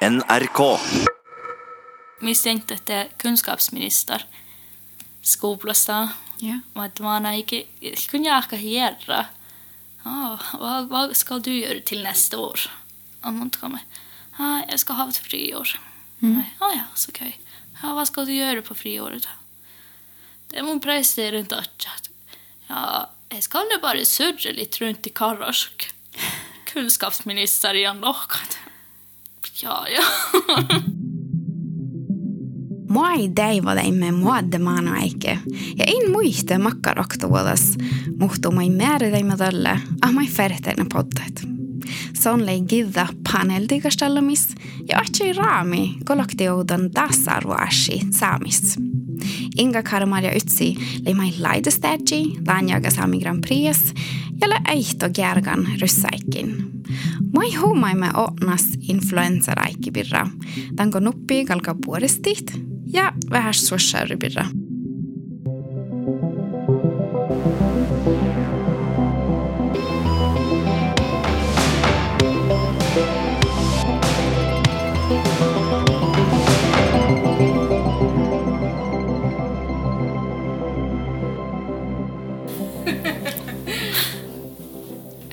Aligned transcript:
NRK. 0.00 0.80
misstänkte 2.20 2.74
att 2.74 2.86
det 2.86 2.94
är 2.94 3.08
kunskapsminister 3.16 4.26
skolasta. 5.22 6.08
Ja. 6.36 6.60
Och 6.72 6.84
att 6.84 7.00
man 7.00 7.24
har 7.24 7.32
inte 7.32 7.62
kunde 8.10 8.28
jag 8.28 8.52
göra. 8.52 9.26
Ja, 10.04 10.38
vad, 10.60 10.88
vad 10.88 11.16
ska 11.16 11.38
du 11.38 11.58
göra 11.58 11.80
till 11.80 12.02
nästa 12.02 12.38
år? 12.38 12.60
Om 13.20 13.38
hon 13.38 13.50
kommer. 13.50 13.80
Ja, 14.38 14.62
jag 14.68 14.80
ska 14.80 14.92
ha 14.92 15.08
ett 15.08 15.16
friår. 15.16 15.80
Mm. 16.22 16.42
Ja, 16.60 16.72
ja, 16.74 16.84
så 16.94 17.10
okej. 17.10 17.40
Ja, 17.82 17.94
vad 17.94 18.06
ska 18.06 18.24
du 18.24 18.34
göra 18.34 18.62
på 18.62 18.74
friåret? 18.74 19.28
Det 20.48 20.62
var 20.62 20.78
prästen 20.78 21.46
att 21.50 21.86
ja, 22.66 23.10
jag 23.28 23.42
ska 23.42 23.58
nu 23.58 23.78
bara 23.82 24.04
surra 24.04 24.50
lite 24.52 24.84
runt 24.84 25.06
i 25.06 25.10
Karrask. 25.10 25.94
Kunskapsminister 26.64 27.74
i 27.74 27.86
Anlokan. 27.86 28.67
Ja, 29.62 29.86
ja. 29.88 30.02
Mua 32.88 33.12
ei 33.12 33.28
täivadaimme 33.28 34.12
muadde 34.12 34.58
maana 34.58 34.92
aike. 34.92 35.38
Ja 35.76 35.84
en 35.86 36.10
muiste 36.10 36.58
makkaroktuolas, 36.58 37.74
mutta 38.18 38.50
mai 38.50 38.70
määrädaimme 38.70 39.36
tälle, 39.36 39.80
ah 40.02 40.12
mai 40.12 40.26
färteinen 40.26 40.86
poddat. 40.92 41.48
Son 42.22 42.46
lei 42.46 42.60
gidda 42.60 43.06
paneltikastallamis 43.32 44.48
ja 44.88 44.98
atsi 44.98 45.32
raami 45.32 45.98
koloktioudon 46.04 46.90
tasarvoashi 46.90 48.00
saamis. 48.10 48.76
Inga 49.58 49.82
karmaria 49.82 50.32
ytsi 50.36 50.74
lei 51.04 51.14
mai 51.14 51.32
laidestadji, 51.38 52.36
lanjaga 52.46 52.90
saami 52.90 53.18
Grand 53.18 53.40
Prix, 53.46 53.94
ja 54.40 54.48
le 54.48 54.60
eihto 54.68 55.10
gergan 55.10 55.66
ryssaikin. 55.80 56.54
Mai 57.34 57.54
huumaimme 57.54 58.10
onas 58.14 58.64
influenssaraikipirra. 58.88 60.26
Tanko 60.76 61.00
nuppi 61.00 61.44
kalka 61.44 61.76
puolestit 61.84 62.52
ja 62.92 63.12
vähän 63.30 63.54
suossauripirra. 63.54 64.44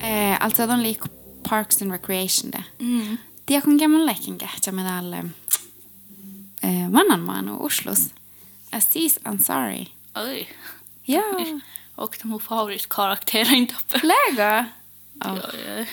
Eh, 0.02 0.44
alltså 0.44 0.66
de 0.66 0.76
liker 0.76 1.15
Parks 1.48 1.82
and 1.82 1.92
Recreation 1.92 2.50
da. 2.50 2.62
Mm. 2.78 3.16
Diakon 3.44 3.78
Gemma 3.78 3.98
Lekin 3.98 4.38
gætja 4.38 4.72
med 4.72 4.98
alle 4.98 5.30
eh, 6.60 6.84
eh 6.84 6.90
Vannanmann 6.90 7.48
och 7.48 7.64
Oslos. 7.64 8.10
Aziz 8.70 9.18
Ansari. 9.22 9.88
Oj! 10.14 10.48
Ja. 11.04 11.22
Och 11.96 12.18
de 12.22 12.30
har 12.32 12.38
favoritkaraktärer 12.38 13.54
inte 13.54 13.74
uppe. 13.74 14.06
Läga? 14.06 14.66
Ja, 15.20 15.38
ja. 15.66 15.84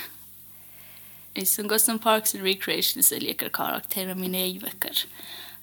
I 1.33 1.45
Sungosen 1.45 1.99
Parks 1.99 2.35
and 2.35 2.43
Recreation 2.43 3.03
så 3.03 3.15
leker 3.19 3.49
karaktärer 3.49 4.15
mina 4.15 4.37
egna 4.37 4.61
böcker. 4.61 5.05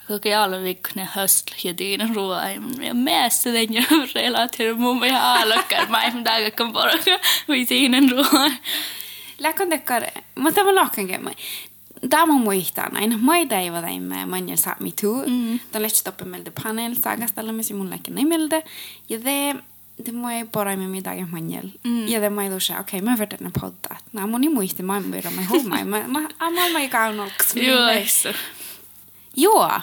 Jag 0.07 0.23
kan 0.23 0.33
alla 0.33 0.59
veckorna 0.59 1.05
höstliga 1.05 1.73
dina 1.73 2.15
roa. 2.15 2.53
Jag 2.83 2.97
mäste 2.97 3.51
den 3.51 3.73
jag 3.73 4.17
relaterar 4.17 4.75
med 4.75 4.97
mig 4.97 5.11
alla 5.11 5.57
veckor. 5.57 5.91
Men 5.91 6.25
dagar 6.25 6.51
kan 6.51 6.73
bara 6.73 6.93
visa 7.47 7.75
in 7.75 7.95
en 7.95 8.11
roa. 8.11 8.53
Tekkar, 9.69 10.03
mutta 10.35 10.65
mä 10.65 10.91
kemma. 11.07 11.31
Tämä 12.11 12.23
on 12.23 12.41
muistaa 12.41 12.89
näin. 12.89 13.25
Mä 13.25 13.37
ei 13.37 13.47
teiva 13.47 13.83
teimme 13.83 14.27
manjel 14.27 14.57
saami 14.57 14.93
tuu. 15.01 15.25
Mm. 15.27 15.61
Tämän 15.73 15.83
lähtee 15.83 16.03
toppe 16.05 16.25
meiltä 16.25 16.51
panel 16.63 16.95
sagastalla 16.95 17.53
me 17.53 17.63
mun 17.75 17.91
läkken 17.91 18.19
ei 18.19 18.25
meiltä. 18.25 18.63
Ja 19.09 19.19
det 19.25 19.57
det 20.05 20.13
må 20.13 20.31
jag 20.31 20.49
bara 20.49 20.77
med 20.77 20.91
middag 20.91 21.19
i 21.19 21.25
manjel. 21.25 21.71
Mm. 21.85 22.07
Ja 22.07 22.31
må 22.31 22.43
jag 22.43 22.53
då 22.53 22.61
säga, 22.61 22.81
okej, 22.81 23.03
men 23.03 23.17
vart 23.17 23.39
den 23.39 23.53
podda. 23.53 23.97
Nej, 24.11 24.27
mun 24.27 24.45
ei 24.45 24.49
muista, 24.49 24.83
mä 24.83 24.97
en 24.97 25.03
myydä, 25.03 25.31
mä 25.31 25.43
huomai. 25.49 25.85
Mä, 25.85 25.99
mä, 26.07 26.29
mä, 26.51 26.69
mä 26.73 26.81
ei 26.81 26.89
kaunolks. 26.89 27.57
Joo. 27.57 27.91
Joo. 29.37 29.81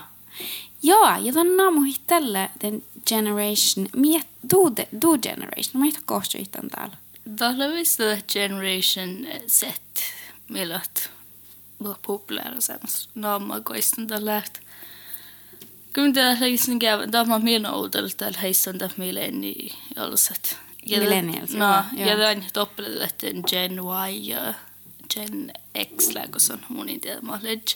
Joo, 0.84 1.18
ja 1.22 1.34
tämän 1.34 1.58
naamu 1.58 1.82
hittelle 1.82 2.50
den 2.62 2.84
generation, 3.08 3.88
miet, 3.96 4.28
du, 4.52 4.76
du 5.02 5.18
generation, 5.18 5.82
mä 5.82 5.86
ei 5.86 5.92
kohta 6.06 6.38
yhtään 6.38 6.70
täällä. 6.70 6.98
Det 7.28 8.24
generation 8.28 9.28
set 9.48 9.82
millä 10.48 10.76
att 10.76 11.10
vara 11.78 11.96
populära 12.02 12.62
sen 12.62 12.80
namma 13.16 13.62
koisten 13.62 14.08
tällä 14.08 14.38
että 14.38 14.60
Kyllä 15.94 16.14
tämä 16.14 16.36
heisen 16.36 16.80
käy, 16.80 17.08
tämä 17.08 17.36
on 17.36 17.44
minun 17.44 17.74
oudolla 17.74 18.10
täällä 18.18 18.40
heisen 18.40 18.78
tämä 18.78 18.92
millenni 18.98 19.70
jolset. 19.96 20.58
Millennials, 20.90 21.54
No, 21.54 21.84
ja 21.96 22.18
tämän 22.18 22.46
toppele 22.54 23.04
että 23.04 23.28
Gen 23.50 23.80
Y 23.80 24.12
ja 24.22 24.54
Gen 25.14 25.54
X 25.98 26.14
lägger 26.14 26.54
on 26.54 26.66
mun 26.70 26.90
inte 26.90 27.10
det 27.10 27.20
knowledge. 27.20 27.76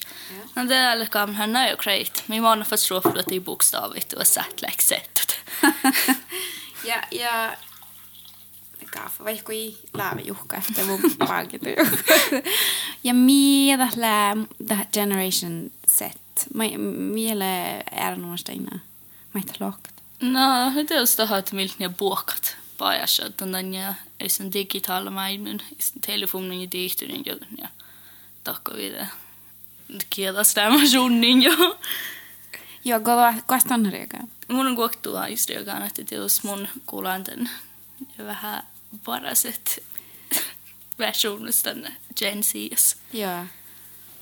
Men 0.56 0.69
det 0.69 0.75
är 0.75 0.95
liksom 1.00 1.35
han 1.35 1.56
är 1.56 1.69
ju 1.69 1.75
great. 1.75 2.23
Min 2.28 2.41
man 2.41 2.57
har 2.57 2.66
förstått 2.66 3.03
för 3.03 3.19
att 3.19 3.25
det 3.25 3.35
är 3.35 3.40
bokstavligt 3.40 4.13
och 4.13 4.28
sett. 4.28 5.40
Ja, 6.85 7.01
ja... 7.11 7.51
laavijuhkaaf, 8.96 9.19
vaikka 9.19 9.53
ei 9.53 9.78
laavijuhkaaf, 9.94 10.66
tämä 10.75 10.88
mun 10.88 11.00
pankit 11.18 11.62
Ja 13.03 13.13
miedä 13.13 13.90
lää 13.96 14.35
the 14.68 14.88
generation 14.94 15.72
set. 15.88 16.22
Mä 16.53 16.63
miele 17.13 17.84
ärnuusteina. 17.97 18.79
Mä 19.34 19.41
ei 19.41 19.53
lokt. 19.59 19.91
No, 20.22 20.72
det 20.88 20.91
är 20.91 21.06
så 21.06 21.34
att 21.34 21.52
milt 21.52 21.79
ni 21.79 21.90
bokat 21.90 22.57
bara 22.78 23.07
så 23.07 23.25
att 23.25 23.38
den 23.38 23.74
ja 23.74 23.94
är 24.19 24.29
sen 24.29 24.52
digitala 24.52 25.12
männen 25.12 25.62
i 25.72 26.00
telefonen 26.02 26.62
i 26.62 26.68
dikten 26.68 27.23
gör 27.23 27.40
ja. 27.58 27.68
Tack 28.44 28.69
och 28.69 28.78
vidare. 28.78 29.08
Det 29.88 30.09
keda 30.09 30.44
stämmer 30.44 30.91
sjunnen 30.91 31.41
ja. 31.41 31.75
Jag 32.84 33.03
går 33.03 33.41
kastan 33.47 33.91
röga. 33.91 34.28
Mun 34.47 34.68
on 34.68 34.75
kuoktua 34.75 35.28
just 35.28 35.50
rögaan, 35.50 35.84
että 35.84 36.16
jos 36.16 36.44
mun 36.44 36.68
kuulan 36.85 37.23
tämän 37.23 37.50
vähän 38.18 38.63
paraset 39.03 39.84
versioonista 41.00 41.69
Gen 42.19 42.44
Zs. 42.44 42.97
Joo. 43.13 43.46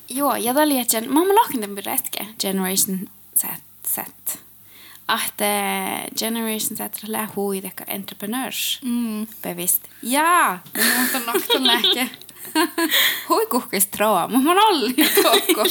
Joo, 0.10 0.36
ja 0.36 0.54
tämä 0.54 0.66
oli, 0.66 0.80
että 0.80 1.02
mä 1.02 1.20
oon 1.20 1.62
tämän 1.62 1.86
retke, 1.86 2.28
Generation 2.40 3.10
Z. 3.38 3.44
Z. 3.88 3.98
Att 5.08 5.42
eh, 5.42 6.08
Generation 6.20 6.78
Z 6.78 7.04
lää 7.08 7.28
hui 7.36 7.62
tekka 7.62 7.84
entrepreneurs. 7.88 8.80
Mm. 8.84 9.28
Bevisst. 9.42 9.84
Jaa, 10.04 10.60
mutta 11.00 11.18
on 11.18 11.26
nokton 11.26 11.68
lähke. 11.68 12.10
Hui 13.30 13.46
kuhkis 13.46 13.88
troa, 13.88 14.28
mutta 14.28 14.44
mä 14.44 14.50
oon 14.52 14.74
ollut 14.74 14.96
tokko. 15.24 15.64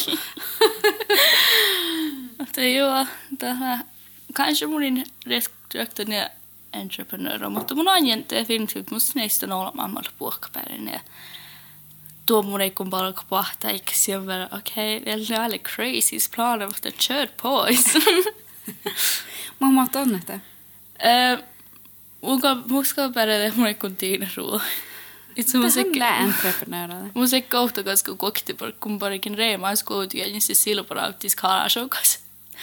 Että 2.42 2.62
joo, 2.62 3.06
tähän, 3.38 3.84
kanske 4.34 4.66
mun 4.66 4.82
rektryöktöne 5.26 6.30
entreprenörer, 6.72 7.48
mutta 7.48 7.74
mun 7.74 7.88
on 7.88 8.06
jänttä 8.06 8.36
definitivt 8.36 8.90
musta 8.90 9.12
näistä 9.14 9.46
on 9.46 9.52
olla 9.52 9.72
mammalla 9.74 10.10
puokkapäinen 10.18 10.92
ja 10.92 11.00
tuo 12.26 12.42
mun 12.42 12.60
ei 12.60 12.70
kun 12.70 12.90
bara 12.90 13.12
pahta 13.28 13.70
eikä 13.70 13.92
siellä 13.94 14.26
bara 14.26 14.58
okej, 14.58 14.98
okay, 14.98 15.16
det 15.16 15.34
är 15.34 15.40
alla 15.40 15.58
crazy 15.58 16.18
planer, 16.36 16.66
mutta 16.66 16.90
kör 17.08 17.28
på. 17.42 17.66
Mä 19.60 19.86
oon. 19.94 20.20
Eh, 20.98 21.38
Mun 22.22 22.40
muska 22.66 23.08
bara 23.08 23.38
det 23.38 23.56
mun 23.56 23.66
ei 23.66 23.74
kun 23.74 23.96
tiina 23.96 24.26
ruo. 24.36 24.60
Itse 25.36 25.58
musiikki. 25.58 26.00
hän 26.00 26.08
lää 26.08 26.18
entreprenöörille. 26.24 27.10
Musiikki 27.14 27.50
kohta, 27.50 27.84
koska 27.84 28.14
kokti 28.14 28.56
kun 28.80 28.98
parikin 28.98 29.34
reemaa 29.34 29.76
skooti 29.76 30.18
ja 30.18 30.26
niin 30.26 30.40
se 30.40 30.54
silpara 30.54 31.04
auttis 31.04 31.36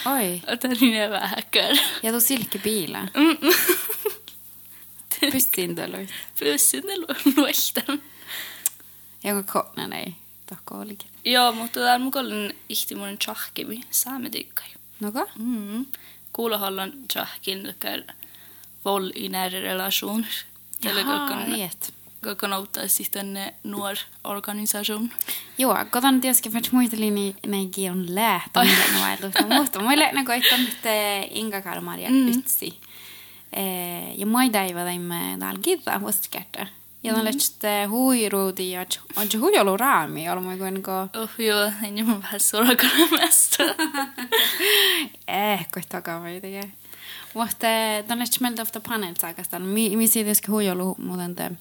Oj. 0.06 0.44
Och 0.48 0.62
tar 0.62 0.84
in 0.84 0.94
jävla 0.94 1.26
hackor. 1.26 1.80
Ja, 2.02 2.12
då 2.12 2.22
silkebilar. 2.22 3.10
Mm. 3.14 3.38
Pyssindelu. 5.20 6.08
Pyssindeluista. 6.40 7.82
Jonka 9.24 9.52
kotna 9.54 9.88
näin 9.88 10.16
takollikin. 10.46 11.10
Joo, 11.24 11.52
mutta 11.52 11.80
täällä 11.80 11.96
en 11.96 12.54
ihtimuinen 12.70 13.18
med, 13.18 13.84
saamme 13.92 14.30
tikkai. 14.30 14.68
Noka? 15.00 15.28
Mm. 15.40 15.86
Kuulohallan 16.32 16.94
tjahkin, 17.08 17.66
eli 17.84 18.04
vol 18.86 19.12
i 19.16 19.30
nära 19.30 19.62
relationer. 19.62 20.46
Jaha, 20.82 21.48
jag 21.50 21.60
rätt. 21.60 21.92
Vet. 22.26 22.38
kan 22.38 22.54
auttaa 22.54 22.88
sitten 22.88 23.40
nuor 23.64 23.96
organisation. 24.24 25.10
Joo, 25.58 25.76
koton 25.92 26.22
tietysti 26.22 26.50
färs 26.50 26.72
muisteli 26.72 27.12
niin 27.12 27.36
ne 27.48 27.58
gion 27.66 28.16
lähtö, 28.16 28.60
millä 28.60 28.94
ne 28.94 29.02
vaihtuu. 29.02 29.48
Mutta 29.62 29.80
muille 29.80 30.12
ne 30.12 30.26
koittaa 30.26 30.58
nyt 30.58 30.78
Inga 31.30 31.62
Kalmaria 31.62 32.10
Mm. 32.10 32.28
ytsi. 32.28 32.80
Eh, 33.54 34.20
ja 34.20 34.26
moi 34.26 34.54
daiva 34.54 34.80
taimme 34.80 35.38
täällä 35.40 35.60
kiittää 35.64 36.00
huostikärtä. 36.00 36.68
Ja 37.04 37.14
on 37.16 37.24
lähtee 37.26 37.86
huiruudi 37.86 38.72
ja 38.72 38.86
on 39.16 39.32
se 39.32 39.38
huijolu 39.38 39.78
raami, 39.78 40.30
on 40.30 40.44
mä 40.44 40.58
kuin 40.58 40.84
ko. 40.84 40.92
Oh 41.22 41.30
joo, 41.38 41.72
en 41.84 41.98
ju 41.98 42.06
vähän 42.08 42.40
surakana 42.40 43.08
mesta. 43.12 43.64
Eh, 45.28 45.68
koittakaa 45.74 46.22
tekee. 46.42 46.72
Mutta 47.34 47.68
on 48.10 48.18
lähtee 48.20 48.40
meiltä 48.42 48.62
ofta 48.62 48.80
panelt 48.80 49.20
saakastaan. 49.20 49.62
Mi, 49.62 49.96
mi 49.98 50.08
siitä 50.08 50.30
joskin 50.30 50.52
huijolu 50.52 50.96
muuten 50.98 51.36
te 51.36 51.52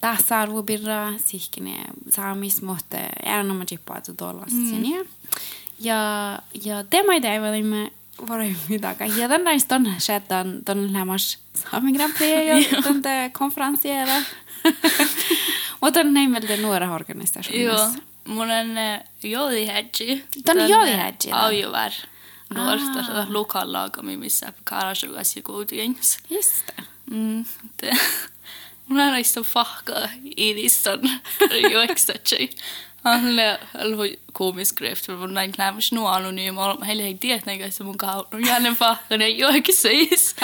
tasa-arvopirra, 0.00 1.12
sihkine 1.16 1.84
saamis, 2.10 2.62
mutta 2.62 2.96
erinomainen 3.22 3.66
chippaa 3.66 4.00
tuolla 4.16 4.46
mm. 4.52 5.06
Ja, 5.80 6.38
ja 6.64 6.84
tema 6.84 7.12
ei 7.12 7.20
teivä, 7.20 7.52
varumiddaga. 8.28 9.06
Ja 9.06 9.28
den 9.28 9.44
där 9.44 9.58
stunden 9.58 10.00
skedde 10.00 10.44
den 10.66 10.92
lämmas 10.92 11.38
Sami 11.54 11.92
Grand 11.92 12.14
Prix 12.14 12.46
ja 12.74 12.80
den 13.02 13.30
konferensiera. 13.30 14.24
Och 15.80 15.92
den 15.92 16.16
är 16.16 16.40
väl 16.40 16.60
några 16.60 16.94
organisationer. 16.94 17.62
Joo, 17.62 17.94
mun 18.24 18.50
on 18.50 18.98
joodihädji. 19.20 20.24
Tän 20.44 20.68
joodihädji. 20.68 21.32
Aujuvar. 21.32 21.92
Nuorta 22.54 23.26
lokallaagami, 23.28 24.16
missä 24.16 24.52
Karasugas 24.64 25.36
ja 25.36 25.42
kuutiens. 25.42 26.18
Just 26.30 26.66
det. 26.66 26.84
Mm, 27.10 27.44
det. 27.80 27.98
Mun 28.88 29.00
on 29.00 29.12
näistä 29.12 29.42
fahkaa 29.42 30.08
idiston 30.36 31.00
juokstatsi. 31.72 32.50
Han 33.04 33.22
oli 33.74 34.20
komisk 34.32 34.76
greft, 34.76 35.06
för 35.06 35.16
mun 35.16 35.34
näin 35.34 35.52
klämmis 35.52 35.92
nu 35.92 36.06
anonym, 36.06 36.58
och 36.58 36.86
heillä 36.86 37.02
ei 37.02 37.14
tiedä, 37.14 37.52
että 37.66 37.84
mun 37.84 37.98
kautta 37.98 38.36
on 38.36 38.46
jälleen 38.46 38.76
fahkan, 38.76 39.22
ei 39.22 39.44
oikein 39.44 39.76
siis. 39.76 40.36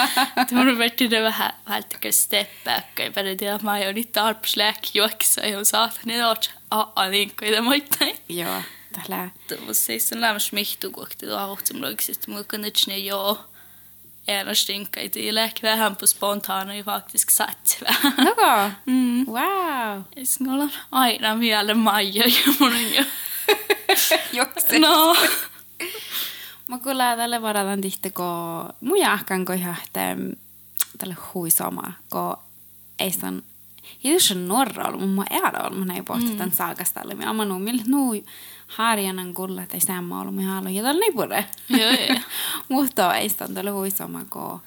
Mun 0.51 0.77
vetti 0.77 1.09
det 1.09 1.23
vähän 1.23 1.53
välttäkö 1.69 2.11
steppäkkä, 2.11 3.03
ja 3.03 3.11
pärä 3.11 3.35
tiedä, 3.35 3.59
mä 3.63 3.71
oon 3.71 3.95
nyt 3.95 4.11
tarpsläk 4.11 4.77
juoksa, 4.93 5.41
ja 5.41 5.57
on 5.57 5.65
saatan, 5.65 6.09
että 6.09 6.27
oot 6.27 6.51
aa 6.71 7.11
linkka, 7.11 7.45
ja 7.45 7.61
moittain. 7.61 8.17
Joo, 8.29 8.61
tällä. 8.91 9.29
Det 9.49 9.67
var 9.67 9.73
siis 9.73 10.09
sen 10.09 10.21
lämmis 10.21 10.51
mihtu, 10.51 10.91
kun 10.91 11.07
ahot 11.37 11.65
som 11.65 11.81
logiskt, 11.81 12.27
mun 12.27 12.45
kannatsi 12.45 12.89
ne 12.91 12.97
joo. 12.97 13.54
Ena 14.27 14.55
stinka 14.55 15.01
i 15.01 15.07
det 15.07 15.31
lek 15.31 15.63
vähän 15.63 15.95
på 15.95 16.07
spontana 16.07 16.75
ju 16.75 16.83
faktiskt 16.83 17.31
satt. 17.31 17.77
Joko? 18.17 18.71
Mm. 18.85 19.25
Wow. 19.27 20.03
Isngolla 20.15 20.69
aina 20.91 21.39
vielä 21.39 21.73
Maija 21.73 22.23
ja 22.27 22.53
mun 22.59 22.93
jo. 22.93 23.03
Joksi. 24.33 24.79
No. 24.79 25.15
Mä 26.67 26.79
kyllä 26.79 27.15
tälle 27.15 27.41
varataan 27.41 27.81
tihti, 27.81 28.11
kun 28.11 28.73
mun 28.81 28.97
jahkan 28.97 29.45
kun 29.45 29.55
ihan 29.55 29.75
tälle 30.97 31.15
huisoma, 31.33 31.93
kun 32.09 32.37
ei 32.99 33.11
san 33.11 33.43
Hidussa 34.03 34.35
norra 34.35 34.87
ollut, 34.87 35.01
mutta 35.01 35.15
mä 35.31 35.37
ära 35.37 35.65
ollut, 35.65 35.79
mä 35.79 35.85
näin 35.85 36.05
pohti 36.05 36.31
tämän 36.31 36.51
saakastalle. 36.51 37.15
Mä 37.15 37.29
amman 37.29 37.61
millä 37.61 37.83
nuu 37.87 38.23
harjanan 38.67 39.33
kulla, 39.33 39.63
että 39.63 39.75
ei 39.75 39.81
sämmä 39.81 40.21
ollut, 40.21 40.35
mä 40.35 40.41
haluan 40.41 40.75
jotain 40.75 40.99
nipure. 40.99 41.45
Joo, 41.69 41.91
joo. 41.91 42.19
Mutta 42.69 43.15
ei 43.15 43.29
sitä 43.29 43.47
tälle 43.47 43.71
huisoma, 43.71 44.25
kun 44.29 44.61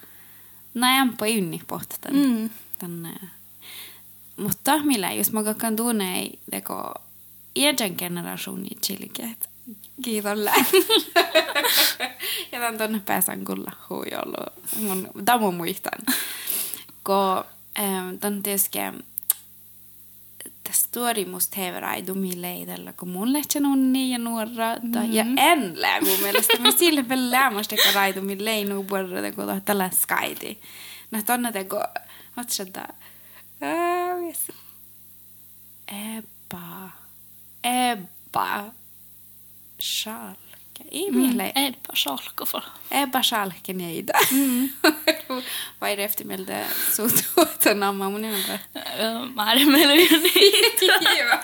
näin 0.75 1.17
på 1.17 1.25
ynni 1.25 1.61
pohti 1.67 1.97
tämän. 2.01 2.27
Mm. 2.27 2.51
tämän 2.79 3.19
mutta 4.39 4.79
millä, 4.79 5.13
jos 5.13 5.33
mä 5.33 5.43
kakkan 5.43 5.77
tunne, 5.77 6.31
teko 6.51 6.95
iäjän 7.57 7.95
generationi 7.99 8.69
chilikeet. 8.87 9.49
Kiitos 10.03 10.39
ja 12.53 12.61
tämän 12.61 12.79
tuonne 12.79 13.01
pääsän 13.07 13.45
kulla 13.45 13.73
hui 13.91 14.07
ollut. 14.25 14.71
Mun, 14.81 15.09
tämä 15.25 15.39
mun 15.39 15.55
muistan. 15.55 15.99
Kun 17.05 17.45
tämän 18.21 18.43
tietysti 18.43 18.79
story 20.73 21.25
musta 21.25 21.57
heveraidu 21.61 22.15
milleidellä, 22.15 22.93
kun 22.93 23.09
mun 23.09 23.33
lehtsän 23.33 23.67
onni 23.67 24.11
ja 24.11 24.19
nuora, 24.19 24.77
ja 25.11 25.25
en 25.37 25.81
lää 25.81 26.01
mun 26.01 26.21
mielestä. 26.23 26.59
Mä 26.59 26.71
sille 26.71 27.09
vielä 27.09 27.31
kun 27.77 27.95
raidu 27.95 28.23
millei 28.23 28.65
nuu 28.65 28.85
puolella, 28.85 29.33
kun 29.33 29.63
tällä 29.65 29.91
skaiti. 30.03 30.61
No 31.11 31.23
tonne 31.23 31.53
teko, 31.53 31.85
otsata, 32.37 32.89
Ebba, 35.89 36.91
Ebba, 37.65 38.65
Charles. 39.83 40.48
ei 40.91 41.11
mm. 41.11 41.31
Ebba 41.31 41.43
Eipä 41.43 41.93
salkova. 41.95 42.63
Eipä 42.91 43.23
salken 43.23 43.81
eitä. 43.81 44.13
Mm. 44.31 44.69
Vai 45.81 45.97
refti 45.97 46.25
mieltä 46.25 46.65
sun 46.97 47.11
tuota 47.35 47.75
nammaa 47.75 48.11
mun 48.11 48.25
enempää? 48.25 48.59
Mä 49.35 49.53
en 49.53 49.71
meillä 49.73 49.95
jo 49.95 50.19
niitä. 50.23 51.43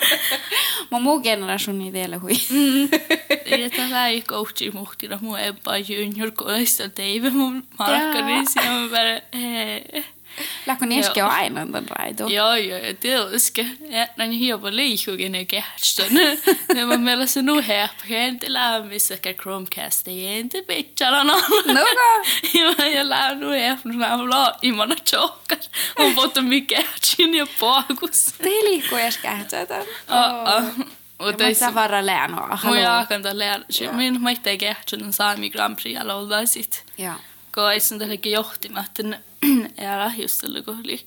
Mä 0.91 0.99
muu 0.99 1.21
generation 1.21 1.79
niitä 1.79 1.99
ei 1.99 2.11
Det 2.11 2.17
hui. 2.17 2.33
Ja 3.63 3.71
tämä 3.71 4.09
ei 4.09 4.23
koutsi 4.23 4.71
muhtina 4.71 5.19
mun 5.23 5.39
eipä 5.39 5.77
junior 5.79 6.31
kohdista 6.31 6.89
teivä 6.89 7.31
mun 7.31 7.67
markkani. 7.79 8.47
Siellä 8.53 8.81
mä 8.81 8.89
päälle, 8.91 9.23
hei. 9.35 10.05
Lakoneška 10.67 11.21
ja. 11.21 11.43
Island, 11.43 11.75
right? 11.75 12.21
Ja, 12.31 12.57
ja, 12.69 12.95
tiedoske. 12.95 13.67
Ja, 13.91 14.07
nan 14.17 14.31
hieman 14.31 14.77
liikkukin 14.77 15.35
ei 15.35 15.47
kehastön. 15.47 16.15
Nämä 16.75 16.97
meillä 16.97 17.27
se 17.27 17.43
nu 17.43 17.63
häppäkent 17.63 18.45
lämmissäkä 18.47 19.33
Chromecast 19.33 20.09
ei 20.09 20.39
ente 20.39 20.63
pitchalana. 20.63 21.33
No 21.67 21.73
no. 21.75 21.87
Ja 22.79 22.89
ja 22.89 23.09
lää 23.09 23.35
nu 23.35 23.51
häppän 23.51 23.97
mä 23.97 24.19
vla 24.19 24.53
imana 24.63 24.95
chokkas. 24.95 25.71
On 25.97 26.15
potto 26.15 26.43
mikä 26.43 26.83
chin 27.05 27.35
ja 27.35 27.47
paakus. 27.61 28.35
Teliikko 28.43 28.97
äskähtsätä. 28.97 29.79
Oh, 30.09 30.57
oh. 30.57 30.87
Och 31.17 31.39
det 31.39 31.63
är 31.63 31.73
bara 31.73 32.01
lära. 32.01 32.59
Och 32.71 32.77
jag 32.77 33.09
kan 33.09 33.23
ta 33.23 33.33
lära. 33.33 33.93
Min 33.93 34.23
mäkta 34.23 34.57
kehastön 34.57 35.13
saami 35.13 35.49
Grand 35.49 35.77
Prix 35.77 36.01
alla 36.01 36.17
olda 36.17 36.47
sit. 36.47 36.85
Ja. 36.97 37.15
Koisin 37.51 37.99
tälläkin 37.99 38.33
johtimatten 38.33 39.17
era 39.79 40.11
just 40.17 40.41
tällä 40.41 40.63
kohdalla. 40.63 40.99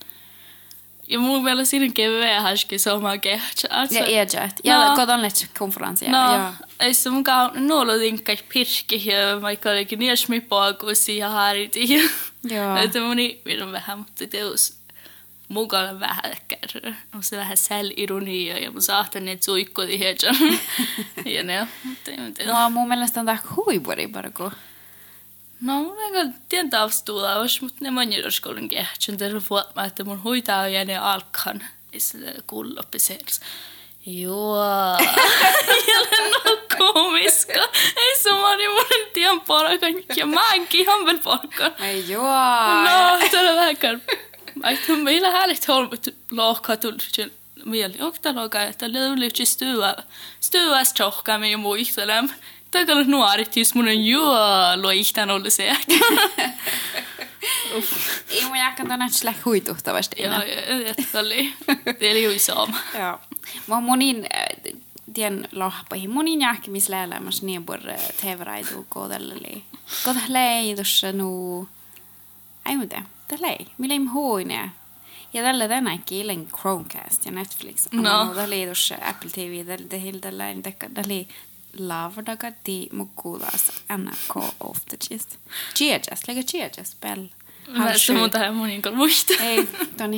Ja 1.07 1.19
mun 1.19 1.45
vielä 1.45 1.65
siinä 1.65 1.93
keveä 1.93 2.41
haski 2.41 2.79
sama 2.79 3.17
kehtsä. 3.17 3.67
Ja 3.91 4.05
ejet. 4.05 4.33
Ja 4.63 4.93
kodan 4.95 5.21
lech 5.21 5.47
konferenssia. 5.59 6.11
No, 6.11 6.53
ei 6.79 6.93
se 6.93 7.09
mun 7.09 7.23
kaun 7.23 7.67
nuolo 7.67 7.97
linkkai 7.97 8.37
pirki 8.53 9.09
ja 9.09 9.41
vaikka 9.41 9.69
olikin 9.69 9.99
nies 9.99 10.29
mi 10.29 10.41
paakusi 10.41 11.17
ja 11.17 11.29
hariti. 11.29 11.87
Joo. 12.43 12.77
Että 12.83 12.99
moni 12.99 13.41
minun 13.45 13.71
vähän, 13.71 13.97
mutta 13.97 14.27
teus 14.27 14.77
mukana 15.47 15.99
vähän 15.99 16.33
kärry. 16.47 16.95
On 17.15 17.23
se 17.23 17.37
vähän 17.37 17.57
säl-ironia 17.57 18.57
ja 18.63 18.71
mun 18.71 18.81
saatan 18.81 19.25
ne 19.25 19.37
suikkoti 19.41 19.99
hiedjan. 19.99 20.35
ja 21.35 21.43
ne, 21.43 21.67
mutta 21.83 22.11
ei 22.11 22.17
mitään. 22.17 22.49
No 22.49 22.69
mun 22.69 22.87
mielestä 22.87 23.19
on 23.19 23.25
tää 23.25 23.39
huipuri 23.55 24.07
parku. 24.07 24.51
No, 25.61 25.73
mun 25.83 25.97
aika 26.05 26.29
tien 26.49 26.69
taustalla 26.69 27.35
olisi, 27.35 27.61
mutta 27.61 27.77
ne 27.81 27.91
moni 27.91 28.31
skolan 28.31 28.67
kehtsin 28.67 29.17
tällä 29.17 29.41
vuotta, 29.49 29.83
että 29.83 30.03
mun 30.03 30.19
hoitaa 30.19 30.67
ja 30.75 30.85
ne 30.85 30.97
alkan. 30.97 31.63
Kulloppi 32.47 32.99
seers. 32.99 33.39
Joo. 34.05 34.57
Jälle 35.87 36.29
no 36.29 36.57
komiska. 36.77 37.53
Ei 37.97 38.19
se 38.19 38.31
moni 38.31 38.67
mun 38.67 39.11
tien 39.13 39.41
parakan. 39.41 39.93
Ja 40.15 40.25
mä 40.25 40.53
enkin 40.53 40.81
ihan 40.81 41.05
vielä 41.05 41.19
parakan. 41.23 41.75
Ei 41.79 42.09
joo. 42.09 42.23
No, 42.83 43.29
tällä 43.31 43.55
vähän. 43.55 44.01
Vaikka 44.63 44.93
meillä 44.93 45.31
härligt 45.31 45.67
holmut 45.67 46.07
lohkaa 46.31 46.77
tullut 46.77 47.03
mieli. 47.65 47.93
Onko 47.99 48.17
tämä 48.21 48.41
lohkaa, 48.41 48.63
että 48.63 48.93
löydetty 48.93 49.45
stuva. 49.45 49.95
Stuvas 50.39 50.93
tjohkaamme 50.93 51.51
ja 51.51 51.57
muistelemme. 51.57 52.33
Tagala 52.85 53.03
nuoret 53.03 53.57
just 53.57 53.75
mun 53.75 53.87
on 53.87 54.05
juo 54.05 54.37
loihtan 54.81 55.31
ollut 55.31 55.53
se. 55.53 55.75
Ei 58.29 58.45
mun 58.45 58.57
jääkän 58.57 58.87
tänne 58.87 59.09
sille 59.09 59.35
huituhtavasti. 59.45 60.23
Joo, 60.23 60.33
että 60.85 61.19
oli. 61.19 61.53
Eli 61.99 62.23
jui 62.23 62.39
sama. 62.39 62.77
Joo. 62.99 63.19
Mä 63.67 63.81
monin 63.81 64.25
tien 65.13 65.47
lohpahin. 65.51 66.09
Monin 66.09 66.41
jääkki, 66.41 66.71
missä 66.71 66.91
lähellä 66.91 67.21
niin 67.41 67.65
pur 67.65 67.79
tevraitu 68.21 68.85
kohdalleli. 68.89 69.63
Kohdallei 70.05 70.75
tuossa 70.75 71.11
nu... 71.11 71.69
Ei 72.65 72.77
muuta. 72.77 73.01
Tällä 73.27 73.47
ei. 73.47 73.67
Millä 73.77 73.93
ei 73.93 74.05
huine. 74.05 74.71
Ja 75.33 75.43
tällä 75.43 75.67
tänäkin 75.67 76.17
illen 76.17 76.47
Chromecast 76.47 77.25
ja 77.25 77.31
Netflix. 77.31 77.87
No. 77.91 78.33
Tällä 78.35 78.55
ei 78.55 78.65
tuossa 78.65 78.95
Apple 79.01 79.29
TV. 79.29 79.65
Tällä 79.65 79.87
tällä 80.21 80.49
ei 80.49 80.55
tällä 80.55 80.83
lavadaga 80.93 81.23
di 82.65 82.89
mukulas 82.91 83.71
NRK 83.97 84.35
of 84.59 84.77
the 84.89 84.97
gist. 84.97 85.37
Chiajas, 85.73 86.27
lega 86.27 86.41
chiajas, 86.43 86.95
bell. 87.01 87.27
Mä 87.67 87.97
se 87.97 88.13
mun 88.13 88.29
tähän 88.29 88.55
monin 88.55 88.81
kun 88.81 88.95
muista. 88.95 89.33
Ei, 89.39 89.67
ton 89.97 90.11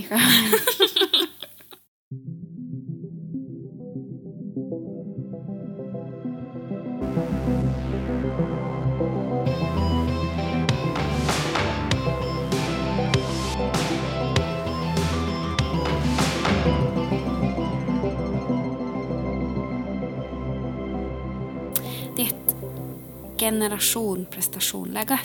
generation 23.40 24.26
prestationläge. 24.26 25.20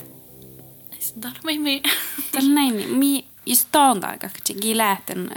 Darmaimi. 1.22 1.82
Darmaimi. 2.32 2.86
Mi 2.86 3.24
just 3.46 3.76
on 3.76 4.04
aika, 4.04 4.28
kun 4.28 4.56
giläten 4.62 5.30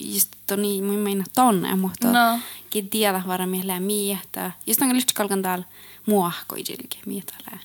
just 0.00 0.28
toni, 0.46 0.82
mun 0.82 0.98
meina 0.98 1.24
tonne, 1.34 1.76
mutta 1.76 2.12
no. 2.12 2.38
ki 2.70 2.82
tiedä 2.82 3.22
vara 3.26 3.46
mielä 3.46 3.80
miettä. 3.80 4.52
Just 4.66 4.82
on 4.82 4.94
lyhtskalkan 4.94 5.42
täällä 5.42 5.64
muahko 6.06 6.56
idilke 6.56 6.98
mietälää. 7.06 7.58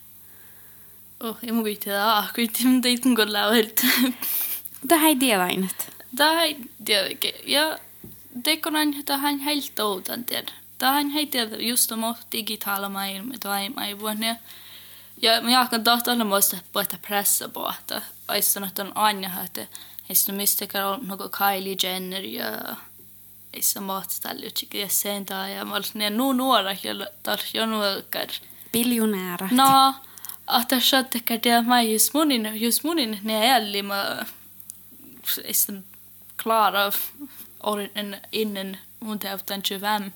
Oh, 1.23 1.37
ei 1.43 1.51
mun 1.51 1.63
kuitenkin 1.63 1.93
ah, 1.93 2.33
kuitenkin 2.35 2.67
mun 2.67 2.81
teit 2.81 3.05
mun 3.05 3.15
kollavelta. 3.15 3.81
Det 4.89 4.95
ei 4.95 5.15
tiedä 5.15 5.43
ainut. 5.43 5.75
Tämä 6.15 6.43
ei 6.43 6.57
tiedä. 6.85 7.09
Ja 7.45 7.79
tekonan, 8.43 8.93
että 8.99 9.17
hän 9.17 9.39
heiltä 9.39 9.85
outan 9.85 10.23
tiedä. 10.23 10.51
Det 10.77 10.86
han 10.86 11.10
heter 11.10 11.57
just 11.60 11.91
om 11.91 12.15
digitala 12.31 12.89
maailma, 12.89 13.36
det 13.38 13.48
är 13.48 13.69
mig 13.69 13.93
vuonna. 13.93 14.36
Ja, 15.19 15.41
men 15.41 15.53
jag 15.53 15.69
kan 15.69 15.84
data 15.84 16.12
alla 16.12 16.24
måste 16.24 16.60
på 16.72 16.79
att 16.79 17.01
pressa 17.01 17.50
aisan 18.27 18.63
att 18.63 18.79
on 18.79 18.98
aina 18.98 19.43
että 19.43 19.67
Eistä 20.10 20.31
mistakar 20.31 20.86
on 20.86 21.07
något 21.07 21.31
Kylie 21.31 21.77
Jenner 21.84 22.22
ja 22.22 22.75
Eistä 23.53 23.81
maatställy 23.81 24.50
chikä 24.50 24.77
ja 24.77 24.89
sen 24.89 25.25
tai 25.25 25.55
ja 25.55 25.65
mal 25.65 25.84
ne 25.93 26.10
nu 26.10 26.34
nuora 26.34 26.75
jolla 26.84 27.07
tar 27.24 27.39
jo 27.53 27.65
nuokar. 27.65 28.27
Biljonäärä. 28.72 29.50
No, 29.51 29.93
att 30.46 30.84
shottekar 30.84 31.39
det 31.43 31.62
mig 31.62 31.93
just 31.93 32.13
munin 32.13 32.55
just 32.55 32.84
munin 32.84 33.19
ne 33.24 33.53
älli 33.53 33.81
ma 33.81 34.05
Eistä 35.43 35.74
klara 36.38 36.91
innen 38.31 38.77
mun 39.00 39.19
täytän 39.19 39.62
25. 39.62 40.12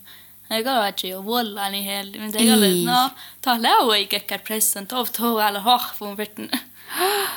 Eikä 0.51 0.79
ole 0.79 0.93
jo 1.03 1.23
vuolla 1.23 1.69
niin 1.69 1.83
heillä. 1.83 2.17
Men 2.17 2.33
det 2.33 2.39
Ei. 2.39 2.53
ole, 2.53 2.91
no, 2.91 3.09
ta 3.41 3.57
lau 3.61 3.91
ei 3.91 4.07
kekkär 4.07 4.39
pressan, 4.39 4.87
tov 4.87 5.07
tov 5.17 5.37
alla 5.37 5.59
hahvun 5.59 6.17
verten. 6.17 6.51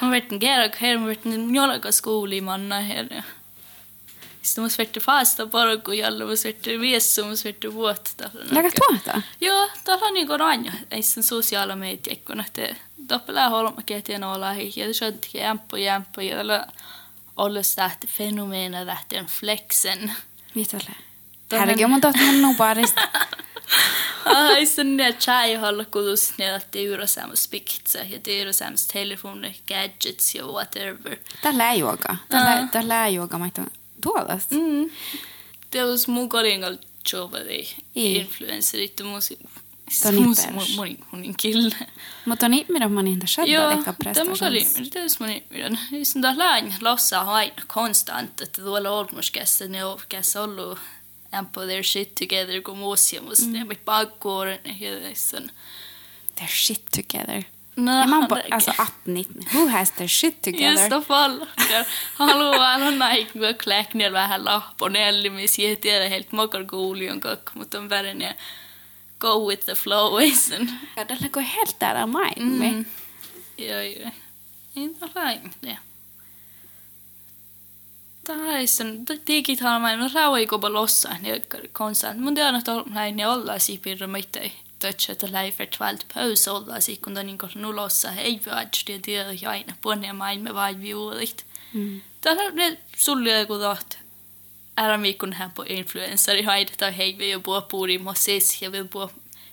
Mun 0.01 0.11
verten 0.11 0.39
gerak 0.39 0.81
her, 0.81 0.99
mun 0.99 1.09
verten 1.09 1.55
jolaka 1.55 1.93
skoolimanna 1.93 2.81
her. 2.81 3.07
Sitten 4.43 4.65
mun 4.65 4.71
verten 4.79 5.03
faasta 5.03 5.47
porku 5.47 5.93
jalla, 5.93 6.25
mun 6.25 6.37
verten 6.45 6.81
viessu, 6.81 7.25
mun 7.25 7.37
verten 7.45 7.75
vuotta. 7.75 8.31
Lägä 8.51 8.71
tuota. 8.79 9.23
Joo, 9.41 9.69
täällä 9.85 10.07
on 10.07 10.15
niinku 10.15 10.37
ranja. 10.37 10.73
Ei 10.91 11.03
sen 11.03 11.23
sosiaala 11.23 11.77
media, 11.77 12.17
kun 12.27 12.37
nähte 12.37 12.77
doppelää 13.09 13.49
holmaketien 13.49 14.25
olla 14.25 14.55
ja 14.55 14.87
det 14.87 14.95
skönt 14.95 15.29
jämpo 15.35 15.77
jämpo 15.77 16.21
ja 16.21 16.37
tällä 16.37 16.67
olla 17.37 17.61
tähti 17.77 18.07
fenomeena 18.07 18.85
tähti 18.85 19.17
flexen. 19.41 20.13
Mitä 20.55 20.77
lää? 20.77 21.14
Herregud, 21.59 21.89
mun 21.89 22.01
tohti 22.01 22.25
mun 22.25 22.43
nuparista. 22.43 23.09
Ai 24.25 24.67
sen 24.67 24.97
ne 24.97 25.13
chai 25.13 25.55
hålla 25.55 25.85
kudus 25.85 26.39
ne 26.39 26.55
att 26.55 26.73
det 26.73 26.81
är 26.81 27.07
samma 27.07 27.35
ja 28.11 28.19
det 28.25 28.41
är 28.41 28.53
samma 28.53 28.77
telefoner, 28.93 29.55
gadgets 29.67 30.35
ja 30.35 30.47
whatever. 30.47 31.19
Tällä 31.43 31.73
ei 31.73 31.79
juoka. 31.79 32.17
Tällä, 32.29 32.69
tällä 32.73 33.07
ei 33.07 33.15
juoka, 33.15 33.39
mä 33.39 33.47
että 33.47 33.63
tuolasta. 34.01 34.55
Mm. 34.55 34.91
Det 35.73 36.09
mugoringal 36.09 36.79
jobba 37.13 37.39
det 37.39 37.75
Ei. 37.97 38.17
influencer 38.19 38.81
inte 38.81 39.03
musi. 39.05 39.39
Toni 40.03 40.21
mun 40.21 40.97
mun 41.11 41.35
kille. 41.37 41.77
Mutta 42.25 42.47
on 42.47 42.55
ihminen, 42.55 42.93
mä 42.93 43.03
niitä 43.03 43.27
shadda 43.27 43.53
Joo, 43.53 43.71
tämä 43.71 43.77
oli, 44.49 44.65
prestations. 44.65 44.91
det 44.91 45.01
är 45.01 45.09
som 45.09 45.27
en 45.27 45.79
Just 45.91 46.23
där 46.23 46.35
län 46.39 46.75
lossa 46.81 47.21
aina 47.21 47.63
konstant 47.67 48.41
att 48.41 48.53
tuolla 48.53 48.91
olmuskässä 48.91 49.69
ne 49.69 49.85
on 49.85 49.99
käs 50.09 50.37
ollut 50.37 50.79
and 51.35 51.47
put 51.53 51.67
their 51.67 51.83
shit 51.83 52.15
together 52.15 52.63
kun 52.63 52.79
muusiamus 52.79 53.41
Mm. 53.47 53.53
ne 53.53 53.65
mit 53.65 53.85
bakkuoren 53.85 54.59
ja 54.81 55.15
sen. 55.15 55.51
Their 56.35 56.51
shit 56.51 56.83
together. 56.97 57.43
No, 57.77 57.93
Ja 58.01 58.07
mä 58.07 58.19
oon 58.19 58.27
po- 58.33 58.47
alltså 58.51 58.71
18-19. 58.71 59.49
Who 59.55 59.69
has 59.69 59.91
their 59.91 60.09
shit 60.09 60.43
together? 60.43 60.71
Just 60.71 60.91
det 60.91 61.05
fall. 61.07 61.41
Haluaa 62.15 62.75
olla 62.77 62.91
näin, 62.91 63.27
kun 63.33 63.41
kläknel 63.65 64.13
vähän 64.13 64.45
lahponelli, 64.45 65.31
missä 65.31 65.63
ei 65.63 65.77
tiedä 65.77 66.09
helt 66.09 66.33
mokar 66.33 66.65
kuulion 66.65 67.21
kakka, 67.21 67.53
mutta 67.55 67.79
on 67.79 67.89
värin 67.91 68.21
ja 68.21 68.35
go 69.19 69.47
with 69.49 69.65
the 69.65 69.75
flow. 69.75 70.13
Ja, 70.97 71.05
tällä 71.05 71.29
går 71.29 71.43
helt 71.43 71.83
av 71.83 72.09
mig. 72.09 72.33
Mm. 72.37 72.85
Joo, 73.59 73.81
joo. 73.81 74.11
Lain 74.77 74.87
ei 74.87 74.95
sen 74.95 74.95
digitaalinen, 75.15 75.55
no 75.63 75.77
rauha 80.15 80.39
ei 80.39 80.47
kopa 80.47 80.73
lossa, 80.73 81.17
niin 81.21 81.43
konstant. 81.73 82.21
Mun 82.21 82.35
tiedän, 82.35 82.55
että 82.55 82.73
näin 82.91 83.17
ne 83.17 83.29
ollaan 83.29 83.61
siipirra 83.61 84.07
mitään. 84.07 84.51
Tötsä, 84.79 85.13
että 85.13 85.33
läifert 85.33 85.71
tvalt 85.71 86.07
paus 86.15 86.49
ollaan 86.49 86.83
si, 86.83 86.97
kun 86.97 87.19
on 87.19 87.27
niin 87.27 87.39
kuin 87.39 87.51
nu 87.55 87.77
lossa, 87.77 88.13
ei 88.13 88.41
vaadju, 88.47 88.83
det 88.87 89.03
tiedä 89.03 89.33
ja 89.43 89.51
aina, 89.51 89.75
ja 90.07 90.13
maailma 90.15 90.55
vai 90.55 90.81
viulit. 90.81 91.45
Mm. 91.73 92.01
Tämä 92.21 92.43
on 92.47 92.55
ne 92.57 92.79
sulle 92.97 93.31
joku 93.31 93.59
taht. 93.59 93.95
Ära 94.77 94.99
mikun 94.99 95.33
hän 95.33 95.51
på 95.51 95.65
influencer 95.69 96.37
i 96.37 96.43
haide 96.43 96.73
tai 96.77 96.97
hei 96.97 97.19
vi 97.19 97.39
puhua 97.43 97.61
puuri 97.61 97.99
mo 97.99 98.15
sis 98.15 98.63
ja 98.63 98.73
vi 98.73 98.85
puhua 98.85 99.11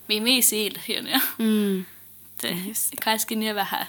mi 0.07 0.19
mi 0.19 0.41
siil. 0.41 0.73
Ja 0.87 1.19
Mm. 1.37 1.85
kanske 3.03 3.35
ni 3.35 3.55
vähän 3.55 3.87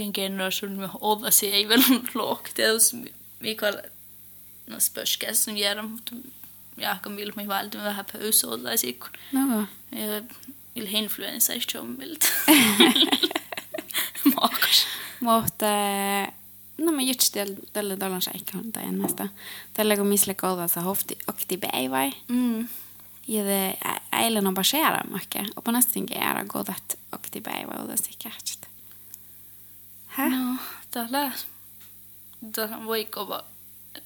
tänker 0.00 0.22
generation 0.22 0.70
som 0.70 0.76
med 0.76 0.90
ova 1.00 1.30
sig 1.30 1.62
är 1.62 1.68
väl 1.68 1.82
lågt. 2.14 2.54
Det 2.54 2.62
är 2.62 2.80
Mikael 3.38 3.76
no 4.66 4.80
spörskäs 4.80 5.42
som 5.44 5.56
gör 5.56 5.76
dem. 5.76 6.00
Jag 6.76 7.02
kan 7.02 7.16
vilja 7.16 7.34
mig 7.36 7.46
valda 7.46 7.78
med 7.78 7.94
här 7.94 8.02
på 8.02 8.18
hushållet. 8.18 8.80
Så 8.80 8.86
jag 9.90 10.24
vill 10.74 10.94
influensa 10.96 11.54
i 11.54 11.60
strömmilt. 11.60 12.32
Makars. 14.24 14.86
Mutta 15.18 15.66
no 16.78 16.92
mä 16.92 17.02
just 17.02 17.36
tällä 17.72 17.96
tällä 17.96 18.20
säikkaan 18.20 18.72
tai 18.72 18.82
ennästä. 18.82 19.28
Tällä 19.74 19.96
kun 19.96 20.06
misle 20.06 20.34
kolvansa 20.34 20.80
hofti 20.80 21.18
okti 21.26 21.56
päivä. 21.56 22.12
Mm. 22.28 22.68
Jag 23.26 23.46
det 23.46 23.76
äilen 24.10 24.46
on 24.46 24.54
bara 24.54 24.64
skära 24.64 25.04
mycket. 25.12 25.50
Och 25.56 25.64
på 25.64 25.70
nästan 25.70 26.06
gärna 26.06 26.44
går 26.44 26.64
det 26.64 27.38
är 27.38 27.40
päivä 27.40 27.74
och 27.74 27.86
det 27.86 27.92
är 27.92 27.96
säkert. 27.96 28.69
Hä? 30.10 30.28
No, 30.28 30.56
täällä, 30.90 31.32
täällä 32.52 32.84
voiko 32.86 33.20
olla 33.20 33.44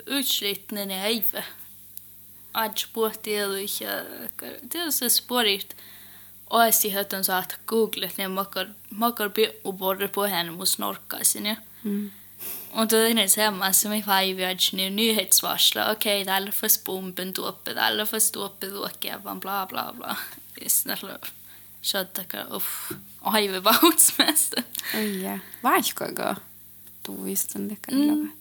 yksityinen 0.07 0.91
äivä. 0.91 1.43
Ads 2.55 2.87
puhutteluja, 2.93 4.05
tietysti 4.69 5.11
sporit. 5.11 5.77
Oesi 6.51 6.91
hötön 6.91 7.25
saat 7.25 7.59
googlet 7.67 8.19
när 8.19 8.29
makar 8.29 8.75
makar 8.91 9.29
be 9.29 9.51
och 9.65 9.75
borre 9.75 10.09
på 10.09 10.27
henne. 10.27 10.53
Ja. 11.45 11.57
Mm. 11.85 12.11
Och 12.73 12.87
då 12.87 12.97
är 12.97 13.15
det 13.15 13.29
samma 13.29 13.73
som 13.73 13.93
i 13.93 14.03
Fiveage 14.03 14.75
nu, 14.75 14.91
nyhetsvarsla. 14.91 15.93
Okej, 15.93 16.23
okay, 16.23 16.41
därför 16.41 16.85
bomben 16.85 17.33
då 17.33 17.43
uppe, 17.43 17.75
därför 17.75 18.19
står 18.21 18.45
uppe, 18.45 18.67
då 18.67 18.89
bla 19.41 19.67
bla 19.67 19.93
bla. 19.93 20.17
Snälla. 20.67 21.19
Shottakar, 21.85 22.55
uff. 22.55 22.67
Aivan 23.21 23.65
vauhtsmästä. 23.65 24.63
Oi 24.95 25.23
ja. 25.23 25.39
Vaikka 25.63 26.13
go. 26.13 26.35
Tu 27.03 27.27
just 27.27 27.57
on 27.57 27.69
det 27.69 27.79
kan 27.81 27.95
Mm. 27.99 28.33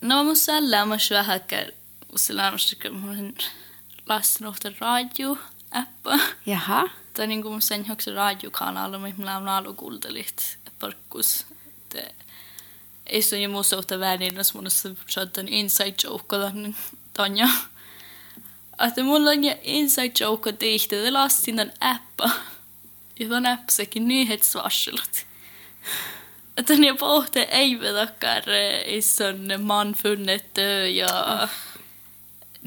No, 0.00 0.24
mun 0.24 0.36
sällä 0.36 0.86
mä 0.86 0.98
syö 0.98 1.22
häkkär. 1.22 1.72
Sillä 2.16 2.48
on 2.48 2.58
mun 2.92 3.10
on 3.18 3.34
lastanut 4.06 4.56
radio-appa. 4.80 6.18
Jaha. 6.46 6.88
Tai 7.14 7.26
niin 7.26 7.42
kuin 7.42 7.62
sen 7.62 7.84
högsta 7.84 8.14
radiokanalen, 8.14 9.00
mihin 9.00 9.24
mä 9.24 9.36
on 9.36 9.48
alukultelit 9.48 10.58
parkkus. 10.78 11.46
Ei 13.06 13.22
se 13.22 13.40
ju 13.40 13.48
muussa 13.48 13.76
uutta 13.76 13.98
väärin, 13.98 14.34
mun 14.54 14.66
on 14.66 14.96
saattan 15.08 15.48
inside 15.48 15.94
joke 16.04 16.38
tänne 16.38 16.74
Tanja. 17.12 17.48
Että 18.86 19.02
mulla 19.02 19.30
on 19.30 19.44
inside 19.62 20.12
joke 20.20 20.52
tehty, 20.52 20.96
det 20.96 21.10
lastin 21.10 21.56
den 21.56 21.72
appa. 21.80 22.30
ja 23.30 23.40
näpsäkin 23.40 24.08
nyhetsvarslet. 24.08 25.26
Että 26.56 26.74
ne 26.74 26.94
pohte 26.94 27.42
eivät 27.50 27.94
i 28.86 29.02
sån 29.02 29.62
man 29.62 29.92
funnit 29.92 30.56
dö 30.56 30.88
ja 30.88 31.48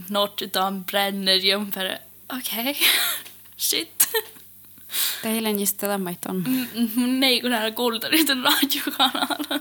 Notre-Dame 0.09 0.83
bränner 0.85 1.45
jämför. 1.45 1.97
Okej, 2.29 2.75
shit. 3.57 4.07
Teillä 5.21 5.51
niistä 5.51 5.87
tämä 5.87 6.13
on. 6.29 6.43
Mun 6.95 7.23
ei 7.23 7.41
kun 7.41 7.53
älä 7.53 7.71
kuulta 7.71 8.09
niitä 8.09 8.33
radiokanavaa. 8.33 9.59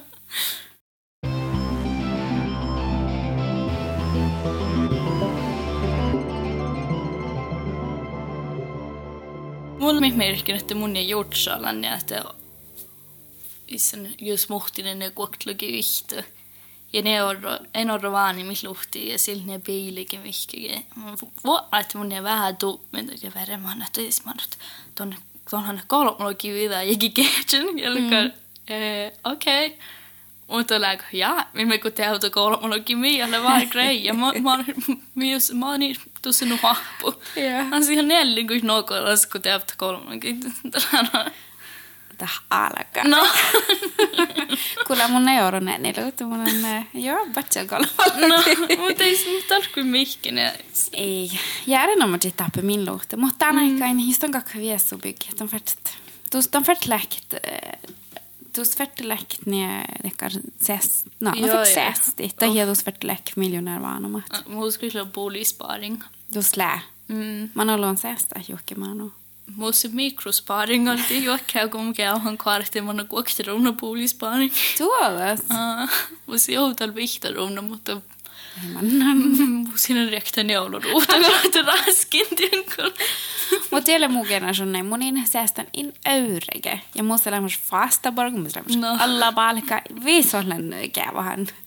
Mulla 9.85 10.01
merkin, 10.01 10.57
että 10.57 10.75
mun 10.75 10.97
ei 10.97 11.09
juutsalan 11.09 11.85
ja 11.85 11.95
että 11.95 12.25
isen 13.69 14.15
just 14.21 14.49
muhtinen 14.49 15.03
ja 15.03 15.11
kuoktlugi 15.11 15.79
yhtä. 15.79 16.25
Ja 16.93 17.03
ne 17.03 17.23
on, 17.23 17.37
en 17.75 17.91
ole 17.91 18.13
vaan 18.13 18.37
niin 18.37 18.59
luhti 18.67 19.09
ja 19.09 19.19
sillä 19.19 19.43
ne 19.47 19.59
peilikin 19.59 20.23
vihkikin. 20.23 20.87
Vuonna, 21.45 21.81
että 21.81 21.99
mun 21.99 22.13
ei 22.13 22.23
vähän 22.23 22.57
tuu, 22.57 22.87
ja 23.23 23.33
verran 23.35 23.83
että 23.83 24.01
siis 24.01 24.25
mä 24.25 24.35
että 24.45 24.57
tuonne 24.95 25.17
tuonhan 25.51 25.83
kolmokin 25.87 26.55
vielä 26.55 26.83
jäkin 26.83 27.13
kehtsin. 27.13 27.79
Ja 27.79 27.91
mm. 27.91 28.33
okei. 29.25 29.67
Okay. 29.67 29.79
Mutta 30.47 30.75
like, 30.81 31.05
ja, 31.13 31.47
minä 31.53 31.79
kun 31.79 31.93
tehdään 31.93 32.31
kolmonokin 32.31 32.99
mielle 32.99 33.43
vaan 33.43 33.67
grei. 33.71 34.05
Ja 34.05 34.15
mä, 34.15 34.33
mä, 34.33 34.57
mä, 35.15 35.25
mä 35.55 35.71
oon 35.71 35.81
niin 36.25 36.33
tosi 36.33 36.47
nuhappu. 36.47 37.23
Yeah. 37.37 37.73
Oon 37.73 37.85
siihen 37.85 38.09
neljä, 38.09 38.47
kun 38.47 38.61
nokolas, 38.63 39.27
kun 39.27 39.43
tehdään 39.43 39.63
kolmonokin. 39.77 40.41
Täh 42.19 42.43
alkaa. 42.51 43.05
No. 43.05 43.27
Kuule 44.87 45.09
mun 45.09 45.25
neuronen, 45.25 45.83
niin 45.83 45.95
löytyy 45.97 46.27
mun 46.27 46.41
on, 46.41 46.85
joo, 46.95 47.27
batsen 47.35 47.69
kolmonokin. 47.69 48.29
No, 48.29 48.37
mutta 48.87 49.03
ei 49.03 49.17
se 49.17 49.31
nyt 49.31 49.51
ole 49.51 49.65
kuin 49.75 49.87
mihkinen. 49.87 50.53
Ei, 50.93 51.31
ja 51.67 51.83
erinomaisesti 51.83 52.37
tappi 52.37 52.63
min 52.63 52.87
luhte. 52.87 53.17
Mutta 53.17 53.47
aina 53.47 53.61
mm. 53.61 53.83
ei, 53.83 54.09
just 54.09 54.25
on 54.25 54.31
kakka 54.31 54.59
viesubygg. 54.59 55.19
De 55.39 55.47
färt, 55.47 55.97
de 56.33 56.61
färt 56.65 56.87
läkt 56.87 57.35
tuossa 58.55 58.79
verttelek 58.79 59.39
ne 59.47 59.85
dekar 60.05 60.33
ses 60.63 61.05
no 61.21 61.31
no 61.31 61.47
färt 61.47 61.67
ses 61.67 62.15
det 62.17 62.35
det 62.41 62.61
är 62.61 62.67
tuossa 62.67 62.87
verttelek 62.87 63.37
miljonär 63.37 63.81
vanomat 63.81 64.49
muus 64.49 64.79
kyllä 64.79 65.07
puulisparing 65.07 65.99
tuossa 65.99 66.14
lää 66.57 66.81
mm. 67.09 67.51
man 67.55 67.69
har 67.69 67.81
lån 67.81 67.97
sesta 67.97 68.41
johonkin 68.49 68.81
manu 68.81 69.13
muus 69.57 69.87
mikrosparing 69.93 70.89
on 70.89 70.99
ju 71.11 71.39
kan 71.53 71.71
kom 71.71 71.95
käy 71.95 72.19
han 72.19 72.39
kvarte 72.39 72.81
man 72.81 73.09
till 73.37 73.47
runa 73.47 73.73
puulisparing 73.73 74.53
tuolla 74.79 75.37
ah 75.51 75.91
muus 76.27 76.49
joutal 76.49 76.95
vihta 76.95 77.33
runa 77.33 77.63
mutta 77.63 78.01
Man 78.73 78.87
siinä 79.75 80.11
rekten 80.11 80.51
jouluruuta, 80.51 81.13
kun 81.53 81.65
raskin 81.67 82.27
tinkun. 82.37 82.93
Mutta 83.71 83.87
siellä 83.87 84.09
muu 84.09 84.25
generation 84.25 84.77
ei 84.77 84.83
monin 84.83 85.27
säästän 85.27 85.67
in 85.73 85.93
öyrege. 86.09 86.81
Ja 86.95 87.03
muussa 87.03 87.31
lämmäs 87.31 87.59
fasta 87.59 88.13
borg, 88.13 88.35
muussa 88.35 88.59
lämmäs 88.59 88.77
no. 88.77 88.97
alla 89.01 89.33
palka. 89.33 89.83
Viis 90.05 90.35
olen 90.35 90.75
käyvähän. 90.93 91.39
Muhta 91.41 91.64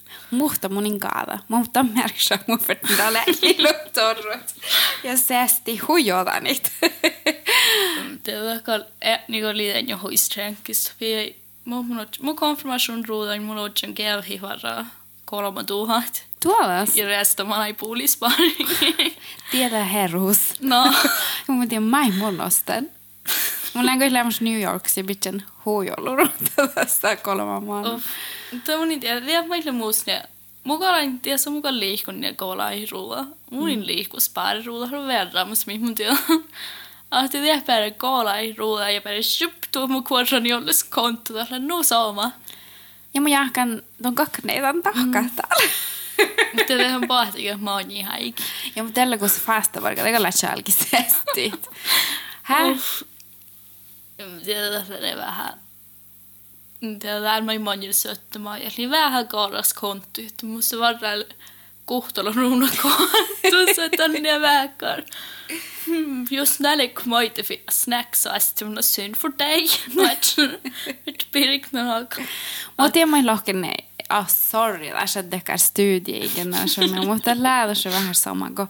monin 0.69 0.99
kaada. 0.99 1.37
Mutta 1.47 1.83
märksä 1.83 2.39
mun 2.47 2.59
fyrtin 2.59 3.01
ole 3.07 3.23
ilottorrot. 3.41 4.55
Ja 5.03 5.17
säästi 5.17 5.77
huijota 5.77 6.39
niitä. 6.39 6.69
Det 8.25 8.41
verkar 8.41 8.81
niin 9.27 9.57
liian 9.57 9.87
jo 9.87 9.99
huistränkis. 10.03 10.91
Mun 11.65 12.35
konfirmation 12.35 13.05
ruudan 13.05 13.43
mun 13.43 13.57
otsan 13.57 13.93
käyhi 13.93 14.41
varraa 14.41 14.85
kolma 15.25 15.63
tuhat. 15.63 16.23
Tuolas? 16.43 16.95
Ja 16.95 17.07
resto 17.07 17.45
man 17.45 17.67
ei 17.67 17.73
puolispari. 17.73 18.57
Tiedä 19.51 19.83
herus. 19.83 20.39
No. 20.61 20.93
Mun 21.47 21.69
tiedä 21.69 21.81
mai 21.81 22.11
monosten. 22.11 22.91
Mun 23.77 23.89
on 23.89 23.99
kyllä 23.99 24.25
New 24.41 24.61
Yorkissa 24.61 25.03
bitchen 25.03 25.43
huijolurutta 25.65 26.67
tästä 26.75 27.15
kolman 27.15 27.63
maan. 27.63 28.03
Tämä 28.63 28.77
mun 28.77 28.99
tiedä, 28.99 29.21
tiedä 29.25 29.47
meille 29.47 29.71
muusne. 29.71 30.23
Mukaan 30.63 31.19
tiedä, 31.19 31.37
se 31.37 31.49
mukaan 31.49 31.79
liikun 31.79 32.23
ja 32.23 32.33
kola 32.33 32.71
ei 32.71 32.87
ruoa. 32.91 33.25
Mun 33.51 33.69
mm. 33.69 33.85
liikku 33.85 34.19
spari 34.19 34.63
ruoa, 34.63 34.87
har 34.87 35.07
verran, 35.07 35.47
mutta 35.47 35.63
min 35.67 35.81
mun 35.81 35.95
tiedä. 35.95 36.17
Att 37.09 37.31
det 37.31 37.49
är 37.49 37.61
bara 37.67 37.91
kola 37.91 38.41
i 38.41 38.53
ruoa 38.53 38.91
ja 38.91 39.01
bara 39.01 39.21
sjup 39.21 39.71
tuo 39.71 39.87
mun 39.87 40.03
kuoran 40.03 40.45
jolles 40.45 40.83
konto, 40.83 41.33
tällä 41.33 41.59
no 41.59 41.83
sama. 41.83 42.31
Ja 43.13 43.21
mun 43.21 43.31
jahkan 43.31 43.81
ton 44.03 44.15
kakneitan 44.15 44.83
tahkaa 44.83 45.21
mm. 45.21 45.29
täällä. 45.29 45.69
Mutta 46.53 46.77
det 46.77 46.95
on 46.95 47.07
pohtikin, 47.07 47.63
mä 47.63 47.73
oon 47.73 47.91
ihan 47.91 48.19
ikin. 48.19 48.45
Ja 48.75 48.83
mutta 48.83 49.01
tällä 49.01 49.17
kun 49.17 49.29
se 49.29 49.41
fasta 49.41 49.81
varka, 49.81 50.03
det 50.03 50.11
kan 50.11 50.31
kälkisesti. 50.41 51.53
Hä? 52.43 52.57
vähän 55.17 55.59
Tämän 56.99 57.53
mä 57.53 57.75
söttämään. 57.91 58.61
Eli 58.61 58.89
vähän 58.89 59.27
kaaras 59.27 59.73
kontti, 59.73 60.25
että 60.25 60.45
musta 60.45 60.79
varmaan 60.79 61.25
kohtalo 61.85 62.31
ruunakonttuus, 62.31 63.79
että 63.79 64.03
on 64.03 64.13
ne 64.13 64.41
vähän 64.41 64.73
Just 66.31 66.59
när 66.59 66.77
det 66.77 66.87
kommer 66.87 67.21
inte 67.21 67.43
finnas 67.43 67.81
snacks 67.81 68.21
så 68.21 68.29
är 68.29 68.75
det 68.75 68.83
synd 68.83 69.17
för 69.17 69.29
dig. 69.29 69.69
Ett 71.05 71.31
birknalag. 71.31 72.13
Och 72.75 72.91
det 72.91 73.05
man 73.05 73.25
lagen 73.25 73.65
är, 73.65 73.85
ah 74.09 74.27
sorry, 74.27 74.91
tässä 74.91 75.23
tekee 75.23 75.57
studiegenerationer, 75.57 77.05
mutta 77.05 77.35
lähdä 77.35 77.75
se 77.75 77.89
vähän 77.89 78.15
sama, 78.15 78.49
kun, 78.55 78.67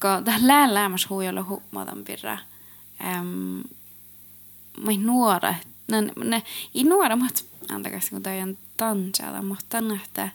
kun 0.00 0.24
tässä 0.24 0.46
lähdä 0.46 0.74
lämmäs 0.74 1.08
huijalla 1.08 1.42
huomataan 1.42 2.04
pirraa. 2.04 2.38
Um, 3.00 3.64
mä 4.76 4.90
nuora, 4.98 5.54
ne, 5.88 6.02
ne, 6.24 6.42
i 6.74 6.84
nuora, 6.84 7.16
mutta 7.16 7.42
antakas 7.68 8.10
kun 8.10 8.22
toi 8.22 8.40
on 8.40 8.58
tantsalla, 8.76 9.42
mutta 9.42 9.78
että 10.04 10.28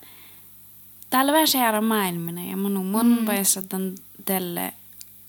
täällä 1.10 1.32
vähän 1.32 1.48
seara 1.48 1.82
maailmina 1.82 2.44
ja 2.44 2.58
mun 2.58 2.86
mun 2.86 3.20
mm. 3.20 3.26
pojassa 3.26 3.62
tämän 3.62 3.96
tälle 4.26 4.74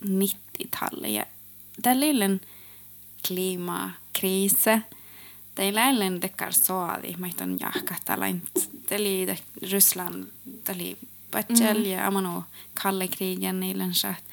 90-talle 0.05 1.09
ja 1.09 1.27
tällä 1.83 2.07
illen 2.07 2.40
klimakriise, 3.27 4.83
teillä 5.55 5.90
illen 5.90 6.22
dekar 6.22 6.53
soadi, 6.53 7.14
mä 7.18 7.29
on 7.40 7.57
jahkahtaa 7.61 8.16
eli 8.90 9.27
Ryssland 9.72 10.25
oli 10.68 10.98
Batjel 11.31 11.79
mm. 11.79 11.85
ja 11.85 12.07
amano 12.07 12.44
kallekrigen 12.83 13.62
illen 13.62 13.94
saat. 13.94 14.25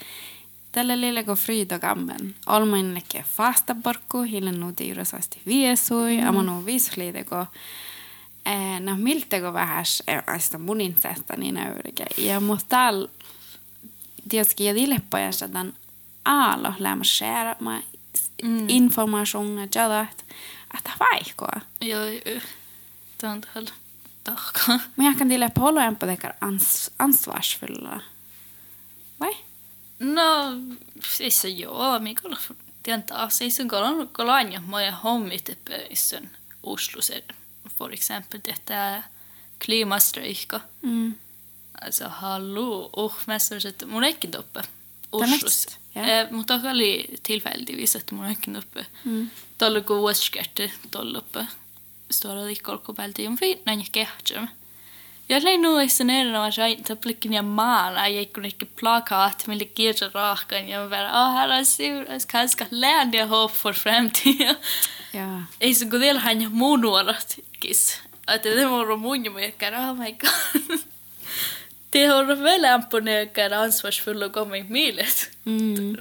Tällä 0.71 1.01
lillä 1.01 1.23
kun 1.23 1.36
Frida 1.36 1.79
gammen. 1.79 2.36
Olmain 2.45 2.95
leke 2.95 3.25
fasta 3.38 3.75
porkku, 3.84 4.21
hillen 4.21 4.60
nu 4.60 4.73
tiiro 4.73 5.05
saasti 5.05 5.41
viesui, 5.45 6.17
mm. 6.17 6.27
amanu 6.27 6.65
visliite 6.65 7.23
kun 7.23 7.45
eh, 8.45 8.79
no 8.79 8.97
miltä 8.97 9.39
kun 9.39 9.53
vähäs 9.53 10.03
eh, 10.08 10.23
aista 10.27 10.58
munin 10.58 10.93
tästä 10.93 11.36
niin 11.38 11.58
öyrikä. 11.58 12.05
Ja 12.17 12.39
mutta 12.39 12.65
täällä 12.69 13.10
tietysti 14.29 14.65
ja 14.65 14.73
tilppajas, 14.73 15.41
että 15.41 15.65
alla 16.25 16.73
lämmer 16.79 17.05
skära 17.05 17.55
med 17.60 17.82
mm. 18.43 18.65
information 18.69 19.58
och 19.58 19.75
att 19.75 20.25
att 20.67 20.84
det 20.84 20.91
var 20.99 21.17
inte. 21.17 21.62
Ja, 21.79 21.99
det 23.17 23.27
är 23.27 23.34
inte 23.34 23.47
heller. 23.53 23.73
Men 24.95 25.05
jag 25.05 25.17
kan 25.17 25.29
dela 25.29 25.49
på 25.49 25.62
hålla 25.62 25.84
en 25.84 26.60
ansvarsfulla. 26.97 28.01
No, 29.99 30.53
siis 31.17 31.43
joo, 31.45 31.99
Mikola 31.99 32.38
tiedän 32.83 33.03
taas, 33.03 33.38
siis 33.38 33.59
on 33.59 33.67
kolon 33.67 34.09
kolanja 34.12 34.62
moja 34.62 34.91
hommit 34.91 35.57
pöisen 35.65 36.29
Oslosen 36.63 37.21
för 37.77 37.93
exempel 37.93 38.39
detta 38.45 39.03
klimatstrejka. 39.59 40.62
Mm. 40.81 41.13
Alltså 41.81 42.07
hallå, 42.07 42.89
och 42.93 43.13
mest 43.25 43.51
att 43.51 43.88
mun 43.88 44.03
inte 44.03 44.38
uppe. 44.38 44.63
Oslos. 45.12 45.67
Ja. 45.93 46.01
Eh, 46.01 46.31
mutta 46.31 46.62
oli 46.71 47.19
tilfälligtvis 47.23 47.95
että 47.95 48.15
mun 48.15 48.25
äkkin 48.25 48.55
uppe. 48.55 48.85
Mm. 49.03 49.29
Tuolla 49.57 49.81
kun 49.81 49.97
vuosikärti 49.97 50.73
tuolla 50.91 51.17
uppe 51.17 51.47
stora 52.12 52.49
ikkolkopelti 52.49 53.27
on 53.27 53.38
fiitnan 53.38 53.79
ja 53.79 53.85
kehtsum. 53.91 54.47
Ja 55.29 55.37
läin 55.43 55.61
nuissa 55.61 56.03
erinoa 56.03 56.51
sain 56.51 56.83
taplikin 56.83 57.33
ja 57.33 57.43
maala 57.43 58.07
ja 58.07 58.25
kun 58.25 58.45
ikke 58.45 58.65
plakaat 58.65 59.47
mille 59.47 59.65
kirja 59.65 60.09
rahkan 60.13 60.69
ja 60.69 60.87
bara 60.89 61.09
ah 61.11 61.33
här 61.33 61.49
är 61.49 61.63
sur 61.63 62.27
kanske 62.27 62.65
lärn 62.71 63.13
jag 63.13 63.27
hopp 63.27 63.55
för 63.55 63.73
framtiden. 63.73 64.55
Ja. 65.13 65.43
Ei 65.59 65.75
se 65.75 65.85
kun 65.85 65.99
vielä 65.99 66.19
hän 66.19 66.51
muun 66.51 66.81
nuorat 66.81 67.39
kis. 67.59 68.01
Että 68.27 68.49
det 68.49 68.65
var 68.65 68.97
mun 68.97 69.25
ja 69.25 69.31
mä 69.31 69.89
oh 69.89 69.93
my 69.95 70.11
god. 70.11 70.79
Det 71.91 72.05
har 72.05 72.23
väl 72.23 72.65
imponerat 72.65 73.51
ansvarsfulla 73.51 74.29
kommit 74.29 74.69
milet. 74.69 75.31
Mm. 75.45 75.97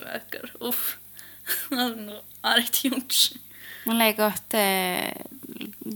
Uff. 0.61 0.97
Argt 2.43 2.85
gjort. 2.85 3.33
Mulla 3.85 4.05
ei 4.05 4.15
kohta 4.15 4.59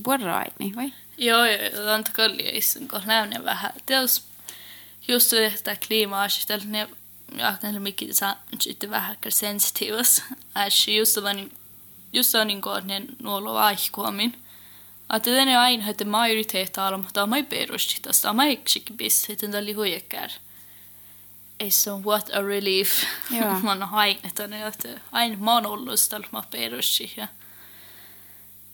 vuoroaini, 0.05 0.73
vai? 0.77 0.93
Joo, 1.23 1.45
joo, 1.45 1.95
on 1.95 2.05
kalliaisen, 2.13 2.89
kun 2.89 3.01
näen 3.07 3.45
vähän. 3.45 3.73
Teos 3.87 4.23
just 5.09 5.29
se, 5.29 5.47
että 5.47 5.77
kliima-asioista, 5.87 6.55
ne 7.63 7.79
mikä 7.79 8.07
saa 8.13 8.43
sitten 8.61 8.91
vähän 8.91 9.17
sensitiivas. 9.29 10.23
Että 10.67 10.91
just 10.91 11.17
on 11.17 11.51
just 12.13 12.35
on 12.35 12.47
niin 12.47 12.63
kuin 12.63 12.87
ne 12.87 13.03
nuolo 13.23 13.55
vaihkuamin. 13.55 14.43
Att 15.09 15.25
det 15.25 15.39
är 15.39 15.57
aina 15.59 15.91
että 15.91 16.05
majoritet 16.05 16.79
av 16.79 16.91
dem, 16.93 17.07
de 17.15 17.21
har 17.21 17.43
perustit, 17.43 18.03
de 18.03 18.29
har 18.29 18.47
ikke 18.47 18.93
bis, 18.97 19.31
että 19.31 19.53
det 19.53 19.59
oli 19.59 19.73
huijekär. 19.73 20.31
Ei 21.61 21.71
se 21.71 21.91
on 21.91 22.05
what 22.05 22.31
a 22.33 22.43
relief. 22.43 23.05
Man 23.63 23.83
har 23.83 24.01
aina, 24.01 24.67
että 24.67 25.01
aina 25.13 25.37
mä 25.37 25.55
oon 25.55 25.67
ollut, 25.67 26.01
että 26.01 26.29
mä 26.33 26.43
perustin. 26.51 27.11
Ja 27.17 27.29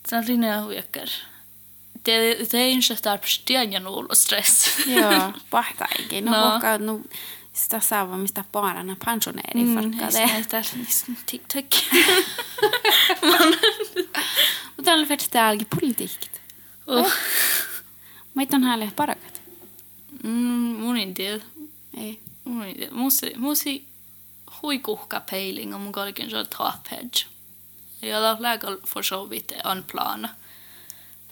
Tällainen 0.02 0.64
huijakkar. 0.64 1.06
Det, 1.06 1.14
det 1.14 1.27
är 2.58 2.68
inte 2.68 2.94
där 3.02 3.16
på 3.18 3.26
stjärnan 3.26 3.86
och 3.86 4.16
stress. 4.16 4.78
Joo, 4.86 5.32
pahtaikin. 5.50 6.24
No, 6.24 6.30
No. 6.30 6.58
no. 6.78 6.92
no 6.92 7.00
sitä 7.52 7.80
saa 7.80 8.16
mistä 8.16 8.44
paarana 8.52 8.96
pensionäri 9.04 9.60
Mm, 9.60 9.74
farkade. 9.74 10.10
det 10.12 10.56
är 10.56 11.14
TikTok. 11.26 11.64
Mutta 14.76 14.92
on 14.94 15.06
faktiskt 15.06 15.34
algi 15.36 15.64
poliitikit. 15.64 16.40
Och, 16.86 17.06
Meitä 18.34 18.56
on 18.56 18.62
häälle 18.64 18.90
parakat. 18.96 19.40
mm, 20.24 20.76
mun 20.80 20.96
en 21.00 21.14
tiedä. 21.14 21.40
Ei. 21.96 22.20
Mun 22.44 22.62
en 22.64 22.74
tiedä. 22.74 22.90
Musi, 22.92 23.32
musi 23.36 23.84
huikuhka 24.62 25.20
peiling 25.20 25.74
om 25.74 25.80
mun 25.80 25.92
kalken 25.92 26.30
så 26.30 26.44
top 26.44 26.88
hedge. 26.90 27.26
Ja 28.00 28.20
då 28.20 28.42
lägger 28.42 28.76
för 28.86 29.02
så 29.02 29.24
vitt 29.24 29.52
en 29.64 29.82
plan. 29.82 30.28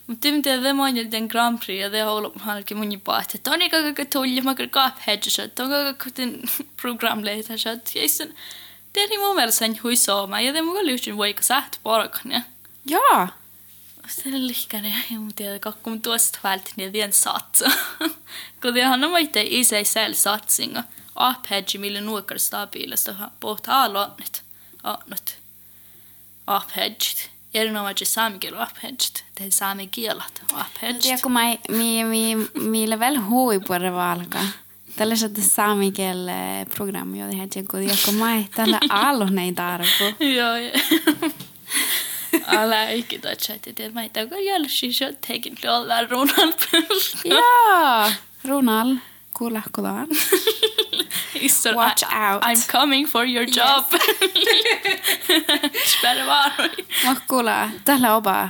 Mutta 0.07 0.29
mitä 0.29 0.63
det 0.63 0.77
man 0.77 1.11
den 1.11 1.29
Grand 1.29 1.59
Prix 1.59 1.81
ja 1.81 1.89
det 1.89 2.03
håller 2.05 2.31
halke 2.39 2.75
mun 2.75 3.01
på 3.01 3.13
att 3.13 3.29
det 3.29 3.47
är 3.47 3.69
kaga 3.69 4.05
tulli 4.05 4.41
mä 4.41 4.55
kyllä 4.55 4.93
hedge 4.99 5.31
så 5.31 5.43
det 5.43 5.63
är 5.63 5.93
kuten 5.93 6.49
programledare 6.77 7.59
så 7.59 7.69
att 7.69 7.95
jag 7.95 8.11
sen 8.11 8.33
är 8.95 9.19
mun 9.19 9.37
mielestä 9.37 9.59
sen 9.59 9.79
hui 9.83 9.97
sooma 9.97 10.41
ja 10.41 10.53
det 10.53 10.63
mun 10.63 10.77
kyllä 10.77 10.93
just 10.93 11.09
voi 11.09 11.35
sagt 11.41 11.83
bara 11.83 12.09
kan 12.09 12.33
ja. 12.33 12.43
Joo. 12.85 13.29
Se 14.09 14.29
on 14.29 14.47
lihkane, 14.47 15.05
ja 15.11 15.21
mun 15.21 15.35
tiedä, 15.35 15.59
kakku 15.59 15.91
mun 15.91 16.03
tuosta 16.03 16.39
vältti, 16.43 16.73
niin 16.77 16.93
vien 16.93 17.13
satsa. 17.13 17.71
Kun 18.63 18.75
det 18.75 18.85
handlar 18.85 19.09
om 19.09 19.17
inte 19.17 19.55
i 19.55 19.65
sig 19.65 19.85
själv 19.85 20.15
satsningar. 20.15 20.85
Aphedge, 21.15 21.79
millä 21.79 22.01
nuokar 22.01 22.39
stabiilista, 22.39 23.31
pohtaa 23.41 23.83
alonnut. 23.83 24.43
Annut. 24.83 25.37
Aphedge. 26.47 27.31
Erinomaisesti 27.57 28.21
aphedge. 28.59 29.23
Det 29.39 29.45
är 29.45 29.51
saami 29.51 29.87
kielat 29.87 30.43
aphedge. 30.55 31.09
Ja 31.09 31.19
kun 31.23 31.33
mä, 31.33 31.57
mi, 31.69 32.05
mi, 32.05 32.37
mi 32.55 32.91
level 32.91 33.17
hui 33.17 33.61
puolella 33.61 33.93
valka. 33.93 34.39
Tällä 34.97 35.17
se 35.17 35.29
saami 35.41 35.93
kiel 35.93 36.31
programmi, 36.75 37.21
joten 37.21 37.39
hän 37.39 37.49
tjekko, 37.51 37.79
ja 37.79 37.95
kun 38.05 38.15
mä 38.15 38.45
tällä 38.55 38.79
alo 38.89 39.25
nei 39.25 39.53
tarvu. 39.53 40.15
Joo, 40.21 40.57
ja. 40.57 40.73
Alla 42.47 42.89
ikke 42.89 43.19
da 43.23 43.35
chatte 43.35 43.73
det 43.77 43.95
mig. 43.95 44.11
Det 44.15 44.27
går 44.31 44.39
jävla 44.39 44.69
shisha 44.69 45.13
taken 45.13 45.57
till 45.57 45.71
alla 45.71 46.03
Ronald 46.03 46.55
Joo. 47.25 48.11
Runal, 48.45 48.97
kolla, 49.39 49.63
kolla. 49.73 49.95
Ister, 51.35 51.75
Watch 51.75 52.05
I, 52.05 52.33
out. 52.33 52.43
I'm 52.43 52.73
coming 52.73 53.09
for 53.09 53.27
your 53.27 53.47
job. 53.57 53.85
Yes. 57.03 57.19
kuulla, 57.29 57.71
tällä 57.85 58.17
opa. 58.17 58.49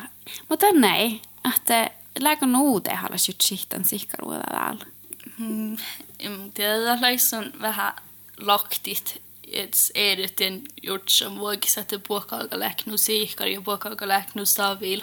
Mutta 0.49 0.66
näin, 0.72 1.22
että 1.55 1.90
lääkön 2.20 2.57
uuteen 2.57 2.96
haluaisit 2.96 3.37
sitten 3.40 3.85
sihkaruudella 3.85 4.44
täällä. 4.51 4.85
Mm, 5.38 5.77
tietynlaista 6.55 7.38
on 7.38 7.53
vähän 7.61 7.94
laktit 8.38 9.22
että 9.53 9.79
eduten 9.94 10.62
gjort 10.83 11.09
som 11.09 11.38
vuokis, 11.38 11.79
että 11.79 11.99
puokalka 11.99 12.59
läknu 12.59 12.99
sihkar 12.99 13.46
ja 13.46 13.61
puokalka 13.61 14.09
läknu 14.09 14.46
savil. 14.46 15.03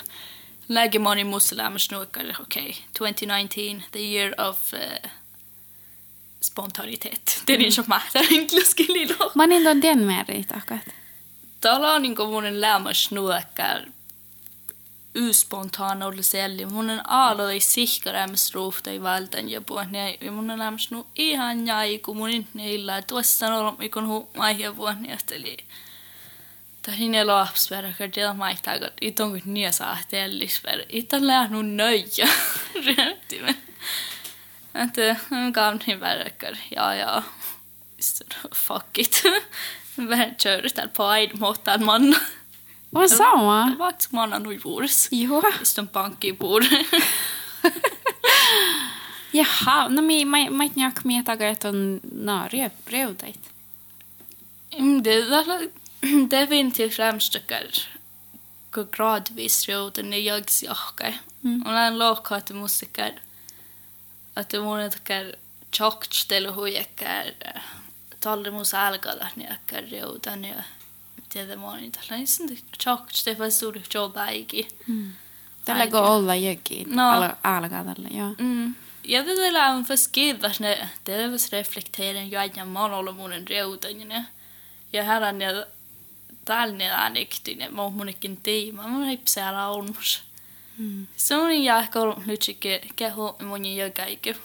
Lääkemoni 0.70 1.24
muslimis 1.24 1.92
nuokkar, 1.92 2.26
okei, 2.26 2.70
Okej, 2.70 2.74
2019, 3.00 3.92
the 3.92 4.00
year 4.00 4.34
of 4.38 4.74
uh, 4.74 5.12
spontanitet. 6.44 7.44
Det 7.48 7.54
är 7.54 7.58
niin 7.58 7.72
som 7.72 7.86
mahtaa 7.88 8.22
enkelskililo. 8.32 9.32
Mä 9.36 9.48
niin 9.48 9.64
ton 9.64 9.82
tien 9.82 10.00
meri 10.00 10.44
takat. 10.44 10.96
Täällä 11.62 11.94
on 11.94 12.02
niin 12.02 12.16
mun 12.18 12.62
lämmäs 12.62 13.12
nuokar 13.12 13.82
uspontana 15.30 16.06
olla 16.06 16.22
selli. 16.22 16.66
Mun 16.66 16.90
on 16.90 17.02
aalo 17.08 17.50
ei 17.50 17.60
sihkarämmäs 17.60 18.54
ruufta 18.54 18.90
ei 18.90 19.02
valtan 19.02 19.50
ja 19.50 19.62
puhne. 19.62 20.18
Ja 20.22 20.32
mun 20.32 20.52
on 20.52 20.60
lämmäs 20.60 20.92
nu 20.92 21.08
ihan 21.16 21.68
jäi, 21.68 22.00
kun 22.00 22.18
mun 22.18 22.48
neillä. 22.54 23.02
Tuossa 23.02 23.48
on 23.48 23.54
ollut 23.54 23.80
mikon 23.80 24.08
huumaihia 24.08 24.74
puhne. 24.74 25.18
Eli 25.32 25.58
Tämä 26.82 26.98
on 27.02 27.12
niin 27.12 27.28
lapsverra, 27.28 27.90
kun 27.98 28.12
tiedä 28.12 28.34
maittaa, 28.34 28.80
kun 28.80 28.90
itse 29.02 29.24
on 29.24 29.30
kuin 29.30 29.42
niin 29.46 29.74
saa 29.74 29.98
tellisverra. 30.10 30.84
Itse 30.90 31.16
on 31.16 31.28
lähnyt 31.28 31.66
nöjä. 31.66 32.28
Että 34.76 35.10
eh, 35.10 35.18
gav 35.52 35.80
ni 35.88 36.00
verkar, 36.00 36.58
ja 36.72 36.94
ja, 36.94 37.24
fuck 38.56 38.98
it. 38.98 39.24
Vähän 39.98 40.36
körtään 40.36 40.90
mått. 40.98 41.34
muhtaan 41.40 41.86
manna. 41.86 42.18
Vad 42.94 43.10
sa 43.10 43.36
man? 43.36 43.78
Vart 43.78 44.12
mannen 44.12 44.48
och 44.48 44.54
gjordes. 44.54 45.08
Jo. 45.12 45.42
Istället 45.62 45.92
pankki 45.92 46.34
bor. 46.34 46.62
Jaha, 49.32 49.88
no 49.88 50.02
mi, 50.02 50.26
ma, 50.26 50.50
ma 50.50 50.64
ei 50.64 50.70
tea, 50.70 50.92
kas 50.92 51.06
meie 51.06 51.24
taga 51.24 51.46
jätta 51.46 51.70
on 51.70 52.00
no, 52.04 52.48
röv, 52.52 52.72
rövdeid. 52.86 53.38
Det 56.30 56.38
är 56.38 56.54
inte 56.64 56.90
främst 56.90 57.36
att 57.36 57.88
gå 58.72 58.84
gradvis 58.84 59.70
rövden 59.70 60.14
i 60.14 60.26
jagsjahka. 60.26 61.14
Mm. 61.44 61.62
Och 61.62 61.74
den 61.74 61.98
lågkatmusiker. 61.98 63.12
musiker 63.12 63.33
Että 64.38 64.60
mun 64.60 64.92
takar 64.92 65.26
choktelu 65.76 66.54
huijakar 66.54 67.26
talle 68.20 68.50
mus 68.50 68.74
algalla 68.74 69.28
niin 69.36 69.52
akkar 69.52 69.84
råden 69.92 70.46
ja 70.46 70.64
tiedä 71.30 71.56
moni 71.56 71.92
tällä 71.92 72.16
niin 72.18 72.28
sen 72.28 72.48
det 73.26 73.40
var 73.40 73.50
stor 73.50 73.80
jobb 73.94 74.18
äigi. 74.18 74.68
Tällä 75.66 75.88
go 75.88 75.98
olla 75.98 76.36
jokin. 76.36 77.00
Al, 77.00 77.30
alkaa 77.44 77.84
tällä, 77.84 78.10
joo. 78.12 78.36
Ja 79.06 79.24
det 79.24 79.36
där 79.36 79.80
är 79.80 79.84
för 79.84 79.98
skivas 79.98 80.60
när 80.60 80.88
det 81.04 81.14
är 81.14 81.28
väl 81.28 81.40
reflektera 81.52 82.24
ju 82.24 82.38
att 82.38 82.58
jag 82.58 82.68
man 82.68 82.92
håller 82.92 83.12
mun 83.12 83.48
råden 83.48 84.12
ja. 84.12 84.24
Ja 84.92 85.04
är 85.04 85.34
det 85.34 85.68
tällä 86.46 86.96
äänektyinen, 86.96 87.74
mä 87.74 87.82
oon 87.82 87.94
munkin 87.94 88.38
tiima, 88.38 88.88
mä 88.88 88.98
oon 88.98 89.10
ipsää 89.10 89.70
olmus. 89.70 90.22
Mm. 90.78 91.08
Semmoinen 91.18 91.64
jääkol 91.64 92.14
lytsikin 92.26 92.80
keho 92.96 93.36
moni 93.44 93.78
jokaike. 93.78 94.36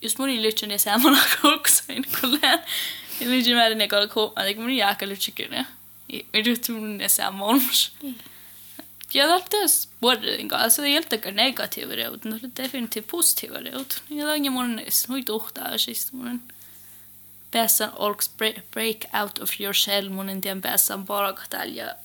Jos 0.00 0.18
moni 0.18 0.42
lytsin 0.42 0.70
ja 0.70 0.78
samana 0.78 1.18
koksain 1.42 2.04
kulleen. 2.20 2.58
Ja 3.20 3.30
lytsin 3.30 3.56
määrän 3.56 3.80
ja 3.80 3.88
kol 3.88 4.06
kuopaan, 4.06 4.46
eli 4.46 4.54
moni 4.54 4.76
jääkol 4.76 5.08
lytsikin. 5.08 5.52
Ja 6.08 6.20
ryhtyy 6.34 6.74
mun 6.74 7.00
ja 7.00 7.08
samanamus. 7.08 7.92
Jag 9.14 9.28
lärde 9.28 9.68
både 10.00 10.36
en 10.36 10.48
gång, 10.48 10.60
alltså 10.60 10.82
det 10.82 10.88
hjälpte 10.88 11.16
inte 11.16 11.30
negativa 11.30 11.96
råd, 11.96 12.24
men 12.24 12.38
det 12.38 12.46
är 12.46 12.62
definitivt 12.62 13.06
positiva 13.06 13.60
råd. 13.60 13.94
Jag 14.08 14.26
lärde 14.26 14.50
mig 14.50 14.86
att 14.86 14.92
snöjt 14.92 15.30
åkta 15.30 15.60
här 15.60 15.78
sist 15.78 16.12
morgonen. 16.12 16.52
Bäsan 17.50 17.90
orks 17.96 18.30
break 18.70 19.04
out 19.22 19.38
of 19.38 19.60
your 19.60 19.72
shell, 19.72 20.10
men 20.10 20.40
det 20.40 20.48
är 20.48 20.54
bäsan 20.54 21.04
bara 21.04 21.28
att 21.28 21.54
älja. 21.54 21.96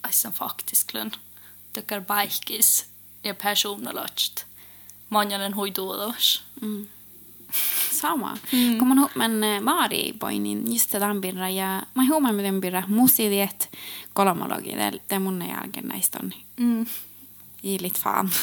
Alltså 0.00 0.30
faktiskt, 0.30 0.94
lön. 0.94 1.10
Det 1.72 1.92
är 1.92 2.00
bajkis. 2.00 2.84
Ja 3.24 3.34
personalast. 3.34 4.44
Manjalen 5.10 5.54
hoiduodos. 5.54 6.42
Mm. 6.60 6.86
Sama. 8.00 8.36
Mm. 8.52 8.78
Kun 8.78 8.88
mä 8.88 9.08
men 9.14 9.44
eh, 9.44 9.60
Mari 9.60 10.12
poinin 10.18 10.72
just 10.72 10.90
tämän 10.90 11.54
ja 11.54 11.82
mä 11.94 12.02
huomaan 12.08 12.34
miten 12.34 12.60
birra 12.60 12.82
musiidiet 12.88 13.68
kolmologi, 14.14 14.76
det 15.10 15.18
mun 15.18 15.42
jälkeen 15.48 15.88
näistä 15.88 16.18
on 16.22 16.32
Mm. 16.56 16.86
ilit 17.62 17.98
fan. 17.98 18.30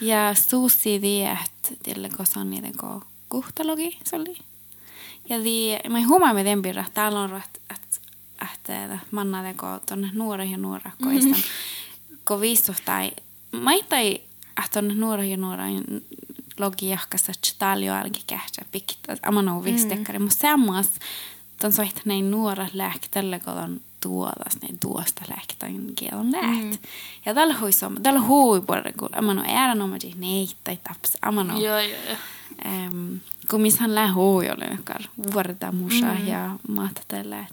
Ja 0.00 0.34
suusidiet, 0.34 1.78
till 1.82 2.08
kosan 2.16 2.50
niiden 2.50 2.76
ko 2.76 3.02
kuhtalogi, 3.28 3.98
se 4.04 4.16
oli. 4.16 4.36
Ja 5.28 5.44
di, 5.44 5.78
mä 5.88 6.06
huomaan 6.08 6.36
miten 6.36 6.62
birra, 6.62 6.84
täällä 6.94 7.20
on 7.20 7.36
että 7.36 7.60
että 7.74 8.00
että 8.52 8.98
manna 9.10 9.42
teko 9.42 9.80
tonne 9.86 10.10
nuora 10.12 10.44
ja 10.44 10.56
nuora 10.56 10.90
koistan. 11.04 11.32
Mm-hmm. 11.32 12.18
Ko 12.24 12.40
mä 13.52 13.72
ei 13.72 14.30
että 14.64 14.70
tonne 14.74 14.94
nuora 14.94 15.24
ja 15.24 15.36
nuora 15.36 15.64
logi 16.58 16.88
jahkassa, 16.88 17.32
jo 17.84 17.94
alki 17.94 18.22
kähtsä 18.26 18.62
pikkiä, 18.72 19.16
amma 19.26 19.42
no 19.42 19.64
viistekkari. 19.64 20.18
Mutta 20.18 20.36
sammas, 20.36 20.90
ton 21.60 21.72
soit 21.72 22.00
näin 22.04 22.30
nuora 22.30 22.66
lääktällä, 22.72 23.38
kun 23.38 23.52
on 23.52 23.80
tuodas 24.00 24.62
näin 24.62 24.78
tuosta 24.78 25.24
lääktäin 25.28 25.94
kielon 25.94 26.32
läht. 26.32 26.62
Mm. 26.62 26.78
Ja 27.26 27.34
tällä 27.34 27.54
hui 27.60 27.72
som, 27.72 28.02
tällä 28.02 28.20
hui 28.20 28.60
puolella, 28.60 28.92
kun 28.98 29.08
amma 29.12 29.34
no 29.34 29.42
ääran 29.46 29.82
oma 29.82 29.98
siis 29.98 30.16
neittai 30.16 30.78
taps, 30.88 31.18
amma 31.22 31.44
no. 31.44 31.60
Joo, 31.60 31.78
joo, 31.78 31.98
joo. 32.08 32.16
Um, 32.64 33.20
kun 33.50 33.60
missä 33.60 33.80
hän 33.80 33.94
lähe 33.94 34.12
hui 34.12 34.50
oli 34.50 34.70
nekar 34.70 35.02
vuorta 35.34 35.72
musa 35.72 36.06
mm. 36.06 36.26
ja 36.26 36.56
maata 36.68 37.00
tällä. 37.08 37.44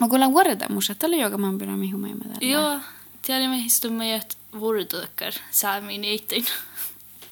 Mä 0.00 0.08
kuulen 0.08 0.32
vuorta 0.32 0.72
musa, 0.72 0.94
tällä 0.94 1.16
joka 1.16 1.38
mä 1.38 1.52
pidän 1.58 1.78
mihin 1.78 2.00
mä. 2.00 2.08
Joo, 2.40 2.78
tiedämme 3.22 3.62
historia, 3.62 4.20
vuorotyökkar 4.58 5.32
saamiin 5.50 6.04
ittiin. 6.04 6.46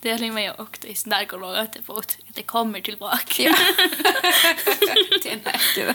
Det 0.02 0.14
oli 0.14 0.30
meidän 0.30 0.54
oktais 0.58 1.06
narkologa, 1.06 1.60
että 1.60 1.82
puhut, 1.86 2.18
että 2.28 2.42
kommer 2.52 2.80
tillbaka. 2.80 3.34
Ja. 3.38 3.50
det 5.22 5.32
är 5.32 5.40
näkyvä. 5.44 5.94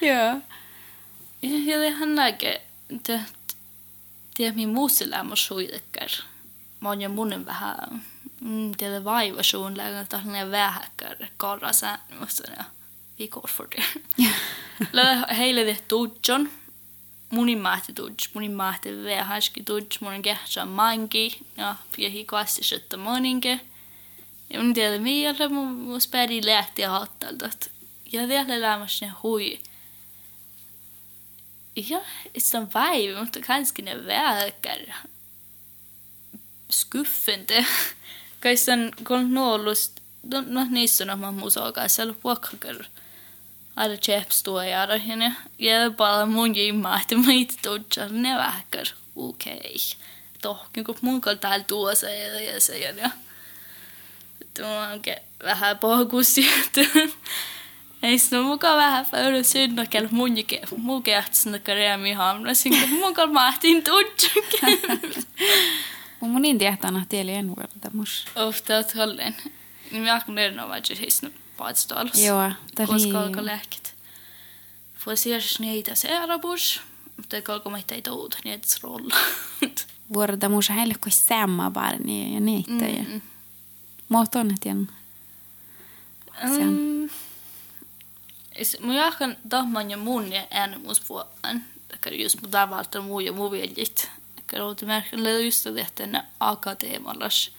Joo. 0.00 0.40
Ja 1.42 1.84
ihan 1.84 2.14
näkee, 2.14 2.66
että 2.96 3.20
tiedä, 4.34 4.56
minä 4.56 4.72
muistella 4.72 5.24
mun 5.24 5.36
suidekkar. 5.36 6.08
Mä 6.80 6.88
oon 6.88 7.02
jo 7.02 7.08
munen 7.08 7.46
vähän, 7.46 8.02
mm, 8.40 8.72
tiedä 8.76 9.04
vaiva 9.04 9.42
suun 9.42 9.76
lägän, 9.76 10.02
että 10.02 10.16
on 10.16 10.50
vähäkkar 10.50 11.16
korra 11.36 11.72
säännössä. 11.72 12.52
Ja 12.56 12.64
vi 13.20 13.28
går 13.28 13.48
for 13.48 13.66
det. 13.66 13.82
Eller 14.92 15.34
heille 15.34 15.64
det 15.64 15.88
tutjon. 15.88 16.48
Munin 17.30 17.58
mahti 17.58 17.92
tudj, 17.92 18.28
munin 18.34 18.52
mahti 18.52 19.04
vähäski 19.04 19.62
tudj, 19.62 19.96
munin 20.00 20.22
kehtsä 20.22 20.64
manki 20.64 21.46
ja 21.56 21.76
piehi 21.96 22.24
kassi 22.24 22.62
syttä 22.62 22.96
moninke. 22.96 23.60
Ja 24.52 24.62
mun 24.62 24.74
tiedä 24.74 25.04
vielä 25.04 25.48
mun, 25.48 25.72
mun 25.72 26.00
spädi 26.00 26.40
lähti 26.44 26.82
hattalta, 26.82 27.46
että 27.46 27.70
ja 28.12 28.28
vielä 28.28 28.60
lämmäs 28.60 29.00
ne 29.00 29.12
hui. 29.22 29.60
Ja, 31.76 32.00
se 32.38 32.58
on 32.58 32.68
vaiva, 32.74 33.20
mutta 33.20 33.40
kanske 33.40 33.82
ne 33.82 34.06
vähäkkär 34.06 34.92
skuffende. 36.70 37.66
Kai 38.40 38.56
sen 38.56 38.92
kun 39.06 39.34
nuolust, 39.34 40.00
no, 40.22 40.42
no 40.46 40.66
niissä 40.70 41.12
on 41.12 41.20
mä 41.20 41.30
musoa, 41.30 41.88
se 41.88 42.02
on. 42.02 42.86
Aina 43.76 43.96
chepstua 43.96 44.64
ja 44.64 44.86
rahine. 44.86 45.36
Ja 45.58 45.90
paljon 45.96 46.30
mun 46.30 46.56
jimmaa, 46.56 47.00
että 47.00 47.14
mä 47.14 47.32
itse 47.32 47.58
tutsa, 47.62 48.08
ne 48.08 48.36
vähäkär. 48.36 48.86
Okei. 49.16 49.56
Okay. 49.56 49.76
Tohkin 50.42 50.84
kun 50.84 50.96
mun 51.00 51.20
kanssa 51.20 51.40
täällä 51.40 51.64
tuossa 51.64 52.10
ja 52.10 52.40
ja 52.40 52.60
se 52.60 52.78
ja 52.78 52.90
ja. 52.90 53.10
Että 54.42 54.62
mä 54.62 54.88
oon 54.90 55.00
vähän 55.44 55.78
pohkussi, 55.78 56.48
että 56.66 56.80
ei 58.02 58.18
se 58.18 58.38
on 58.38 58.44
mukaan 58.44 58.76
vähän 58.78 59.06
paljon 59.10 59.44
synnä, 59.44 59.86
kell 59.86 60.08
mun 60.10 60.36
jike, 60.36 60.60
mun 60.76 61.02
kehtsinä 61.02 61.58
karjami 61.58 62.12
hamnasin, 62.12 62.88
kun 63.00 63.14
kanssa 63.14 63.32
mahtin 63.32 63.84
tutsakin. 63.84 64.80
Mun 66.20 66.30
mun 66.30 66.58
tiedetään 66.58 67.06
tieli 67.08 67.34
en 67.34 67.48
vuodelta 67.48 67.90
mus. 67.92 68.24
Ofta 68.36 68.78
att 68.78 68.94
hållen. 68.94 69.34
Ni 69.90 70.00
märker 70.00 70.32
det 70.32 70.50
nog 70.50 70.72
att 70.72 70.90
jag 70.90 70.98
badstals. 71.60 72.14
Joo, 72.14 72.52
Koska 72.86 73.20
alkaa 73.20 73.44
lääkit. 73.44 73.94
Får 74.94 75.16
se 75.16 75.40
sneita 75.40 75.94
se 75.94 76.18
arabus. 76.18 76.80
Mutta 77.16 77.42
kalko 77.42 77.70
mä 77.70 77.78
ei 77.88 78.02
tuuta, 78.02 78.38
niin 78.44 78.54
et 78.54 78.78
rolla. 78.82 79.16
Vuodelta 80.14 80.48
mus 80.48 80.68
heille 80.68 80.94
kuin 81.02 81.12
samma 81.12 81.70
barni 81.70 82.34
ja 82.34 82.40
niitä. 82.40 82.84
Ja... 82.84 83.02
Mm. 83.02 83.20
Muut 84.08 84.34
on, 84.34 84.50
että 84.50 84.68
jan. 84.68 84.88
Mm. 86.42 87.10
Mun 88.80 88.94
jahkan 88.94 89.36
tahman 89.48 89.90
ja 89.90 89.96
mun 89.96 90.32
ja 90.32 90.46
en 90.50 90.80
mus 90.84 91.08
vuoden. 91.08 91.64
Tämä 91.88 92.16
just 92.16 92.42
mun 92.42 92.50
tavalta 92.50 93.00
muu 93.00 93.20
ja 93.20 93.32
muu 93.32 93.50
veljit. 93.50 94.10
Tämä 94.46 94.86
märkillä 94.86 95.30
just 95.30 95.64
det 95.64 95.80
että 95.80 96.06
ne 96.06 96.24
akateemallas. 96.40 97.50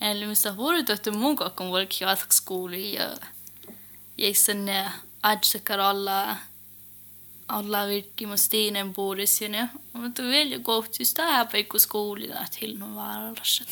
Eli 0.00 0.26
missä 0.26 0.56
vuodet, 0.56 0.90
että 0.90 1.10
mun 1.10 1.36
kakon 1.36 1.68
vuodet 1.68 2.00
jatkoskouli 2.00 2.94
ja 2.94 3.16
Jason 4.18 4.66
adsekar 5.22 5.80
alla, 5.80 6.36
alla 7.48 7.86
rikkimustiinen 7.86 8.94
buudessa 8.94 9.44
ja 9.44 9.68
mutta 9.92 10.22
vielä 10.22 10.58
kohtuusta 10.62 11.32
häpeikku 11.32 11.78
skuulina, 11.78 12.44
että 12.44 12.58
hilman 12.60 12.94
vaarallassa. 12.94 13.64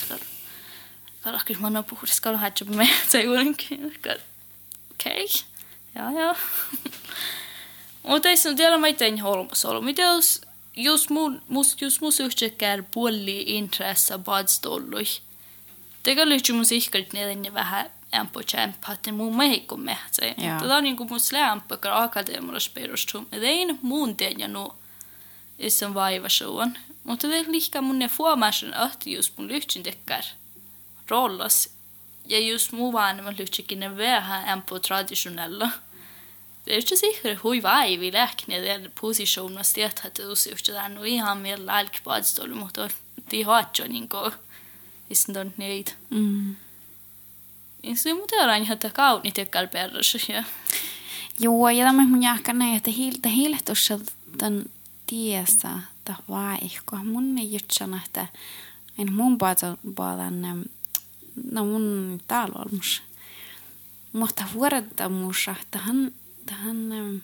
Kalakkis 1.21 1.59
manna 1.59 1.83
puhdas 1.83 2.21
kala 2.21 2.39
hajab 2.39 2.69
me, 2.69 2.89
se 3.09 3.23
juurinkin. 3.23 3.99
Okei, 4.93 5.27
jaa 5.95 6.13
jaa. 6.13 6.37
Mutta 8.03 8.29
ei 8.29 8.37
sinun 8.37 8.57
tiedä, 8.57 8.79
mä 8.79 8.93
tein 8.93 9.21
holmas 9.21 9.65
ollut. 9.65 9.85
Mitä 9.85 10.03
jos, 10.03 10.41
jos 10.77 11.11
mun, 11.11 11.43
mus, 11.49 11.77
jos 11.81 12.01
mus 12.01 12.21
yhtäkään 12.21 12.87
puoli 12.91 13.45
intressa 13.47 14.19
badstollui. 14.19 15.05
Teka 16.03 16.29
lyhtsä 16.29 16.53
mun 16.53 16.65
sihkalt 16.65 17.13
ne 17.13 17.55
vähän 17.55 17.91
ämpö 18.17 18.41
kämpa, 18.53 18.93
että 18.93 19.13
mun 19.13 19.37
meikko 19.37 19.77
mehtsä. 19.77 20.23
Tätä 20.61 20.77
on 20.77 20.85
niin 20.85 20.97
kuin 20.97 21.09
mun 21.11 21.21
slämpö, 21.21 21.77
kun 21.77 21.93
akateemalla 21.93 22.59
perustuu. 22.75 23.29
Ja 23.33 23.41
tein 23.41 23.79
muun 23.83 24.17
ja 24.39 24.49
nu, 24.49 24.73
on 25.87 25.95
vaivasuun. 25.95 26.79
Mutta 27.05 27.29
det 27.29 27.49
lika 27.49 27.83
mun 27.83 27.99
ne 27.99 28.09
fuomasen, 28.09 28.75
että 28.75 29.11
just 29.11 29.39
mun 29.39 29.49
lyhtsyn 29.49 29.83
tekkär 29.83 30.25
rollas. 31.09 31.69
Ja 32.27 32.41
just 32.41 32.73
mun 32.73 32.93
vaan 32.93 33.25
mä 33.25 33.33
lyhtsykin 33.39 33.81
ne 33.81 33.97
vähän 33.97 34.49
ämpö 34.49 34.81
traditionella. 34.81 35.71
Det 36.65 36.73
är 36.73 36.77
inte 36.77 36.97
säkert 36.97 37.45
hur 37.45 37.61
vai 37.61 37.97
vi 37.97 38.11
räknar 38.11 38.61
den 38.61 38.91
positionen 38.91 39.65
det 39.75 40.05
att 40.05 40.15
det 40.15 40.23
är 40.23 40.51
just 40.51 40.67
det 40.67 40.89
nu 40.89 41.09
i 41.09 41.17
han 41.17 41.43
mer 41.43 41.57
lalk 41.57 42.05
på 42.05 42.11
att 42.11 42.27
stå 42.27 42.47
mot 42.47 42.79
det 43.31 43.43
har 43.43 43.67
ju 43.75 43.89
ninko 43.89 44.31
is 45.09 45.29
don't 45.29 45.53
need. 45.57 45.93
Mm. 46.11 46.57
Se 47.95 48.15
mutta 48.15 48.37
on 48.37 48.63
ihan 48.63 48.79
kauni 48.93 49.33
tekkar 49.33 49.69
perus. 49.69 50.17
Joo, 51.39 51.69
ja 51.69 51.85
tämä 51.85 52.07
mun 52.07 52.23
jahkana, 52.23 52.77
että 52.77 52.91
hiiltä 52.91 53.29
hiilehtussa 53.29 53.99
tämän 54.39 54.65
tiessä 55.07 55.69
ta 56.05 56.15
vaihko. 56.29 56.97
Mun 56.97 57.39
ei 57.39 57.53
jutsana, 57.53 58.01
että 58.05 58.27
en 58.99 59.13
mun 59.13 59.39
puolen, 59.95 60.65
no 61.51 61.65
mun 61.65 62.21
täällä 62.29 62.55
olmus. 62.59 63.03
Mutta 64.13 64.45
vuorottamus, 64.55 65.49
että 65.63 65.79
hän, 65.79 66.13
hän, 66.51 67.23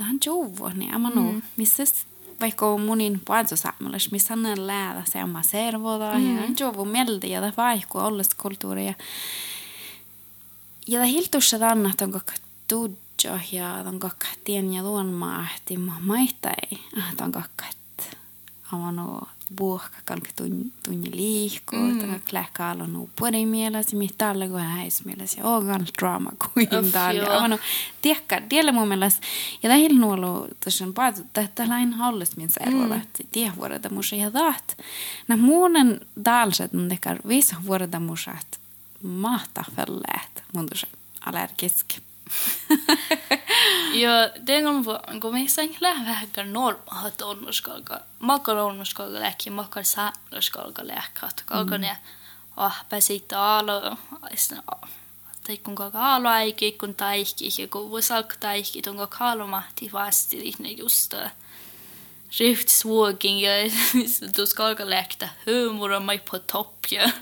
hän 0.00 0.18
jouvo, 0.26 0.68
niin 0.68 0.94
ama 0.94 1.10
no, 1.10 1.32
mm. 1.32 1.42
missä 1.56 1.84
vaikka 2.40 2.78
munin 2.78 3.20
puolitosaamalla, 3.24 3.96
missä 4.10 4.36
hän 4.36 4.66
läädä 4.66 5.02
se 5.06 5.24
oma 5.24 5.42
servoda, 5.42 6.18
mm. 6.18 6.36
ja 6.36 6.40
hän 6.40 6.54
jouvo 6.60 6.84
mieltä, 6.84 7.26
ja 7.26 7.40
tämä 7.40 7.52
vaihko 7.56 7.98
ollessa 8.04 8.36
kulttuuria. 8.40 8.94
Ja 10.86 10.98
tämä 10.98 11.04
hiltussa 11.04 11.58
tänne, 11.58 11.88
että 11.88 12.04
onko 12.04 12.20
tudjo, 12.68 13.38
ja 13.52 13.84
onko 13.86 14.10
tien 14.44 14.74
ja 14.74 14.82
luonmaa, 14.82 15.46
että 15.56 15.80
mä 15.80 15.92
maittai, 16.00 16.54
että 17.10 17.24
onko 17.24 17.40
avannut 18.72 19.28
buokka 19.56 19.98
kalka 20.04 20.28
tunni 20.36 21.10
liikkuu, 21.12 21.78
mm. 21.78 21.98
tämä 21.98 22.18
kläkka 22.30 22.70
alla 22.70 22.86
nu 22.86 23.10
puoli 23.18 23.46
mielessä, 23.46 23.96
mitä 23.96 24.30
alle 24.30 24.48
kun 24.52 24.60
häis 24.60 25.04
mielessä, 25.04 25.40
ja 25.40 25.46
ogan 25.46 25.86
drama 25.98 26.32
kuin 26.54 26.68
täällä. 26.92 27.36
Avannut, 27.36 27.60
tiekka, 28.02 28.40
tiellä 28.48 28.72
mun 28.72 28.88
mielestä, 28.88 29.26
ja 29.62 29.74
hilnu 29.74 30.10
ollut 30.10 30.48
tosiaan 30.64 30.94
paatu, 30.94 31.20
että 31.34 31.68
lain 31.68 31.92
hallis 31.92 32.36
min 32.36 32.48
servolla, 32.50 32.96
että 32.96 33.24
tie 33.32 33.52
vuoroda 33.56 33.88
musa, 33.88 34.16
ja 34.16 34.30
taat, 34.30 34.78
nä 35.28 35.36
muunen 35.36 36.00
dalset, 36.24 36.74
on 36.74 36.88
tekar 36.88 37.18
viisa 37.28 37.56
vuoroda 37.66 38.00
musa, 38.00 38.30
että 38.30 38.58
mahtaa 39.02 39.64
felleet, 39.76 40.42
mun 40.54 40.66
tosiaan 40.66 40.98
allergisk. 41.26 41.86
ja 44.02 44.28
den 44.46 44.64
gången 44.64 44.82
var 44.82 45.20
går 45.20 45.32
med 45.32 45.50
sen 45.50 45.74
lähvähkar 45.80 46.44
norma 46.44 46.94
hat 46.94 47.22
onnoskalka 47.22 48.02
makar 48.18 48.56
onnoskalka 48.56 49.20
lähki 49.20 49.50
makar 49.50 49.82
säännöskalka 49.82 50.82
lähkat 50.82 51.42
kalka 51.46 51.78
ne 51.78 51.96
ah 52.56 52.84
pääsit 52.88 53.32
alo 53.32 53.96
isna 54.32 54.62
tai 55.44 55.56
kun 55.56 55.76
kaka 55.76 56.14
alo 56.14 56.28
aiki 56.28 56.72
kun 56.72 56.94
taikki 56.94 57.62
ja 57.62 57.68
kun 57.68 57.90
vuosalka 57.90 58.36
taikki 58.40 58.82
tunko 58.82 59.06
kalomahti 59.06 59.90
vasti 59.92 60.54
ne 60.58 60.70
just 60.70 61.14
Rift 62.38 62.68
swaging 62.68 63.40
ja 63.40 63.50
du 64.36 64.46
skalka 64.46 64.90
lähtä 64.90 65.28
humor 65.46 66.00
mai 66.00 66.18
på 66.18 66.38
topp 66.38 66.86
ja 66.90 67.12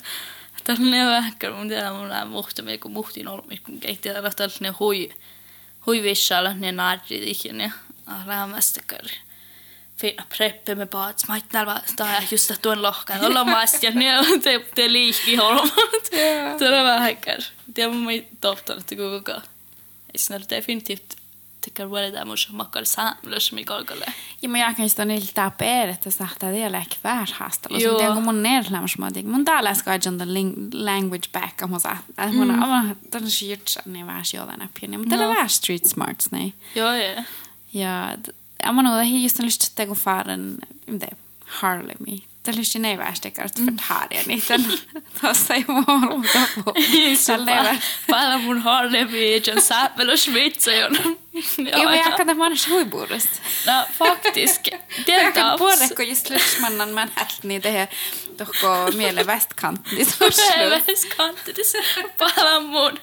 tällainen 0.66 1.06
vähkär 1.06 1.52
mun 1.52 1.68
tiedä 1.68 1.92
mun 1.92 2.08
lää 2.08 2.24
muhta 2.24 2.62
me 2.62 2.78
kun 2.78 2.92
muhtin 2.92 3.28
ollut 3.28 3.46
kun 3.64 3.80
keitti 3.80 4.08
tällä 4.08 4.30
tällainen 4.30 4.74
hui 4.80 5.10
hui 5.86 6.02
vissalla 6.02 6.54
ne 6.54 6.72
narri 6.72 7.30
ikin 7.30 7.60
ja 7.60 7.70
räämästäkär 8.26 9.06
fina 9.96 10.26
preppe 10.36 10.74
med 10.74 10.88
bad 10.88 11.18
smait 11.18 11.52
nälvä 11.52 11.82
tai 11.96 12.22
just 12.30 12.52
tuon 12.62 12.82
lohkan 12.82 13.24
olla 13.24 13.44
mast 13.44 13.82
ja 13.82 13.90
ne 13.90 14.12
te 14.42 14.66
te 14.74 14.92
liikki 14.92 15.36
hormat 15.36 16.10
tällä 16.58 16.84
vähkär 16.84 17.40
tiedä 17.74 17.92
mun 17.92 18.10
ei 18.10 18.28
tohtan 18.40 18.78
että 18.78 18.96
kuka 18.96 19.34
ei 20.14 20.18
sinä 20.18 20.40
definitivt 20.50 21.16
tycker 21.66 21.86
väl 21.86 22.12
det 22.12 22.24
måste 22.24 22.52
makar 22.52 22.84
samlas 22.84 23.52
med 23.52 23.64
kalkalle. 23.64 24.06
Ja 24.42 24.48
mä 24.48 24.58
jääkin 24.58 24.90
sitä 24.90 25.04
niiltä 25.04 25.50
peer, 25.58 25.88
että 25.88 26.10
sahtaa 26.10 26.52
vielä 26.52 26.78
ehkä 26.78 26.96
vähän 27.04 27.26
haastella. 27.34 27.78
Joo. 27.78 27.92
Mutta 27.92 28.14
kun 28.14 28.24
mun 28.24 28.42
nerlämäs 28.42 28.98
mä 28.98 29.06
otin, 29.06 29.28
mun 29.28 29.44
täällä 29.44 29.74
ska 29.74 29.90
john 30.04 30.18
the 30.18 30.26
language 30.72 31.28
back, 31.32 31.62
amma 31.62 31.78
sa, 31.78 31.96
että 32.08 32.32
mun 32.32 32.48
mm. 32.48 32.62
amma 32.62 32.94
tämän 33.10 33.30
shirtsa 33.30 33.82
niin 33.86 34.06
vähän 34.06 34.24
jollain 34.34 34.70
pieni, 34.80 34.98
mutta 34.98 35.10
tällä 35.10 35.28
vähän 35.28 35.50
street 35.50 35.84
smarts 35.84 36.30
niin. 36.30 36.54
Joo, 36.74 36.94
joo. 36.94 37.22
Ja 37.74 38.16
amma 38.62 38.82
no, 38.82 38.96
det 38.96 39.02
är 39.02 39.22
just 39.22 39.40
en 39.40 39.44
lust 39.44 39.80
att 39.80 39.88
gå 39.88 39.94
faren, 39.94 40.58
det 40.86 41.16
Harlemi. 41.46 42.22
Tällaisia 42.35 42.35
tällaisin 42.52 42.84
ei 42.90 42.98
väestekart 42.98 43.52
förtäriä 43.64 44.22
niiden 44.26 44.64
tuossa 45.20 45.54
ei 45.54 45.64
mua 45.68 45.84
ollut 45.88 46.26
tapu. 46.32 46.74
Päällä 48.10 48.38
mun 48.38 48.58
harleviin, 48.62 49.44
sen 49.44 49.62
säppelä 49.62 50.16
svitsajon. 50.16 50.96
Joo, 51.72 51.84
mä 51.84 51.96
jatkan 51.96 52.16
tämän 52.16 52.36
mannes 52.36 52.68
huipuudesta. 52.68 53.40
No, 53.66 53.86
faktiskt. 53.98 54.68
Tiedätkö 55.04 55.40
puolet, 55.58 55.94
kun 55.96 56.08
just 56.08 56.30
lyssmannan 56.30 56.90
man 56.90 57.10
hällt 57.14 57.38
niin 57.42 57.62
tehdä 57.62 57.88
tohko 58.36 58.92
miele 58.94 59.26
västkantis. 59.26 60.20
Miele 60.20 60.82
västkantis. 60.86 61.72
Päällä 62.18 62.60
mun. 62.60 62.98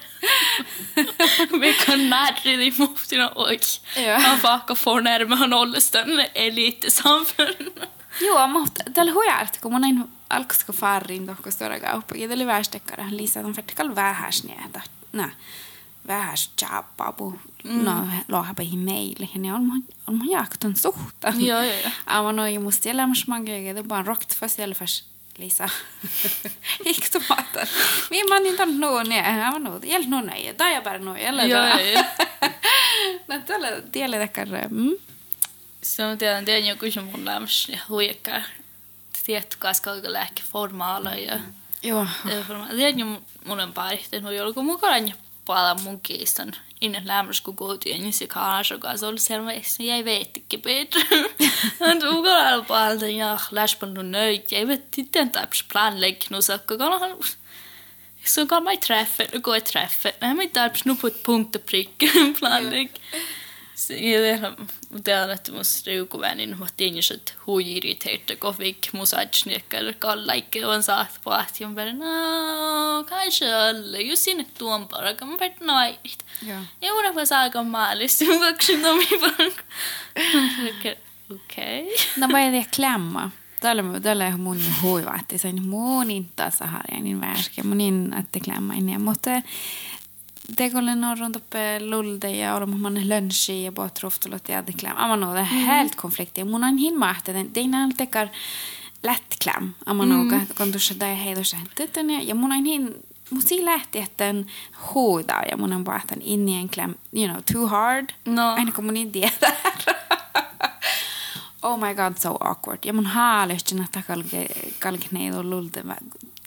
Vilka 1.60 1.96
närrili 1.96 2.74
muftina 2.78 3.32
oj. 3.34 3.58
Ja. 3.96 4.20
Han 4.20 4.42
vakar 4.42 4.74
förnärmar 4.74 5.36
han 5.36 5.52
ålderstömmen 5.52 6.28
elitsamfundet. 6.34 7.93
Joo, 8.20 8.46
mutta 8.48 8.84
tällä 8.94 9.12
huijat, 9.12 9.58
kun 9.62 9.72
mun 9.72 9.84
aina 9.84 10.08
alkoisko 10.30 10.72
farrin 10.72 11.26
tohkoistora 11.26 11.80
kauppa, 11.80 12.14
ja 12.14 12.28
tällä 12.28 12.46
väestekkärähän 12.46 13.16
lisätään 13.16 13.56
vertikal 13.56 13.94
vähäsniätä. 13.94 14.80
Nää, 15.12 15.30
vähäs 16.06 16.50
chappaa 16.60 17.12
pu, 17.12 17.38
mm. 17.64 17.84
no 17.84 18.06
lohapäihin 18.28 18.78
meille, 18.78 19.28
ja 19.34 19.40
ne 19.40 19.54
on 19.54 19.64
mun, 19.64 19.84
on 20.06 20.18
mun 20.18 20.30
jakton 20.30 20.76
suhta. 20.76 21.32
Joo, 21.36 21.62
joo, 21.62 21.80
joo. 21.80 21.90
Aivan 22.06 22.36
noin, 22.36 22.62
musta 22.62 22.88
elämässä 22.88 23.24
mä 23.28 23.34
oon 23.34 23.44
kyllä, 23.44 23.88
vaan 23.88 24.06
rokta 24.06 24.34
fast 24.40 24.58
jälfäs 24.58 25.14
Lisa. 25.38 25.68
Gick 26.84 27.12
du 27.12 27.20
maten? 27.28 27.66
Min 28.10 28.28
man 28.28 28.46
inte 28.46 28.66
någon 28.66 29.12
är 29.12 29.22
här 29.22 29.52
var 29.52 29.58
något. 29.58 29.84
Hjälp 29.84 30.08
någon 30.08 30.30
är 30.30 30.52
där 30.52 30.70
jag 30.70 30.84
bara 30.84 30.98
nu 30.98 31.18
eller 31.18 31.48
där. 31.48 31.80
Ja. 31.80 32.04
Natala 33.26 33.68
delen 33.92 34.20
där 34.20 34.26
kan. 34.26 34.98
Se 35.84 36.04
on 36.04 36.18
tiedän 36.18 36.66
joku 36.66 36.90
sun 36.90 37.04
mun 37.04 37.24
lämmäs 37.24 37.68
ja 37.68 37.78
huikkää. 37.88 38.44
Tiedätkö, 39.26 39.68
koska 39.68 39.90
alkaa 39.90 40.12
lääke 40.12 40.42
formaala 40.52 41.10
ja... 41.10 41.38
Joo. 41.82 42.06
Tiedän 42.76 43.18
mun 43.44 43.60
on 43.60 43.72
päihteen, 43.72 44.22
mutta 44.22 44.36
joku 44.36 44.62
mukaan 44.62 45.14
paljon 45.44 45.82
mun 45.82 46.00
kiistan. 46.00 46.52
Innan 46.80 47.06
lämmäs 47.06 47.40
kun 47.40 47.56
kotiin, 47.56 48.02
niin 48.02 48.12
se 48.12 48.26
kanssa 48.26 48.78
kanssa 48.78 49.08
oli 49.08 49.18
selvästi, 49.18 49.86
jäi 49.86 50.04
veittikin 50.04 50.62
Peter. 50.62 51.02
Men 51.80 52.14
mukaan 52.14 52.64
paljon 52.64 53.14
ja 53.14 53.38
läspän 53.50 53.98
on 53.98 54.10
nöjt. 54.10 54.52
Jag 54.52 54.66
vet 54.66 54.98
inte 54.98 55.18
inte 55.18 55.40
att 55.40 55.64
planlägga 55.68 56.26
nu 56.30 56.42
så 56.42 56.58
kan 58.46 58.64
man 58.64 58.78
träffa 58.78 59.24
och 59.34 59.42
gå 59.42 59.56
i 59.56 59.60
träffa. 59.60 60.10
Nej, 60.20 60.34
men 60.34 60.50
där 60.54 60.70
nu 60.84 60.94
på 60.94 61.06
ett 61.06 61.22
punkt 61.22 61.56
och 61.56 61.66
prick. 61.66 62.02
Att 65.32 65.50
måste 65.50 65.90
ju 65.90 66.04
gå 66.04 66.18
vänin 66.18 66.58
mot 66.58 66.72
det 66.76 67.02
så 67.02 67.14
att 67.14 67.32
hur 67.46 67.60
irriterat 67.60 68.40
går 68.40 68.52
fick 68.52 68.92
musatsnickar 68.92 69.92
kallaike 69.92 70.66
on 70.66 70.82
på 71.24 71.30
att 71.30 71.60
jag 71.60 71.70
bara 71.70 71.92
no 71.92 73.04
kanske 73.08 73.56
alla 73.56 73.98
ju 73.98 74.16
sinne 74.16 74.44
tuon 74.58 74.86
bara 74.86 75.14
kan 75.14 75.28
man 75.28 75.38
vart 75.38 75.60
nait. 75.60 76.24
Joo. 76.40 76.64
Ja 76.80 76.92
mun 76.94 77.18
on 77.18 77.26
saa 77.26 77.62
maalista, 77.62 78.24
mun 78.24 78.40
kaksin 78.40 78.82
tomi 78.82 79.06
vaan. 79.20 79.52
Okei. 81.30 81.96
No 82.16 82.28
mä 82.28 82.40
en 82.40 82.66
klämma. 82.74 83.30
Tällä, 83.60 84.00
tällä 84.00 84.26
on 84.26 84.40
mun 84.40 84.60
huiva, 84.82 85.16
että 85.20 85.38
se 85.38 85.48
on 85.48 85.62
mun 85.62 86.10
inta 86.10 86.50
sahari, 86.50 87.00
niin 87.00 87.20
värskä. 87.20 87.62
Mun 87.62 87.80
in, 87.80 88.14
että 88.18 88.40
klämma 88.40 88.74
in. 88.74 89.00
Mutta 89.00 89.30
Det 90.48 90.70
går 90.70 90.80
Degolen 90.80 91.04
on 91.04 91.32
luldeja 91.80 92.56
olemahan 92.56 93.08
lönsi 93.08 93.62
ja 93.62 93.72
pohtroftulot 93.72 94.48
ja 94.48 94.66
deklam. 94.66 94.96
Aman 94.96 95.24
on 95.24 95.36
mm. 95.36 95.44
helt 95.44 95.94
konflikti. 95.94 96.44
Mun 96.44 96.64
on 96.64 96.76
hin 96.76 96.98
mahteten. 96.98 97.50
Tein 97.50 97.74
on 97.74 97.94
tekar 97.96 98.28
lättkläm. 99.02 99.72
Aman 99.86 100.12
on 100.12 100.26
mm. 100.26 100.32
Jag 100.32 100.56
kun 100.56 100.70
tuossa 100.72 100.94
tai 100.94 101.24
heidossa 101.24 101.56
ja 102.22 102.34
mun 102.34 102.52
on 102.52 102.64
hin 102.64 102.94
mutta 103.30 103.48
siinä 103.48 103.70
lähti, 103.70 103.98
että 103.98 104.24
en 104.24 104.46
huuda 104.94 105.42
ja 105.50 105.56
mun 105.56 105.72
on 105.72 105.84
vaan, 105.84 106.00
että 106.00 106.14
innien 106.20 106.68
kläm, 106.68 106.94
you 107.12 107.28
know, 107.28 107.42
too 107.52 107.66
hard. 107.66 108.08
No. 108.24 108.54
Aina 108.54 108.72
kun 108.72 108.94
det 108.94 109.00
idea 109.00 109.30
oh 111.62 111.78
my 111.78 111.94
god, 111.94 112.18
so 112.18 112.36
awkward. 112.40 112.78
Ja 112.84 112.92
mun 112.92 113.06
haalystin, 113.06 113.82
että 113.82 114.02
kalkneilu 114.78 115.50
lulta 115.50 115.80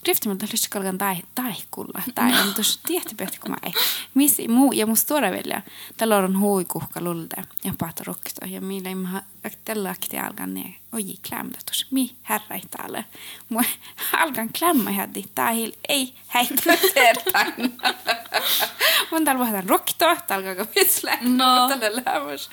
Drifti 0.08 0.28
mun 0.28 0.38
tällaista 0.38 0.67
kalkan 0.72 0.98
tai, 0.98 1.15
taikulla. 1.36 2.02
Tai 2.15 2.41
on 2.41 2.54
tuossa 2.54 2.80
tietty 2.88 3.15
pehti, 3.15 3.38
kun 3.39 3.52
mä 3.52 3.58
ei. 3.63 3.74
Missi, 4.13 4.48
muu, 4.48 4.72
ja 4.72 4.86
musta 4.86 5.08
tuoda 5.08 5.32
vielä. 5.32 5.62
Tällä 5.98 6.17
on 6.17 6.39
huikuhka 6.39 7.02
lulta. 7.02 7.43
Ja 7.63 7.74
paata 7.78 8.04
rokto. 8.08 8.46
Ja 8.46 8.62
millä 8.62 8.96
mä 8.96 9.24
tällä 9.65 9.89
akti 9.89 10.17
alkan 10.17 10.54
ne. 10.54 10.76
Oi, 10.93 11.04
klämda 11.30 11.58
tuossa. 11.65 11.88
Mi, 11.91 12.15
herra 12.30 12.56
ei 12.56 12.62
täällä. 12.72 13.04
Mua 13.50 13.62
alkan 14.22 14.50
klämma 14.60 14.91
hädi. 14.91 15.24
Tää 15.36 15.52
hil, 15.52 15.72
ei, 15.89 16.13
hei, 16.34 16.48
tertaan. 16.93 17.54
Mun 19.12 19.26
täällä 19.26 19.39
vähän 19.39 19.70
rokto. 19.70 20.06
Täällä 20.28 20.50
alkaa 20.50 20.65
pitsellä. 20.65 21.17
No. 21.22 21.78
Tällä 21.80 22.02
lämmössä. 22.06 22.50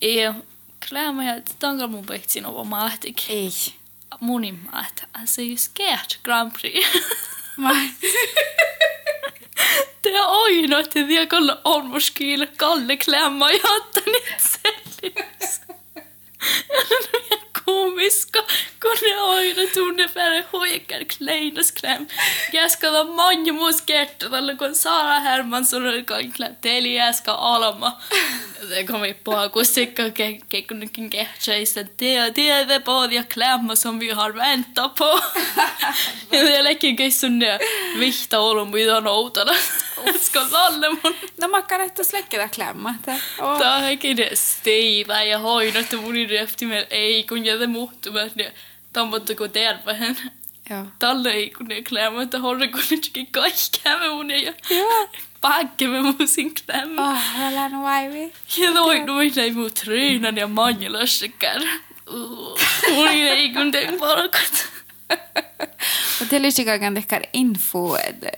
Ja 0.00 0.34
klämma 0.88 1.24
ja 1.24 1.34
tanka 1.58 1.86
mun 1.86 2.06
pehtsin 2.06 2.46
ovo 2.46 2.64
mahtik. 2.64 3.30
Ei. 3.30 3.50
morning 4.20 4.68
mat 4.72 5.04
as 5.12 5.38
you 5.38 5.56
sketch 5.56 6.22
Grand 6.22 6.54
Prix. 6.54 6.84
det 10.02 10.10
har 10.10 10.48
ju 10.48 10.66
något 10.66 10.90
till 10.90 11.08
det 11.08 11.26
kolla 11.26 11.58
ormorskil, 11.64 12.46
kolla 12.56 12.96
klämma 12.96 13.52
i 13.52 13.60
hattan 13.62 14.14
i 14.14 14.40
cellhus. 14.40 15.60
komiska, 17.68 18.42
kun 18.82 18.96
ne 19.02 19.14
aina 19.16 19.62
tunne 19.74 20.08
päälle 20.14 20.44
hoikan 20.52 21.06
kleidoskläm. 21.18 22.06
Käskala 22.52 23.04
manjumus 23.04 23.82
kertalla, 23.82 24.54
kun 24.54 24.74
Sara 24.74 25.20
Hermansson 25.20 25.86
oli 25.86 26.02
kaikilla 26.02 26.48
teli 26.60 27.00
äsken 27.00 27.34
alma. 27.34 27.98
Se 28.68 28.84
komi 28.84 29.14
pakusikka 29.14 30.02
kekkunnekin 30.48 31.10
kehtsäistä 31.10 31.84
tiedä 31.96 32.30
tiedä 32.30 32.80
pohdia 32.80 33.24
klämma 33.34 33.74
som 33.74 34.00
vi 34.00 34.10
har 34.10 34.34
väntat 34.34 34.94
på. 34.94 35.20
Ja 36.32 36.50
jälkeen 36.50 36.96
keissun 37.00 37.38
ne 37.38 37.58
vihta 37.98 38.38
olon 38.38 38.70
mitä 38.70 39.00
noutana. 39.00 39.52
Uskon 40.14 40.50
Sallemon. 40.50 41.14
No 41.40 41.48
makkaret 41.48 42.00
släkketä 42.02 42.48
klämmätä. 42.54 43.14
Oh. 43.38 43.58
Tämä 43.58 43.76
on 43.76 43.84
edes 43.84 44.56
teivä 44.62 45.22
ja 45.22 45.38
hoidot 45.38 45.92
mun 45.92 46.14
reftimer 46.30 46.86
ei 46.90 47.24
kun 47.24 47.44
jätä 47.44 47.66
muuttumat 47.66 48.32
ja 48.36 48.50
tammottako 48.92 49.48
tervehen. 49.48 50.16
Joo. 50.70 50.84
Tällä 50.98 51.30
ei 51.30 51.50
kun 51.50 51.66
ne 51.66 51.82
klämmät 51.82 52.32
ja 52.32 52.38
horre 52.38 52.68
kun 52.68 52.80
ne 52.90 53.26
kaikkäämme 53.30 54.08
mun 54.08 54.30
ja 54.30 54.52
pakkemme 55.40 56.02
mun 56.02 56.28
sin 56.28 56.54
klämmä. 56.54 57.10
Ah, 57.10 57.34
oh, 57.34 57.46
älä 57.46 57.68
nu 57.68 57.86
aivi. 57.86 58.32
Ja 58.58 58.70
noin 58.70 59.06
noin 59.06 59.32
näin 59.36 59.56
mun 59.56 59.72
tröjnan 59.72 60.36
ja 60.36 60.46
manjelassikär. 60.48 61.62
Mun 62.94 63.08
ei 63.08 63.48
kun 63.48 63.72
tein 63.72 63.98
parakat. 63.98 64.68
Och 66.20 66.28
till 66.28 66.42
lycka 66.42 66.78
kan 66.78 66.94
det 66.94 67.24
info, 67.32 67.96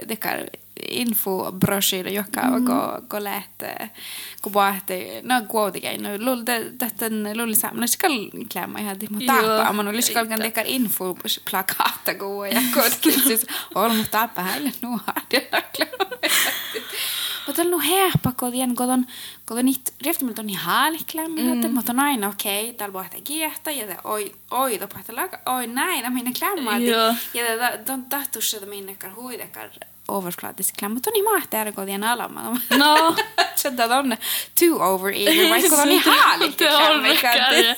det 0.09 0.17
kan 0.17 0.47
infobroschyr 0.89 2.09
joka 2.09 2.43
mm. 2.43 2.65
go, 2.65 3.01
go 3.09 3.25
läte 3.25 3.91
go 4.43 4.51
boate 4.51 5.21
no 5.23 5.41
gode 5.49 5.81
gei 5.81 5.99
no 5.99 6.17
lul 6.19 6.45
de 6.47 6.73
deten 6.81 7.37
lul 7.37 7.55
samna 7.55 7.87
skal 7.87 8.31
klämma 8.53 8.81
i 8.81 8.85
hade 8.85 9.07
mot 9.11 9.27
tapa 9.27 9.73
man 9.73 9.93
lul 9.93 10.03
skal 10.03 10.27
kan 10.27 10.43
leka 10.43 10.63
info 10.63 11.15
plakata 11.51 12.15
go 12.15 12.45
ja 12.45 12.63
god 12.75 13.01
kissis 13.01 13.47
all 13.75 13.93
mot 13.93 14.11
tapa 14.11 14.43
här 14.43 14.61
nu 14.83 14.89
har 14.89 15.23
det. 15.31 15.51
Mutta 17.47 17.63
on 17.63 17.81
herpa 17.81 18.33
kodien, 18.33 18.75
kodon, 18.75 19.07
kodon 19.45 19.65
niitä 19.65 19.93
rieftimiltä 20.03 20.43
on 20.43 20.47
niin 20.47 20.59
haaliklämmin, 20.59 21.59
mm. 21.59 21.75
mutta 21.75 21.93
on 21.93 22.01
aina 22.01 22.29
okei, 22.29 22.65
okay, 22.65 22.75
täällä 22.75 22.93
voi 22.93 23.05
tehdä 23.05 23.25
kiehtä, 23.25 23.71
ja 23.71 23.97
oi, 24.05 24.33
oi, 24.51 24.79
tapahtuu, 24.79 25.17
oi 25.47 25.67
näin, 25.67 26.13
minne 26.13 26.33
klämmää, 26.39 26.79
ja. 26.79 27.15
Tahtuisi, 28.09 28.57
että 28.57 28.69
minne 28.69 28.97
huidekar 29.17 29.69
mutta 30.89 31.11
on 31.11 31.13
niin 31.13 31.25
mahti 31.25 31.57
ääri, 31.57 31.73
kun 31.73 31.87
tien 31.87 32.05
alama. 32.05 32.61
No. 32.79 33.17
Sieltä 33.55 33.85
on 33.85 34.17
too 34.61 34.93
over 34.95 35.13
eager, 35.15 35.51
vaikka 35.51 35.77
on 35.77 35.89
niin. 35.89 36.03
Det 36.59 36.77
orkar 36.77 37.77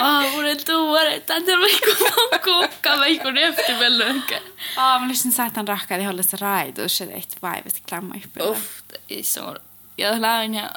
Ah, 0.00 0.32
mun 0.32 0.44
ei 0.44 0.56
tuore. 0.56 1.20
Tän 1.20 1.42
on 1.42 1.60
vaikka 1.60 2.38
kukka, 2.44 2.98
vaikka 2.98 3.30
ne 3.30 3.42
efter 3.42 3.80
välönkä. 3.80 4.40
Aa, 4.76 4.98
mä 4.98 5.08
lysin 5.08 5.32
saatan 5.32 5.68
rahkaa, 5.68 5.96
että 5.96 6.06
håller 6.08 6.22
sig 6.24 6.40
raidus, 6.40 7.00
että 7.00 7.36
vaivasti 7.42 7.82
klämmä 7.88 8.14
yppillä. 8.24 8.50
Uff, 8.50 8.82
är 9.10 9.22
så. 9.22 9.56
Jag 9.96 10.20
lär 10.20 10.42
ja. 10.42 10.70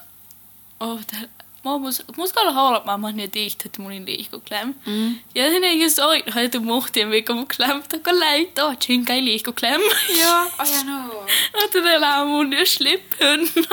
Oh, 0.80 1.00
det 1.12 1.30
Mulla 1.66 1.92
muskalla 2.18 2.52
haluamaan, 2.52 3.02
mä 3.02 3.08
oon 3.08 3.18
nyt 3.18 3.36
että 3.66 3.82
mun 3.82 4.06
liikkukläm. 4.06 4.74
Mm. 4.86 5.16
Ja 5.36 5.50
sen 5.50 5.64
ei 5.64 5.84
just 5.84 6.00
oit, 6.00 6.30
haitu 6.30 6.60
muhtien 6.60 7.12
viikko 7.12 7.34
mun 7.34 7.48
kläm, 7.58 7.84
takka 7.90 8.20
läit 8.20 8.60
oo 8.60 8.76
tsinkäi 8.76 9.26
liikkukläm. 9.26 9.82
Joo, 10.22 10.52
oja 10.60 10.84
no. 10.86 11.26
Otta 11.64 11.82
teillä 11.82 12.18
on 12.22 12.28
mun 12.28 12.54
jo 12.54 12.66
slippun. 12.66 13.66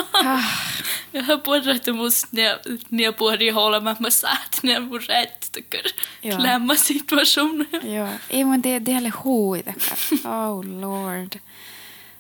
Ja 1.13 1.23
hän 1.23 1.41
puhutti 1.41 1.93
musta 1.93 2.29
ne 2.91 3.13
puhutti 3.13 3.49
haluamaan, 3.49 3.97
mä 4.01 4.11
saat 4.11 4.59
ne 4.63 4.81
mun 4.81 5.01
rätt, 5.09 5.45
takka 5.53 5.79
klämmä 6.37 6.75
situation. 6.75 7.67
Joo, 7.83 8.09
ei 8.31 8.45
mun 8.45 8.63
tiedä, 8.63 8.85
teillä 8.85 9.11
huuitakaan. 9.25 9.97
Oh 10.13 10.65
lord. 10.81 11.41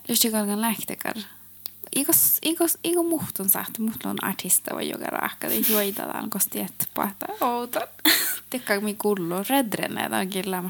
Lysti 0.08 0.30
kalkan 0.30 0.60
lähtekään. 0.60 1.24
Iko, 1.96 2.12
iko, 2.42 2.64
iko 2.84 3.02
muhtun 3.02 3.48
saat, 3.48 3.78
muhtun 3.78 4.10
on 4.10 4.24
artista 4.24 4.74
vai 4.74 4.88
joka 4.88 5.04
raakka, 5.06 5.46
ei 5.46 5.64
juoitetaan, 5.68 6.30
kosti 6.30 6.60
et 6.60 6.88
pahta 6.94 7.26
outan. 7.40 7.88
Tekkaa 8.50 8.80
mi 8.80 8.94
kullu, 8.94 9.34
redrenne, 9.48 10.02
tämä 10.02 10.18
on 10.18 10.28
kyllä 10.28 10.62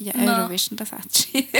ja 0.00 0.12
No. 0.16 0.32
Eurovision 0.32 0.78
satsi. 0.86 1.30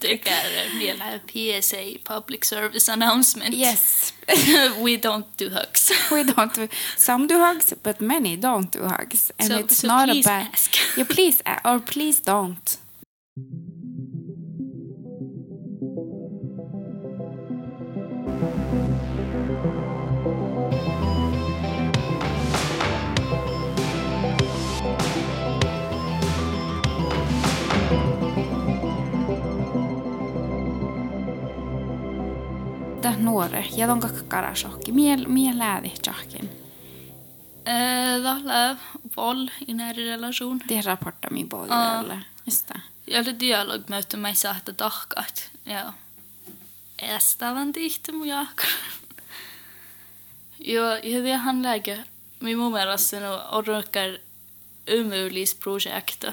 Tycker 0.00 0.34
vielä 0.78 1.04
PSA, 1.26 1.76
Public 2.14 2.44
Service 2.44 2.92
Announcement. 2.92 3.54
yes. 3.54 4.14
We 4.84 4.96
don't 4.96 5.26
do 5.44 5.50
hugs. 5.50 5.90
We 6.10 6.22
don't 6.24 6.54
do, 6.60 6.68
some 6.96 7.26
do 7.28 7.38
hugs, 7.38 7.74
but 7.82 8.00
many 8.00 8.36
don't 8.36 8.72
do 8.80 8.82
hugs. 8.88 9.32
And 9.40 9.48
So- 9.48 9.58
it's 9.60 9.76
so 9.80 9.88
not 9.88 10.04
please 10.06 10.28
a 10.30 10.32
bad... 10.32 10.46
ask. 10.54 10.72
Yeah, 10.96 11.08
please, 11.14 11.42
a- 11.46 11.60
or 11.72 11.80
please 11.80 12.22
don't. 12.26 12.78
nuori 33.32 33.70
ja 33.76 33.92
onka 33.92 34.08
karasokki. 34.28 34.92
Mie, 34.92 35.16
mie 35.16 35.54
lähdit 35.54 36.06
jahkin. 36.06 36.50
Äh, 37.64 38.22
det 38.22 38.76
våld 39.16 39.50
i 39.66 39.74
nära 39.74 39.96
relation. 39.96 40.60
Det 40.68 40.80
rapporterar 40.80 41.32
min 41.32 41.48
båda. 41.48 42.02
Uh, 42.02 42.18
Just 42.44 42.68
det. 42.68 42.80
Jag 43.04 43.16
hade 43.16 43.32
dialogmöte 43.32 44.16
med 44.16 44.22
mig 44.22 44.34
så 44.34 44.48
att 44.48 44.66
det 44.66 44.72
darkat. 44.72 45.50
Ja. 45.64 45.92
Estävän 47.02 47.72
tihti 47.72 48.12
mun 48.12 48.28
jaakka. 48.28 48.66
Joo, 50.58 50.94
ja 51.02 51.22
det 51.22 51.36
han 51.36 51.62
lägger 51.62 52.04
min 52.40 52.58
mielestä 52.72 53.20
nu 53.20 53.28
orkar 53.52 54.18
umulisprojekta. 54.86 56.32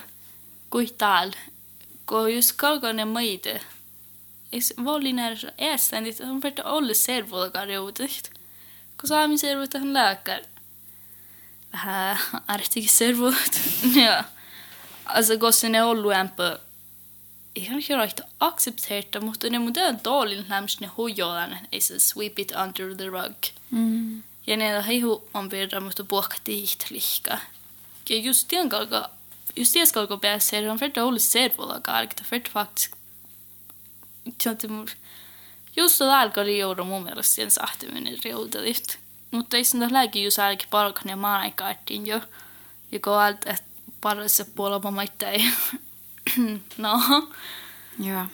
Kuital. 0.69 1.31
Kun 2.05 2.33
just 2.33 2.57
kalkane 2.57 3.05
maite. 3.05 3.61
Nära 5.13 5.51
eständit. 5.57 6.19
Han 6.19 6.41
vart 6.41 6.59
alle 6.59 6.93
servolgar 6.93 7.67
joudit. 7.67 8.31
Kun 8.97 9.09
saamme 9.09 9.37
servot 9.37 9.73
han 9.73 9.93
läkar. 9.93 10.41
Vähän 11.73 12.17
artikin 12.47 12.89
servot. 12.89 13.59
ja. 13.95 14.23
Alltså 15.05 15.37
gossen 15.37 15.75
är 15.75 15.83
olluämpö. 15.83 16.57
Ihan 17.55 17.79
hirveästi 17.79 18.21
aksepteerta, 18.39 19.21
mutta 19.21 19.49
ne 19.49 19.59
mun 19.59 19.73
teidän 19.73 19.99
toolin 19.99 20.45
lämsin 20.49 20.77
ne 20.81 20.87
hujolan, 20.87 21.57
ei 21.71 21.81
se 21.81 21.99
sweep 21.99 22.39
it 22.39 22.51
under 22.63 22.95
the 22.95 23.05
rug. 23.05 23.35
Mm. 23.71 24.23
Ja 24.47 24.57
ne 24.57 24.87
heihu 24.87 25.29
on 25.33 25.49
verran, 25.49 25.83
mutta 25.83 26.03
puhka 26.03 26.35
tiihtlikka. 26.43 27.37
Ja 28.09 28.17
just 28.17 28.47
tien 28.47 28.69
kalka, 28.69 29.09
just 29.55 29.73
tien 29.73 29.87
kalka 29.93 30.17
pääsee, 30.17 30.71
on 30.71 30.79
verran 30.79 31.05
ollut 31.05 31.21
servolla 31.21 31.79
kalkta. 31.79 32.23
Tjonti 34.37 34.67
mun, 34.67 34.87
just 35.75 35.99
det 35.99 36.05
alkaa 36.05 36.45
liiura 36.45 36.83
mun 36.83 37.03
mielestä 37.03 37.35
sen 37.35 37.51
sahtiminen 37.51 38.17
riutelit. 38.23 38.99
Mutta 39.31 39.57
ei 39.57 39.63
sen 39.63 39.93
läki 39.93 40.23
just 40.23 40.39
alki 40.39 40.65
palkan 40.69 41.09
ja 41.09 41.15
maanaikaattiin 41.15 42.07
jo. 42.07 42.21
Kun 43.03 43.13
alta, 43.13 43.49
että 43.49 43.63
parissa 44.01 44.45
puolella 44.55 44.91
maittaa 44.91 45.29
ei. 45.29 45.45
no. 46.77 47.01
Ja. 47.99 48.27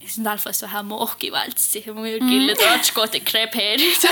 Ja 0.00 0.08
sen 0.08 0.26
alfas 0.26 0.62
vähän 0.62 0.86
mohkivältsi. 0.86 1.84
Mun 1.86 2.08
mm. 2.20 2.28
kyllä 2.28 2.54
trotskooti 2.54 3.20
krepeerit. 3.20 4.02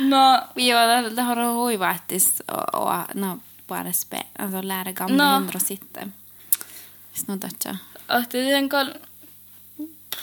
no, 0.00 0.42
Jo, 0.56 0.76
det, 0.76 1.16
det 1.16 1.22
har 1.22 1.36
du 1.36 1.78
faktiskt 1.78 2.40
och, 2.40 2.74
och 2.74 3.14
no, 3.14 3.40
bara 3.68 3.92
spä, 3.92 4.22
alltså 4.38 4.62
lära 4.62 4.92
gamla 4.92 5.24
No. 5.24 5.34
hundar 5.34 5.56
att 5.56 5.66
sitta. 5.66 6.00
Snuddatja. 7.12 7.76
että 8.08 8.38
den 8.38 8.68
kal... 8.68 8.94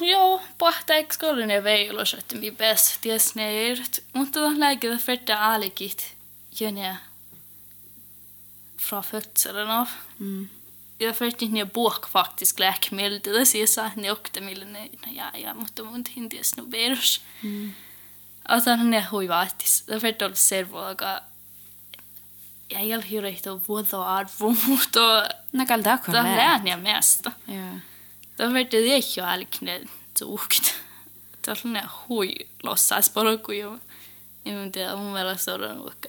Joo, 0.01 0.41
pahta 0.57 0.93
eikö 0.93 1.15
kollin 1.19 1.49
ja 1.49 1.63
veilos, 1.63 2.13
että 2.13 2.35
mi 2.35 2.51
bäst 2.51 3.01
ties 3.01 3.35
neirt. 3.35 3.99
Mutta 4.13 4.39
lägger 4.59 4.91
det 4.91 5.01
färta 5.01 5.53
alikit. 5.53 6.15
Jönä. 6.59 7.08
fra 8.89 9.01
fødselen 9.03 9.69
av. 9.69 9.89
Mm. 10.19 10.49
Jag 10.97 11.15
försökte 11.15 11.47
när 11.47 11.59
jag 11.59 11.67
bok 11.67 12.09
faktiskt 12.09 12.59
läkemedel. 12.59 13.19
Det 13.23 13.45
säger 13.45 13.67
så 13.67 13.81
att 13.81 13.97
jag 13.97 14.11
åkte 14.17 14.41
millen 14.41 14.77
ja, 15.15 15.37
jag 15.37 15.55
måste 15.55 15.83
mun 15.83 16.05
hindi 16.09 16.43
snoberus. 16.43 17.21
Mm. 17.41 17.73
Alltså 18.43 18.69
han 18.69 18.93
är 18.93 19.01
huivaatis. 19.01 19.83
Det 19.87 19.99
försökte 19.99 20.25
olla 20.25 20.35
servoaga. 20.35 21.19
Ja 22.67 22.79
ei 22.79 22.95
ole 22.95 23.03
hirveästi 23.03 23.49
vuotoa 23.67 24.05
arvoa, 24.05 24.55
mutta... 24.67 25.29
No 25.51 25.65
kyllä 25.65 25.83
tämä 25.83 25.93
on 25.93 26.11
Tämä 26.11 26.29
on 26.29 26.37
lääniä 26.37 26.77
miestä. 26.77 27.31
Joo. 27.47 27.79
Tämä 28.37 28.49
on 28.49 28.55
tehty 28.55 28.93
ehkä 28.93 29.31
älkinen 29.31 29.89
tuhkit. 30.19 30.75
Tämä 31.41 31.79
on 31.79 31.89
hui 32.09 32.35
lossaas 32.63 33.09
polkuja. 33.09 33.79
Ja 34.45 34.51
mun 34.51 34.71
tiedä, 34.71 34.95
mun 34.95 35.13
mielestä 35.13 35.43
se 35.43 35.51
on 35.51 35.63
ollut. 35.63 36.05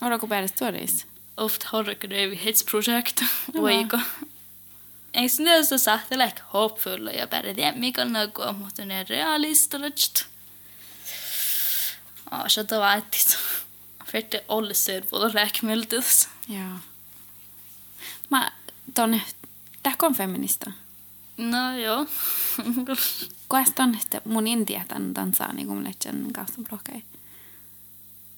Oliko 0.00 0.26
päästä 0.26 0.58
tuodeissa? 0.58 1.06
oft 1.36 1.72
hurrikanöyhetsprojekt 1.72 3.24
voiko. 3.54 3.98
Eikö 5.14 5.42
ne 5.42 5.54
ole 5.54 5.64
så 5.64 5.78
sahte 5.78 6.18
like 6.18 6.42
hopefulla 6.52 7.10
ja 7.20 7.26
pärjää 7.26 7.72
mikä 7.72 8.02
on 8.02 8.12
näkyä, 8.12 8.52
mutta 8.52 8.84
ne 8.84 9.06
realistilliset. 9.08 10.26
Ja 12.30 12.48
så 12.48 12.62
det 12.62 12.78
var 12.78 12.96
ett 12.96 13.38
fette 14.04 14.40
alle 14.48 14.74
ser 14.74 15.00
på 15.00 15.18
det 15.18 15.34
läkemedlet. 15.34 16.28
Ja. 16.48 16.78
Mä 18.30 18.52
tonne, 18.94 19.20
det 19.84 20.02
on 20.02 20.14
feminista? 20.14 20.72
No 21.36 21.78
joo. 21.78 22.06
Kuinka 23.48 23.82
on, 23.82 23.94
että 23.94 24.20
mun 24.24 24.46
intiä 24.46 24.84
tämän, 24.88 25.14
tämän 25.14 25.56
niin 25.56 25.66
kuin 25.66 25.94
mun 26.12 26.32
kautta 26.32 26.62
blokkeja? 26.68 27.00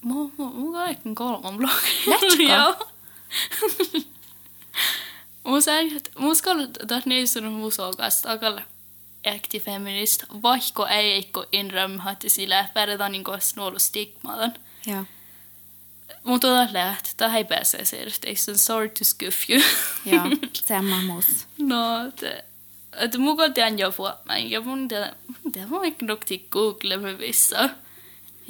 Mun, 0.02 0.32
mun 0.36 0.72
kaiken 0.72 1.14
kolman 1.14 1.56
blogin. 1.56 1.90
Lähtsikö? 2.06 2.42
Joo. 2.42 2.88
mun 5.44 5.60
että 5.96 6.10
mun 6.18 6.36
tässä 6.88 7.08
niissä 7.08 7.40
on 7.40 7.52
muusokasta 7.52 8.32
akalla 8.32 8.62
äkti 9.26 9.60
feminist, 9.60 10.24
vaikka 10.42 10.88
ei 10.88 11.12
eikko 11.12 11.46
inröm, 11.52 12.08
että 12.12 12.28
sillä 12.28 12.68
pärjätään 12.74 13.12
niin 13.12 13.24
kuin 13.24 13.40
nuolu 13.56 13.78
stigmadan. 13.78 14.54
Ja. 14.86 15.04
Mutta 16.24 16.46
tämä 16.46 16.68
läht, 16.72 17.06
tämä 17.16 17.36
ei 17.36 17.44
pääse 17.44 17.84
se, 17.84 18.02
että 18.02 18.28
ei 18.28 18.36
sen 18.36 18.58
sorry 18.58 18.88
to 18.88 19.04
skuff 19.04 19.50
you. 19.50 19.62
Ja, 20.04 20.22
samma 20.66 21.00
mus. 21.00 21.46
no, 21.58 22.06
että 22.08 22.42
että 22.96 23.18
mun 23.18 23.36
kotiin 23.36 23.66
on 23.66 23.78
jo 23.78 23.94
vuomaan, 23.98 24.50
ja 24.50 24.60
mun 24.60 24.88
tiedä, 24.88 25.16
mun 25.26 25.52
tiedä, 25.52 25.68
mun 25.68 25.84
ehkä 25.84 26.06
nukti 26.06 26.46
Google 26.50 26.96
med 26.96 27.18
vissa. 27.18 27.68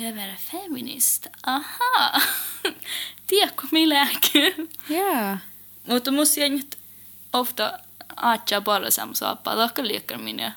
Jag 0.01 0.19
är 0.19 0.37
feminist. 0.37 1.27
Aha! 1.43 2.23
Tiedätkö 3.27 3.67
milläkin? 3.71 4.71
Ja. 4.89 5.39
Mutta 5.87 6.11
musta 6.11 6.41
jengit 6.41 6.79
ofta 7.33 7.79
aatsaa 8.17 8.61
bara 8.61 8.91
samma 8.91 9.37
palakka 9.37 9.83
liekkaminen. 9.83 10.53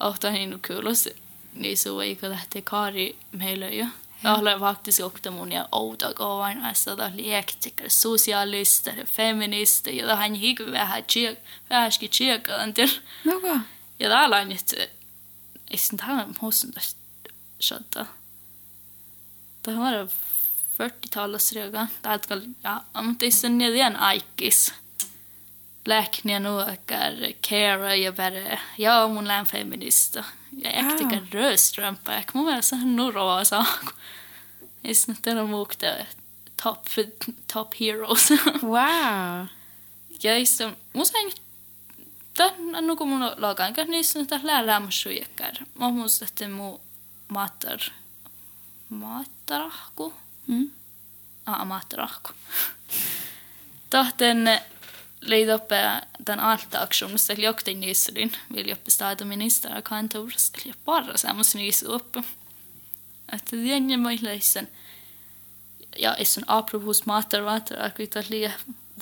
Ofta 0.00 0.30
niin 0.30 0.62
kuulos 0.66 1.08
niin 1.54 1.78
suu 1.78 2.00
eikä 2.00 2.30
lähtee 2.30 2.62
kaari 2.62 3.16
meillä 3.32 3.68
jo. 3.68 3.86
Jag 4.22 4.30
har 4.30 4.58
faktiskt 4.58 5.00
också 5.00 5.30
mun 5.30 5.52
ja 5.52 5.68
outa 5.72 6.14
kovan 6.14 6.64
assa 6.64 6.96
da 6.96 7.10
liektikä 7.14 7.88
sosialista 7.88 8.90
ja 8.90 9.04
ja 9.92 10.16
hän 10.16 10.34
hiiku 10.34 10.62
vähän 10.72 11.04
chiek 11.04 11.38
vähäski. 11.70 12.10
Något. 13.24 13.60
Ja 13.98 14.08
täällä 14.08 14.36
on 14.36 14.48
nyt 14.48 14.74
ei 15.70 15.76
sen 15.76 15.98
täällä 15.98 16.26
musta 16.40 16.66
tästä 17.58 18.06
tähän 19.62 19.82
var 19.82 20.08
40-tallasrioga. 20.80 21.86
Täältä 22.02 22.40
ja, 22.64 22.80
mutta 23.02 23.24
itse 23.24 23.48
neljän 23.48 23.96
aikis. 23.96 24.74
Läkniä 25.86 26.40
nuokar, 26.40 27.12
Kara 27.48 27.94
ja 27.94 28.16
värre. 28.16 28.60
Ja 28.78 29.08
mun 29.08 29.28
län 29.28 29.46
feminista. 29.46 30.24
Ja 30.64 30.70
äktikä 30.70 31.16
wow. 31.16 31.24
Ah. 31.24 31.32
rödstrumpa. 31.32 32.12
Jag 32.12 32.26
kommer 32.26 32.52
ihåg 32.52 32.64
såhär 32.64 32.86
några 32.86 33.44
saker. 33.44 33.92
Det 34.82 34.90
är 34.90 34.94
snart 34.94 35.26
en 35.26 35.38
av 35.38 35.48
mokta 35.48 35.86
top, 36.62 36.88
top 37.46 37.74
heroes. 37.74 38.30
wow. 38.62 39.46
Ja 40.22 40.36
itse, 40.36 40.72
mun 40.92 41.06
sen 41.06 41.32
tämän 42.34 42.86
nukun 42.86 43.08
mun 43.08 43.32
logan 43.36 43.74
kanssa, 43.74 43.90
niin 43.90 44.04
sanotaan 44.04 44.46
lää 44.46 44.66
lämmäsyyjäkkär. 44.66 45.54
Mä 45.74 45.88
muistan, 45.88 46.28
että 46.28 46.48
mun 46.48 46.80
matar 47.28 47.80
matarahku. 48.90 50.12
Mm. 50.46 50.70
Ah, 51.46 51.64
matarahku. 51.64 52.34
Tahten 53.90 54.48
leid 55.20 55.50
uppe 55.50 55.80
den 56.18 56.40
alta 56.40 56.84
aksjonen, 56.84 57.18
så 57.18 57.34
jeg 57.34 57.44
lukte 57.44 57.74
nyser 57.76 58.16
din, 58.16 58.32
vil 58.48 58.70
jeg 58.70 58.78
oppe 58.78 58.92
stadig 58.92 59.26
minister 59.28 59.74
og 59.76 59.84
kantor, 59.88 60.30
så 60.36 60.64
jeg 60.64 60.78
bare 60.86 61.18
samme 61.20 61.44
nyser 61.58 61.96
oppe. 61.96 62.24
At 63.30 63.50
det 63.50 63.62
ikke 63.62 63.98
mye 64.00 64.22
løsen. 64.24 64.70
Ja, 65.98 66.14
er 66.14 66.26
sånn 66.26 66.46
apropos 66.48 67.04
mater, 67.06 67.42
vater, 67.46 67.78
akkurat 67.82 68.16
at 68.22 68.30
lia, 68.30 68.52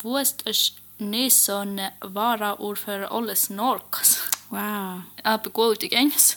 våst 0.02 0.44
og 0.48 0.56
nysen 1.04 1.80
vara 2.02 2.54
ordfører 2.56 3.12
Olles 3.12 3.48
Norkas. 3.50 4.18
Wow. 4.50 5.04
Ja, 5.24 5.36
på 5.36 5.52
god 5.52 5.76
til 5.76 5.92
gengs. 5.92 6.36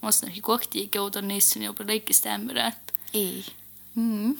Ja. 0.00 0.10
Vill 0.10 0.26
inne, 0.26 0.26
måste 0.26 0.26
nog 0.26 0.40
gå 0.42 0.58
till 0.58 0.88
goda 0.90 1.20
nysen 1.20 1.68
och 1.68 1.76
på 1.76 1.82
lika 1.82 2.14
stämmer 2.14 2.54
rätt. 2.54 2.92
I. 3.12 3.44
Mm. 3.96 4.36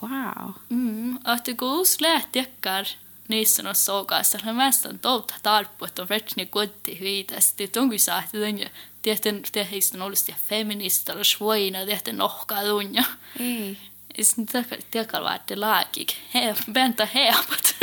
Wow. 0.00 0.52
Mm. 0.70 1.18
Att 1.24 1.44
det 1.44 1.56
går 1.56 1.84
slät 1.84 2.36
jäckar 2.36 2.88
nysen 3.28 3.66
och 3.66 3.76
såga 3.76 4.24
så 4.24 4.38
han 4.38 4.56
mest 4.56 4.84
en 4.84 4.98
dot 5.02 5.32
tarput 5.42 5.98
och 5.98 6.10
verkligen 6.10 6.48
gott 6.50 6.82
till 6.82 6.98
vidas. 6.98 7.52
Det 7.52 7.76
att 8.08 8.32
den 8.32 8.58
ju 8.58 8.68
det 9.00 9.26
är 9.26 9.52
det 9.52 9.64
heist 9.64 9.94
nollus 9.94 10.24
det 10.26 10.34
feminister 10.34 11.18
och 11.18 11.26
svoina 11.26 11.84
det 11.84 12.08
är 12.08 12.12
nohka 12.12 12.62
dunja. 12.64 13.04
I. 13.38 13.76
Is 14.14 14.34
det 14.34 14.64
det 14.90 15.10
kan 15.10 15.22
vara 15.22 15.38
det 15.46 15.56
lagig. 15.56 16.12
He, 16.30 16.54
vänta 16.66 17.04
heapat. 17.04 17.74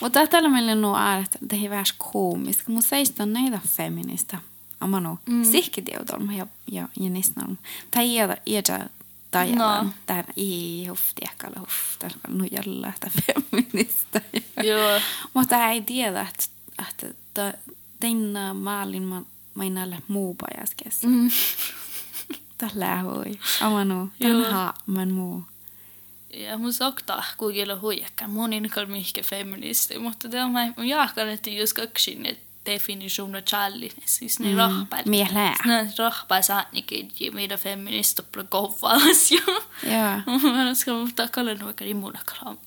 Mutta 0.00 0.26
tällä 0.26 0.48
meillä 0.48 0.98
är 0.98 1.20
att 1.20 1.36
det 1.40 1.56
är 1.56 1.68
värst 1.68 1.94
komiskt. 1.98 2.68
Mun 2.68 2.82
seistä 2.82 3.26
näitä 3.26 3.60
feminista. 3.76 4.38
Amma 4.80 5.00
no. 5.00 5.18
Mm. 5.26 5.44
Sihki 5.44 5.82
teudolma 5.82 6.32
ja, 6.32 6.46
ja, 6.72 6.88
ja 7.00 7.10
nisnolma. 7.10 7.56
Tai 7.90 8.14
iäda, 8.14 8.36
iäda 8.46 8.88
tajalan. 9.30 9.86
No. 9.86 9.92
Tää 10.06 10.24
ei 10.36 10.86
hufti 10.88 11.22
ekalla 11.32 11.60
huff. 11.60 11.98
Tää 11.98 12.10
on 12.28 12.38
nu 12.38 12.44
jällä 12.44 12.88
että 12.88 13.10
feminista. 13.20 14.20
Jo. 14.70 15.00
Mutta 15.34 15.68
ei 15.68 15.82
tiedä, 15.82 16.20
että, 16.20 16.44
että 16.88 17.54
denna 18.02 18.54
maalin 18.54 19.02
ma, 19.02 19.22
mainalle 19.54 20.02
muu 20.08 20.34
pajaskes. 20.34 21.02
Mm. 21.02 21.30
Tällä 22.58 23.02
hui. 23.02 23.38
Amma 23.60 23.84
no. 23.84 24.08
Joo. 24.20 24.42
Tän 24.42 24.52
haaman 24.52 25.12
muu. 25.12 25.44
Ja 26.34 26.58
mun 26.58 26.72
sokta 26.72 27.22
kuikilla 27.36 27.78
huijakkaan. 27.80 28.30
Mun 28.30 28.52
inkal 28.52 28.86
mihke 28.86 29.22
feministi, 29.22 29.98
mutta 29.98 30.30
det 30.30 30.44
on 30.44 30.52
mä 30.52 30.72
jaakan, 30.84 31.28
että 31.28 31.50
jos 31.50 31.74
kaksin 31.74 32.26
et 32.26 32.49
definition 32.66 33.32
challi, 33.46 33.90
siis 34.04 34.40
niin 34.40 34.56
rahpäin. 34.56 35.10
Mielää. 35.10 35.56
Ne 35.64 35.92
rahpäin 35.98 36.42
saatnikin, 36.42 37.12
mitä 37.32 37.56
feminista 37.56 38.22
på 38.22 38.44
kovvalas 38.48 39.32
jo. 39.32 39.40
Joo. 39.82 40.40
Mä 40.52 40.74
ska 40.74 40.92
mutta 40.92 41.28
kallan 41.28 41.64
vaikka 41.64 41.84
rimulla 41.84 42.18
kram. 42.26 42.58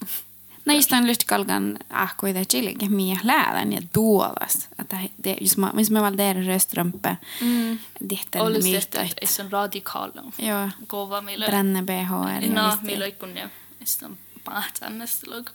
Näistä 0.66 0.98
on 0.98 1.08
lyst 1.08 1.24
kalgan 1.24 1.78
ahkoida 1.89 2.46
chillinge 2.46 2.89
mie 2.89 3.18
läädän 3.24 3.74
ja 3.74 3.82
tuolas. 3.94 4.68
Että 4.80 4.98
jos 5.41 5.58
mä 5.58 5.72
jos 5.78 5.91
mä 5.91 6.02
val 6.02 6.18
där 6.18 6.46
röstrumpe. 6.46 7.18
Mm. 7.41 7.80
Ditten 8.10 8.41
Olisi 8.41 8.76
että 8.76 9.06
ei 9.22 9.28
se 9.28 9.44
on 9.44 9.52
radikaala. 9.52 10.24
Joo. 10.39 10.70
Kova 10.88 11.22
millä. 11.22 11.46
Bränne 11.46 11.82
BH 11.82 12.12
No, 12.54 12.78
millä 12.82 13.12
kun 13.12 13.34
ne 13.34 13.50
sitten 13.84 14.18
pahtannesta 14.44 15.32
log. 15.32 15.50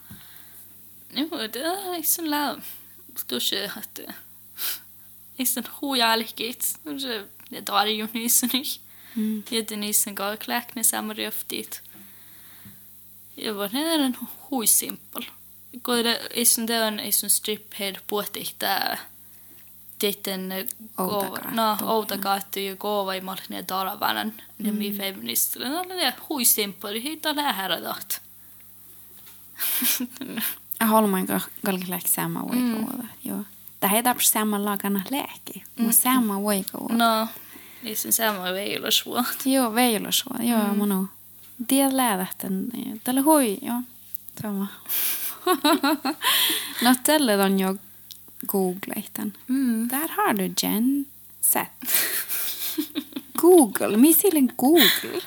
Nu 1.14 1.28
det 1.52 1.56
är 1.56 2.02
så 2.02 2.30
lä. 2.30 2.56
Då 3.26 3.40
Ich 5.36 5.50
sind 5.50 5.68
Jag 5.80 6.36
geht's. 6.36 6.78
ju 6.84 7.26
ja, 7.48 7.60
da 7.60 7.82
är 7.82 7.86
ju 7.86 8.08
nysen 8.12 8.56
ich. 8.56 8.80
Mm. 9.14 9.42
Ja, 9.50 9.62
den 9.62 9.80
nysen 9.80 10.14
går 10.14 10.36
kläckne 10.36 10.84
samma 10.84 11.14
röftigt. 11.14 11.82
Jag 13.34 13.54
var 13.54 13.68
den 13.68 13.86
är 13.86 13.98
en 13.98 14.16
hojsimpel. 14.38 15.26
Går 15.72 16.02
det 16.02 16.28
i 16.34 16.44
sån 16.44 16.66
där 16.66 16.82
en 16.82 17.00
i 17.00 17.12
sån 17.12 17.30
strip 17.30 17.74
här 17.74 18.00
på 18.06 18.24
det 18.32 18.98
sitten 20.00 20.68
kova, 20.94 21.50
no, 21.52 21.76
outa 21.94 22.18
kaattu 22.18 22.60
ja 22.60 22.76
kova 22.76 23.14
ei 23.14 23.20
mahti 23.20 23.52
ne 23.52 23.62
talavanan, 23.62 24.32
ne 24.58 24.72
mi 24.72 24.92
feministille. 24.96 25.68
No, 25.68 25.82
ne 25.82 26.12
hui 26.28 26.44
simppeli, 26.44 27.02
hei 27.04 27.16
tää 27.16 27.36
lähärä 27.36 27.80
taht. 27.80 28.20
Holman 30.90 31.26
kalkilääksää 31.64 32.28
mä 32.28 32.42
voi 32.42 32.56
joo. 33.24 33.44
Mm. 33.80 33.86
Jo. 33.86 33.86
Det 33.86 33.86
här 33.86 33.98
är 33.98 34.02
därför 34.02 34.22
samma 34.22 34.58
lagana 34.58 35.02
läke. 35.10 35.60
Och 35.86 35.94
samma 35.94 36.40
way 36.40 36.64
på. 36.64 36.88
No, 36.88 37.28
sama 38.12 38.90
svårt. 38.90 39.46
Jo, 39.46 39.70
veilo 39.70 40.12
så. 40.12 40.36
Jo, 40.40 40.56
mm. 40.56 40.78
man 40.78 40.88
nog. 40.88 41.06
Det 41.56 41.88
lät 41.88 42.38
den. 42.38 43.00
Tällä 43.04 43.20
hui, 43.20 43.58
jo. 43.62 43.82
Sama. 44.40 44.66
no 46.82 46.94
tällä 47.02 47.44
on 47.44 47.58
jo 47.58 47.76
googlaitan. 48.46 49.36
Mm. 49.48 49.88
Där 49.88 50.08
har 50.08 50.34
du 50.34 50.54
Jen 50.62 51.06
sett. 51.40 51.84
Google, 53.34 53.96
missilin 53.96 54.52
Google. 54.56 55.20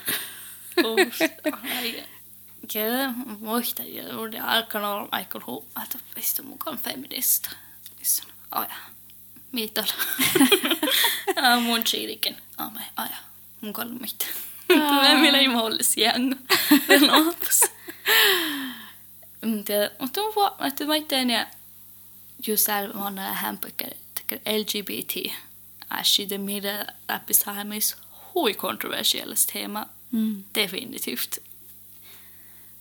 Kyllä, 2.67 3.13
muista, 3.39 3.83
ja 3.83 4.17
oli 4.17 4.39
alkanut 4.39 4.89
olla 4.89 5.09
aika 5.11 5.39
että 5.83 5.99
pistä 6.15 6.43
mukaan 6.43 6.77
feminista. 6.77 7.49
Missä 7.99 8.23
aja. 8.51 8.75
Mitä 9.51 9.83
Mun 11.61 11.83
chilikin. 11.83 12.37
Ame, 12.57 12.85
aja. 12.97 13.17
Mun 13.61 13.73
kolmit. 13.73 14.27
Tulee 14.67 15.15
meille 15.15 15.43
imollis 15.43 15.97
jänga. 15.97 16.35
Laapas. 17.07 17.61
Mutta 19.45 19.73
mut 19.99 20.17
on 20.17 20.35
vaan, 20.35 20.67
että 20.67 20.85
mä 20.85 20.93
teen 21.07 21.29
ja 21.29 21.45
just 22.47 22.65
siellä 22.65 22.93
mä 22.93 23.03
oon 23.03 23.17
hamburger, 23.17 23.93
LGBT. 24.31 25.33
Ashi 25.89 26.29
de 26.29 26.37
mira 26.37 26.85
rappisaimis 27.09 27.95
hui 28.33 28.53
kontroversiellis 28.53 29.45
teema. 29.45 29.85
Mm. 30.11 30.43
Definitivt. 30.55 31.37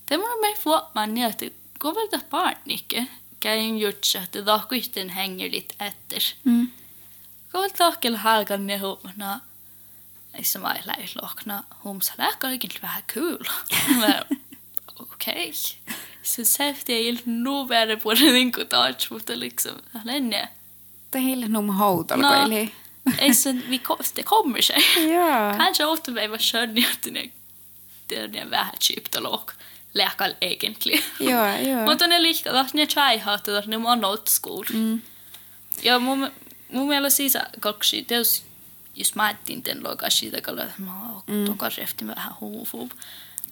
Det 0.08 0.18
var 0.18 0.40
mig 0.40 0.58
få 0.58 0.90
man 0.94 1.14
ner 1.14 1.32
till 1.32 1.52
går 1.80 1.94
väl 1.94 2.08
det 2.10 2.30
barn, 2.30 2.56
Nicke? 2.64 3.06
käinjutsatta 3.40 4.38
lohkuisten 4.46 5.10
hängelit 5.10 5.74
ätter. 5.78 6.22
Mm. 6.44 6.70
Kolt 7.52 7.80
lohkel 7.80 8.16
halkan 8.16 8.66
ne 8.66 8.78
huomana. 8.78 9.40
Niissä 10.32 10.58
mailla 10.58 10.94
ei 10.94 11.06
det 11.06 11.62
huomsalla 11.84 12.32
kaikin 12.38 12.70
vähän 12.82 13.02
kyllä. 13.06 13.52
Okej. 14.96 15.48
Okay. 15.48 15.52
Så 16.22 16.44
säftig 16.44 16.96
är 16.96 17.04
helt 17.04 17.26
nog 17.26 17.68
värre 17.68 17.96
på 17.96 18.14
den 18.14 18.36
än 18.36 18.52
kotage 18.52 19.10
mot 19.10 19.26
det 19.26 19.36
liksom. 19.36 19.72
Länge. 20.04 20.48
Det 21.10 21.18
är 21.18 21.22
helt 21.22 21.50
nog 21.50 21.70
hautal 21.70 22.20
no. 22.20 22.32
eli. 22.32 22.70
ei 23.18 23.34
se, 23.34 23.52
vi 23.52 23.80
det 24.14 24.22
kommer 24.22 24.60
sig. 24.62 24.82
Yeah. 24.96 25.58
Kanske 25.58 25.84
återväg 25.84 26.30
var 26.30 26.38
körd 26.38 26.78
att 26.78 27.08
det 28.06 28.16
är 28.16 28.28
det 28.28 28.44
vähän 28.44 28.76
chipta 28.78 29.20
lohk. 29.20 29.50
Läkal 29.94 30.34
egentligen. 30.40 31.04
Joo, 31.20 31.46
joo. 31.58 31.84
Mutta 31.88 32.06
ne 32.06 32.22
liikaa, 32.22 32.60
että 32.60 32.72
ne 32.74 32.82
että 32.82 33.62
ne 33.66 33.76
on 33.76 34.04
old 34.04 34.28
school. 34.28 34.64
Mm. 34.72 35.00
Ja 35.82 35.98
mun, 35.98 36.30
mun 36.72 36.88
mielestä 36.88 37.16
siis 37.16 37.38
kaksi, 37.60 38.02
teos, 38.02 38.42
jos 38.96 39.14
mä 39.14 39.22
ajattelin 39.22 39.64
den 39.64 39.82
loga 39.84 40.10
siitä, 40.10 40.40
kalla 40.40 40.62
mä 40.78 40.92
Mm. 41.26 41.44
toka 41.44 41.70
refti 41.78 42.06
vähän 42.06 42.32
huufuub. 42.40 42.90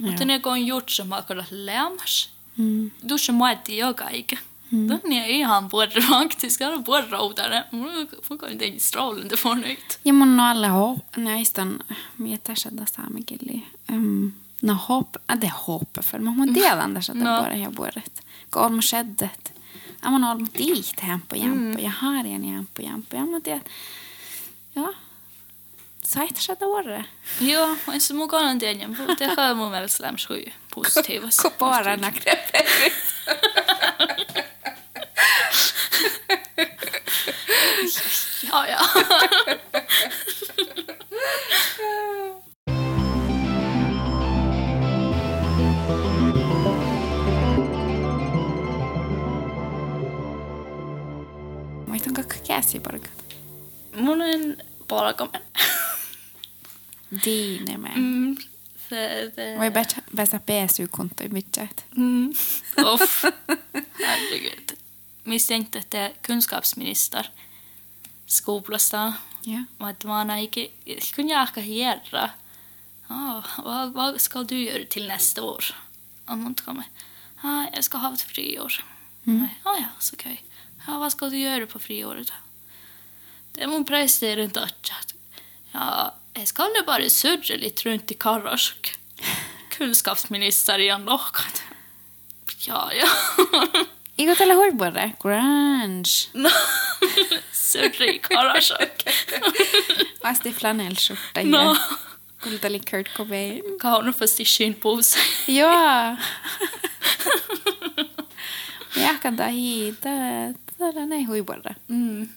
Mutta 0.02 0.24
ne 0.24 0.38
kun 0.38 0.64
gjort 0.66 0.88
som 0.88 1.08
mä 1.08 1.22
kalla 1.22 1.44
lämmas. 1.50 2.30
Mm. 2.56 2.90
Som 3.16 3.34
mä 3.34 3.56
joka 3.68 4.08
ikä. 4.10 4.36
Mm. 4.70 4.88
Då 4.88 4.94
är 4.94 5.26
ihan 5.26 5.68
både 5.68 6.00
faktiskt, 6.00 6.60
han 6.60 6.72
är 6.72 6.78
både 6.78 7.06
rodare. 7.06 7.64
Mun 7.70 8.08
kan 8.38 8.50
inte 8.50 8.80
strålande 8.80 9.36
förnöjt. 9.36 9.98
Ja 10.04 10.12
mun 10.12 10.36
no 10.36 10.42
alle 10.50 10.68
ho, 10.68 10.98
näistä 11.16 11.62
on, 11.62 11.78
mitä 12.18 12.54
sada 12.54 12.86
saamme 12.86 13.20
kili. 13.26 13.66
Um, 13.92 14.32
Na 14.60 14.72
hopp, 14.72 15.16
det 15.36 15.52
hoppar 15.52 16.02
för 16.02 16.18
man 16.18 16.38
har 16.38 16.46
delandet 16.46 17.08
att 17.08 17.18
det 17.18 17.24
bara 17.24 17.56
jag 17.56 17.72
borret. 17.72 18.22
Går 18.50 18.68
man 18.68 18.82
skeddet. 18.82 19.52
Man 20.02 20.24
har 20.24 20.34
mot 20.34 20.54
dit 20.54 21.00
hämpa 21.00 21.36
och 21.36 21.42
jämpa. 21.42 21.58
Mm. 21.58 21.84
Jag 21.84 21.90
har 21.90 22.24
en 22.24 22.44
jämpa 22.44 22.82
och 22.82 22.88
jämpa. 22.88 23.16
Ja, 23.16 23.40
det. 23.44 23.60
Ja. 24.72 24.92
Sajtar 26.02 26.40
sig 26.40 26.56
det 26.58 27.04
Ja, 27.40 27.76
och 27.86 27.94
en 27.94 28.00
små 28.00 28.26
gång 28.26 28.58
den 28.58 28.80
jag 28.80 28.90
bodde 28.90 29.26
har 29.36 29.54
man 29.54 29.70
väl 29.70 29.88
slam 29.88 30.16
sju 30.16 30.44
positiva. 30.68 31.30
Kopara 31.42 31.96
nackreppet. 31.96 32.66
ja, 38.42 38.66
ja. 38.68 38.80
vaihtanko 51.98 52.22
käsiparkat? 52.46 53.36
Monen 54.00 54.56
polkomen. 54.88 55.42
Diineme. 57.24 57.88
Mm, 57.94 58.36
se, 58.88 59.32
se. 59.36 59.58
Voi 59.58 59.70
päästä 60.16 60.40
pääsykuntoi 60.40 61.28
mitään. 61.28 61.70
Mm. 61.96 62.28
Uff. 62.92 63.24
Herregud. 64.06 64.76
Misstänkte 65.24 65.78
että 65.78 66.10
kunskapsminister 66.26 67.24
skoplasta. 68.26 69.12
Yeah. 69.48 69.62
Att 69.80 70.04
man 70.04 70.30
inte 70.30 70.70
kunde 71.16 71.32
jaka 71.32 71.60
hierra. 71.60 72.30
Vad, 73.64 73.92
vad 73.92 74.20
ska 74.20 74.42
du 74.42 74.58
göra 74.64 74.84
till 74.88 75.08
nästa 75.08 75.42
år? 75.42 75.64
Om 76.26 76.38
hon 76.38 76.46
inte 76.46 76.62
kommer. 76.62 76.84
Ah, 77.42 77.64
jag 77.74 77.84
ska 77.84 77.98
ha 77.98 78.14
ett 78.14 78.22
friår. 78.22 78.84
Mm. 79.26 79.40
Hm. 79.40 79.48
Ah, 79.62 79.76
ja, 79.76 79.86
så 79.98 80.14
okej. 80.14 80.32
Okay. 80.32 80.47
Ja, 80.86 80.98
vad 80.98 81.12
ska 81.12 81.28
du 81.28 81.38
göra 81.38 81.66
på 81.66 81.78
friåret? 81.78 82.32
Det 83.52 83.62
är 83.62 83.66
min 83.66 83.84
president 83.84 84.56
att 84.56 84.92
ja, 85.72 86.14
jag 86.34 86.48
ska 86.48 86.64
nu 86.64 86.82
bara 86.86 87.10
surra 87.10 87.56
lite 87.56 87.88
runt 87.88 88.10
i 88.10 88.14
Karasjok. 88.14 88.94
Kunskapsminister 89.70 90.78
igen 90.78 91.04
lohkat. 91.04 91.62
Ja, 92.66 92.90
ja. 92.92 93.08
Eikö 94.16 94.34
tällä 94.34 94.54
huipuolella? 94.54 95.10
Grunge. 95.22 96.28
No, 96.32 96.50
surra 97.52 98.06
i 98.06 98.18
Karasjok. 98.18 99.04
Asti 100.22 100.52
flanellskjorta. 100.52 101.40
No. 101.44 101.58
Ja. 101.58 101.76
Kuulteli 102.42 102.80
Kurt 102.80 103.14
Cobain. 103.16 103.62
Kaunu 103.80 104.12
fast 104.12 104.40
i 104.40 104.44
skinnpose. 104.44 105.18
Joo. 105.46 106.16
Jahkan 108.96 109.36
tahi. 109.36 109.94
Täällä 110.00 110.54
Sellainen 110.78 111.28
huipulla. 111.28 111.74
Mm. 111.88 112.28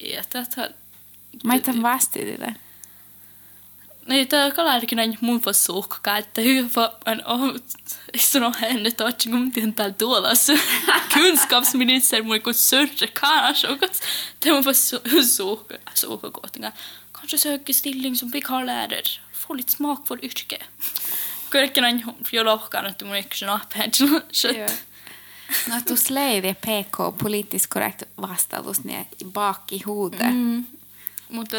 Ja 0.00 0.24
tätä... 0.30 0.70
Mä 1.44 1.54
etän 1.54 1.82
vasti 1.82 2.18
tätä. 2.18 2.52
Niin, 4.06 4.28
tämä 4.28 4.44
on 4.44 4.52
kalarikin 4.52 4.96
näin 4.96 5.18
mun 5.20 5.40
puolesta 5.40 5.64
suuhkakaan, 5.64 6.18
että 6.18 6.40
hyvä 6.40 6.92
on 7.06 7.22
ollut 7.24 7.64
sanoo 8.16 8.52
henne, 8.60 8.88
että 8.88 9.04
ootko 9.04 9.30
mun 9.30 9.52
tiedän 9.52 9.74
täällä 9.74 9.94
tuolassa. 9.94 10.52
Kunskapsministeri 11.14 12.22
mun 12.22 12.42
kun 12.42 12.54
sörjä 12.54 13.08
kanssa, 13.20 13.68
och 13.68 13.80
det 13.80 14.48
är 14.48 14.52
mun 14.52 14.62
puolesta 14.62 15.00
suuhkakohtinga. 15.94 16.72
Kanske 17.12 17.38
söker 17.38 17.72
stilling 17.72 18.16
som 18.16 18.32
vikarielärare, 18.32 19.02
Få 19.32 19.54
lite 19.54 19.72
smak 19.72 20.06
för 20.06 20.24
yrke. 20.24 20.58
Kaikki 21.50 21.80
näin 21.80 22.04
jo 22.32 22.44
lohkaan, 22.44 22.86
että 22.86 23.04
mun 23.04 23.16
ei 23.16 23.22
kysyn 23.22 23.48
apeen, 23.48 23.84
että 23.84 24.04
No, 25.68 25.74
tu 25.88 25.96
sleivi 25.96 26.54
PK, 26.54 27.18
poliittis 27.22 27.66
korrekt 27.66 28.02
vastaus, 28.20 28.84
niin 28.84 29.06
bak 29.32 29.72
i 29.72 29.82
huudet. 29.82 30.34
Mm. 30.34 30.66
Mutta 31.28 31.56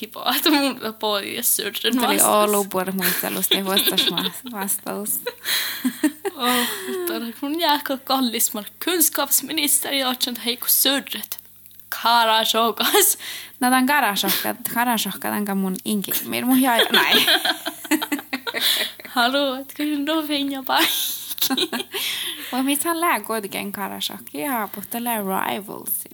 hipoa, 0.00 0.34
että 0.36 0.50
mun 0.50 0.80
pois 0.98 1.56
syrjän 1.56 1.94
Tämä 1.94 2.06
oli 2.06 2.20
Oulupuolen 2.20 2.96
muistelusta 2.96 3.54
ja 3.54 3.64
vastaus. 4.52 5.20
oh, 6.36 6.66
mutta 6.88 7.12
mun 7.40 7.60
jääkö 7.60 7.98
kallis, 7.98 8.54
mä 8.54 8.62
kunskapsminister 8.84 9.94
ja 9.94 10.08
otsan 10.08 10.36
heikko 10.36 10.66
syrjät. 10.68 11.40
Kara 12.02 12.44
shokas. 12.44 13.18
No 13.60 13.70
tämän 13.70 13.86
karasokka, 13.86 14.54
karasokka 14.74 15.28
tämän 15.28 15.58
mun 15.58 15.76
inki. 15.84 16.12
Meillä 16.24 16.46
mun 16.46 16.60
jää, 16.60 16.78
näin. 16.92 17.26
Hallå, 19.08 19.54
että 19.54 19.74
kyllä 19.74 20.14
no 20.14 20.22
finja 20.26 20.62
paikki. 20.62 21.26
Lär 22.94 23.20
kuitenkin 23.20 23.72
karasokki 23.72 24.38
ja 24.38 24.68
puhta 24.74 25.04
lää 25.04 25.18
rivals. 25.18 26.04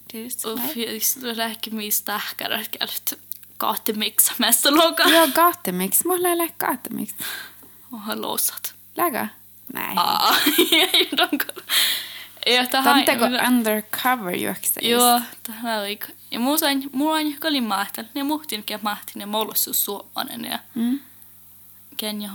Uff, 0.44 0.76
jag 0.76 1.38
räcker 1.38 1.70
mig 1.70 1.90
starkare 1.90 2.54
att 2.54 2.70
kallat 2.70 3.14
gatemix 3.62 4.38
mest 4.38 4.64
loka. 4.64 5.08
Joo, 5.08 5.26
gaatemiksi. 5.34 6.08
Mulla 6.08 6.28
ei 6.28 6.36
lähe 6.36 6.50
gaatemiksi. 6.58 7.14
Och 7.90 8.00
har 8.00 8.16
låsat. 8.16 8.74
Lägä? 8.96 9.28
Näin. 9.72 9.98
Aa, 9.98 10.34
ei. 10.58 11.08
Ja 12.46 12.66
tähän... 12.70 13.04
Tanteko 13.04 13.24
undercover 13.46 14.34
juokse? 14.36 14.80
Joo, 14.80 15.20
tähän 15.42 15.80
oli... 15.80 15.98
Ja 16.30 16.40
mulla 16.40 16.68
on, 16.68 16.90
mulla 16.92 17.16
on 17.16 17.34
kali 17.38 17.60
mahtel. 17.60 18.04
Ne 18.14 18.22
muhtin, 18.22 18.64
kä 18.64 18.78
mahtin, 18.82 19.20
ne 19.20 19.26
molossus 19.26 19.84
suomanen 19.84 20.44
ja... 20.44 20.58
Mm. 20.74 21.00
Ken 21.96 22.22
ja 22.22 22.30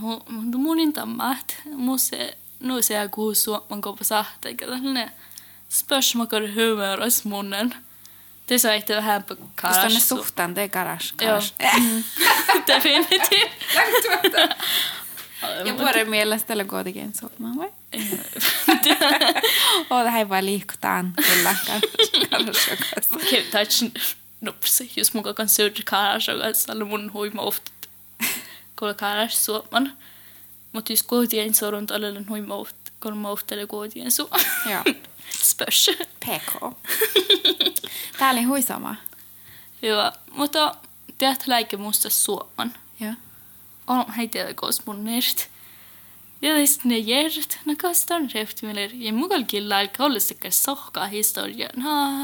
mun 0.57 0.79
inte 0.79 1.05
maht. 1.05 1.53
Musse, 1.65 2.37
nu 2.59 2.81
ser 2.81 2.95
jag 3.01 3.11
kuhu 3.11 3.33
suoman 3.35 3.81
kopa 3.81 4.03
sahte, 4.03 4.49
eikä 4.49 4.65
tällainen 4.65 5.11
spörsmakar 5.69 6.41
humöras 6.47 7.23
munnen. 7.25 7.75
Det 8.47 8.59
sa 8.59 8.73
inte 8.73 8.95
vähän 8.95 9.23
på 9.23 9.33
Just 9.33 9.49
karas. 9.55 9.85
on 9.85 9.93
ne 9.93 9.99
suhtaan, 9.99 10.53
te 10.55 10.69
karas. 10.69 11.13
Joo. 11.21 11.29
karas. 11.31 11.53
Mm. 11.79 12.03
Definitivt. 12.67 13.51
Ja 15.65 15.77
vuoden 15.77 16.09
mielestä 16.09 16.47
tällä 16.47 16.63
kuitenkin 16.65 17.13
suomaan, 17.19 17.57
vai? 17.57 17.69
Oo, 19.89 20.03
tähän 20.03 20.29
vaan 20.29 20.45
liikutaan 20.45 21.13
kyllä. 21.27 21.55
Okei, 23.15 23.43
touch 23.43 23.91
nopsi, 24.41 24.91
jos 24.95 25.13
mun 25.13 25.23
kakan 25.23 25.49
syrji 25.49 25.83
karas, 25.85 26.29
alla 26.69 26.85
mun 26.85 27.13
huima 27.13 27.41
ofta. 27.41 27.71
Kolla 28.75 28.93
karas 28.93 29.45
suoman. 29.45 29.97
Mutta 30.77 30.93
jos 30.93 31.03
kuitenkin 31.03 31.53
sorun 31.53 31.87
tällä 31.87 32.21
huima 32.29 32.55
ofta, 32.55 32.91
kolla 32.99 33.15
mä 33.15 33.29
ofta 33.29 33.55
kuitenkin 33.67 34.11
su. 34.11 34.29
Joo. 34.69 34.83
Spörs. 35.43 35.89
PK. 36.19 36.77
Tää 38.19 38.31
oli 38.31 38.43
huisama. 38.43 38.95
Joo, 39.81 40.11
mutta 40.31 40.75
teet 41.17 41.47
läike 41.47 41.77
musta 41.77 42.09
suoman. 42.09 42.73
Joo. 42.99 43.13
On 43.87 44.11
heitä 44.13 44.53
kos 44.55 44.85
mun 44.85 45.05
nert. 45.05 45.49
Sitten 46.65 46.89
ne 46.89 46.97
järt, 46.97 47.57
ne 47.65 47.75
kastan 47.75 48.29
rehtimille. 48.33 48.91
Ja 48.93 49.13
mukaan 49.13 49.45
kyllä 49.45 49.87
kollistikai 49.97 50.51
sohkaa 50.51 51.07
historia. 51.07 51.69
No, 51.75 52.19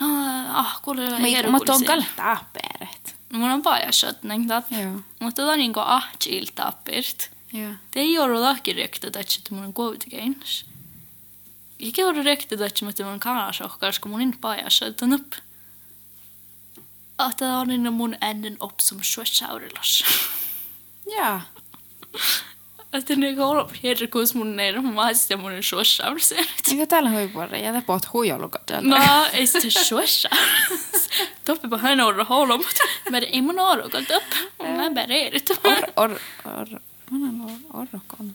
no, 0.00 0.06
ah, 0.52 0.82
kuule, 0.82 1.02
Mutta 1.50 1.72
on 1.72 1.84
kyllä 1.84 2.04
tapeeret. 2.16 3.03
Mun 3.34 3.50
on 3.50 3.62
pajasat, 3.62 4.22
näin 4.22 4.48
tap. 4.48 4.64
Joo. 4.70 5.00
Mutta 5.20 5.36
tämä 5.36 5.52
on 5.52 5.58
niinku 5.58 5.80
ahtil 5.80 6.46
tappirt. 6.54 7.30
Joo. 7.52 7.72
Det 7.94 8.00
ei 8.00 8.18
ole 8.18 8.40
lahki 8.40 8.72
rekta, 8.72 9.06
että 9.06 9.24
mun 9.50 9.64
on 9.64 9.72
kuitenkin. 9.72 10.40
Eikä 11.80 12.06
ole 12.06 12.22
rekta, 12.22 12.66
että 12.66 12.84
mun 12.84 13.12
on 13.12 13.20
kanasohkaa, 13.20 13.88
koska 13.88 14.08
mun 14.08 14.20
on 15.02 15.12
upp. 15.12 15.32
Että 17.30 17.58
on 17.58 17.70
inne 17.70 17.90
mun 17.90 18.16
ennen 18.20 18.56
upp 18.62 18.80
som 18.80 18.98
sjösaurilas. 19.02 20.04
Joo. 22.94 22.98
Että 22.98 23.16
ne 23.16 24.06
kus 24.06 24.34
mun 24.34 24.56
mun 24.82 24.94
maista 24.94 25.36
mun 25.36 25.52
sjösaurisen. 25.62 26.44
Eikö 26.70 26.86
täällä 26.86 27.10
huipuolella? 27.10 27.56
Ja 27.56 27.72
te 27.72 27.80
puhut 27.80 28.12
huijolukat. 28.12 28.62
No, 28.80 28.96
ei 29.32 29.46
se 29.46 29.60
sjösaurus. 29.60 30.26
Toppi 31.44 31.68
och 32.20 32.26
hålla 32.26 32.56
mot. 32.56 32.78
Men 33.10 33.22
det 33.22 33.36
är 33.36 33.42
mun 33.42 33.58
orrokat 33.58 34.10
upp. 34.10 34.34
Mä 34.58 34.90
bärerit. 34.90 35.50
Or, 35.50 35.84
or, 35.96 36.18
or, 36.44 36.80
mun 37.10 37.22
on 37.22 37.40
or, 37.40 37.80
orrokon. 37.80 38.34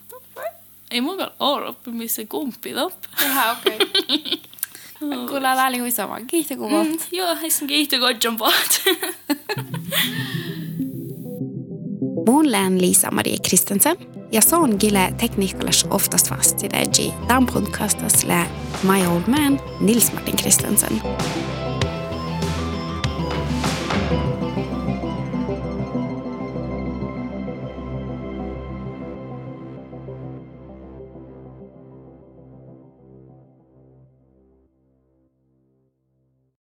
Ei 0.92 1.02
mun 1.02 1.28
ole 1.40 1.76
missä 1.86 2.26
kumppi 2.26 2.74
upp. 2.74 3.06
Jaha, 3.22 3.52
okei. 3.52 3.80
Okay. 5.02 5.28
Kuulla 5.28 5.56
tää 5.56 5.68
oli 5.68 5.78
huisama. 5.78 6.20
Kiitos 6.28 6.58
kuvat. 6.58 6.88
Mm, 6.88 6.98
joo, 7.12 7.38
ei 7.44 7.50
sen 7.50 7.68
kiitos 7.68 8.00
kodjon 8.00 8.38
paat. 8.38 8.82
Mun 12.26 12.52
län 12.52 12.82
Lisa 12.82 13.12
Marie 13.12 13.38
Kristensen 13.48 13.98
ja 14.32 14.42
se 14.42 14.56
on 14.56 14.76
gile 14.80 15.14
tekniikalas 15.18 15.88
oftast 15.90 16.32
vastidegi. 16.32 17.14
Tämän 17.28 17.46
podcastas 17.46 18.24
lä 18.24 18.46
My 18.84 19.08
Old 19.08 19.24
Man 19.28 19.60
Nils 19.80 20.14
Martin 20.14 20.36
Kristensen. 20.36 21.02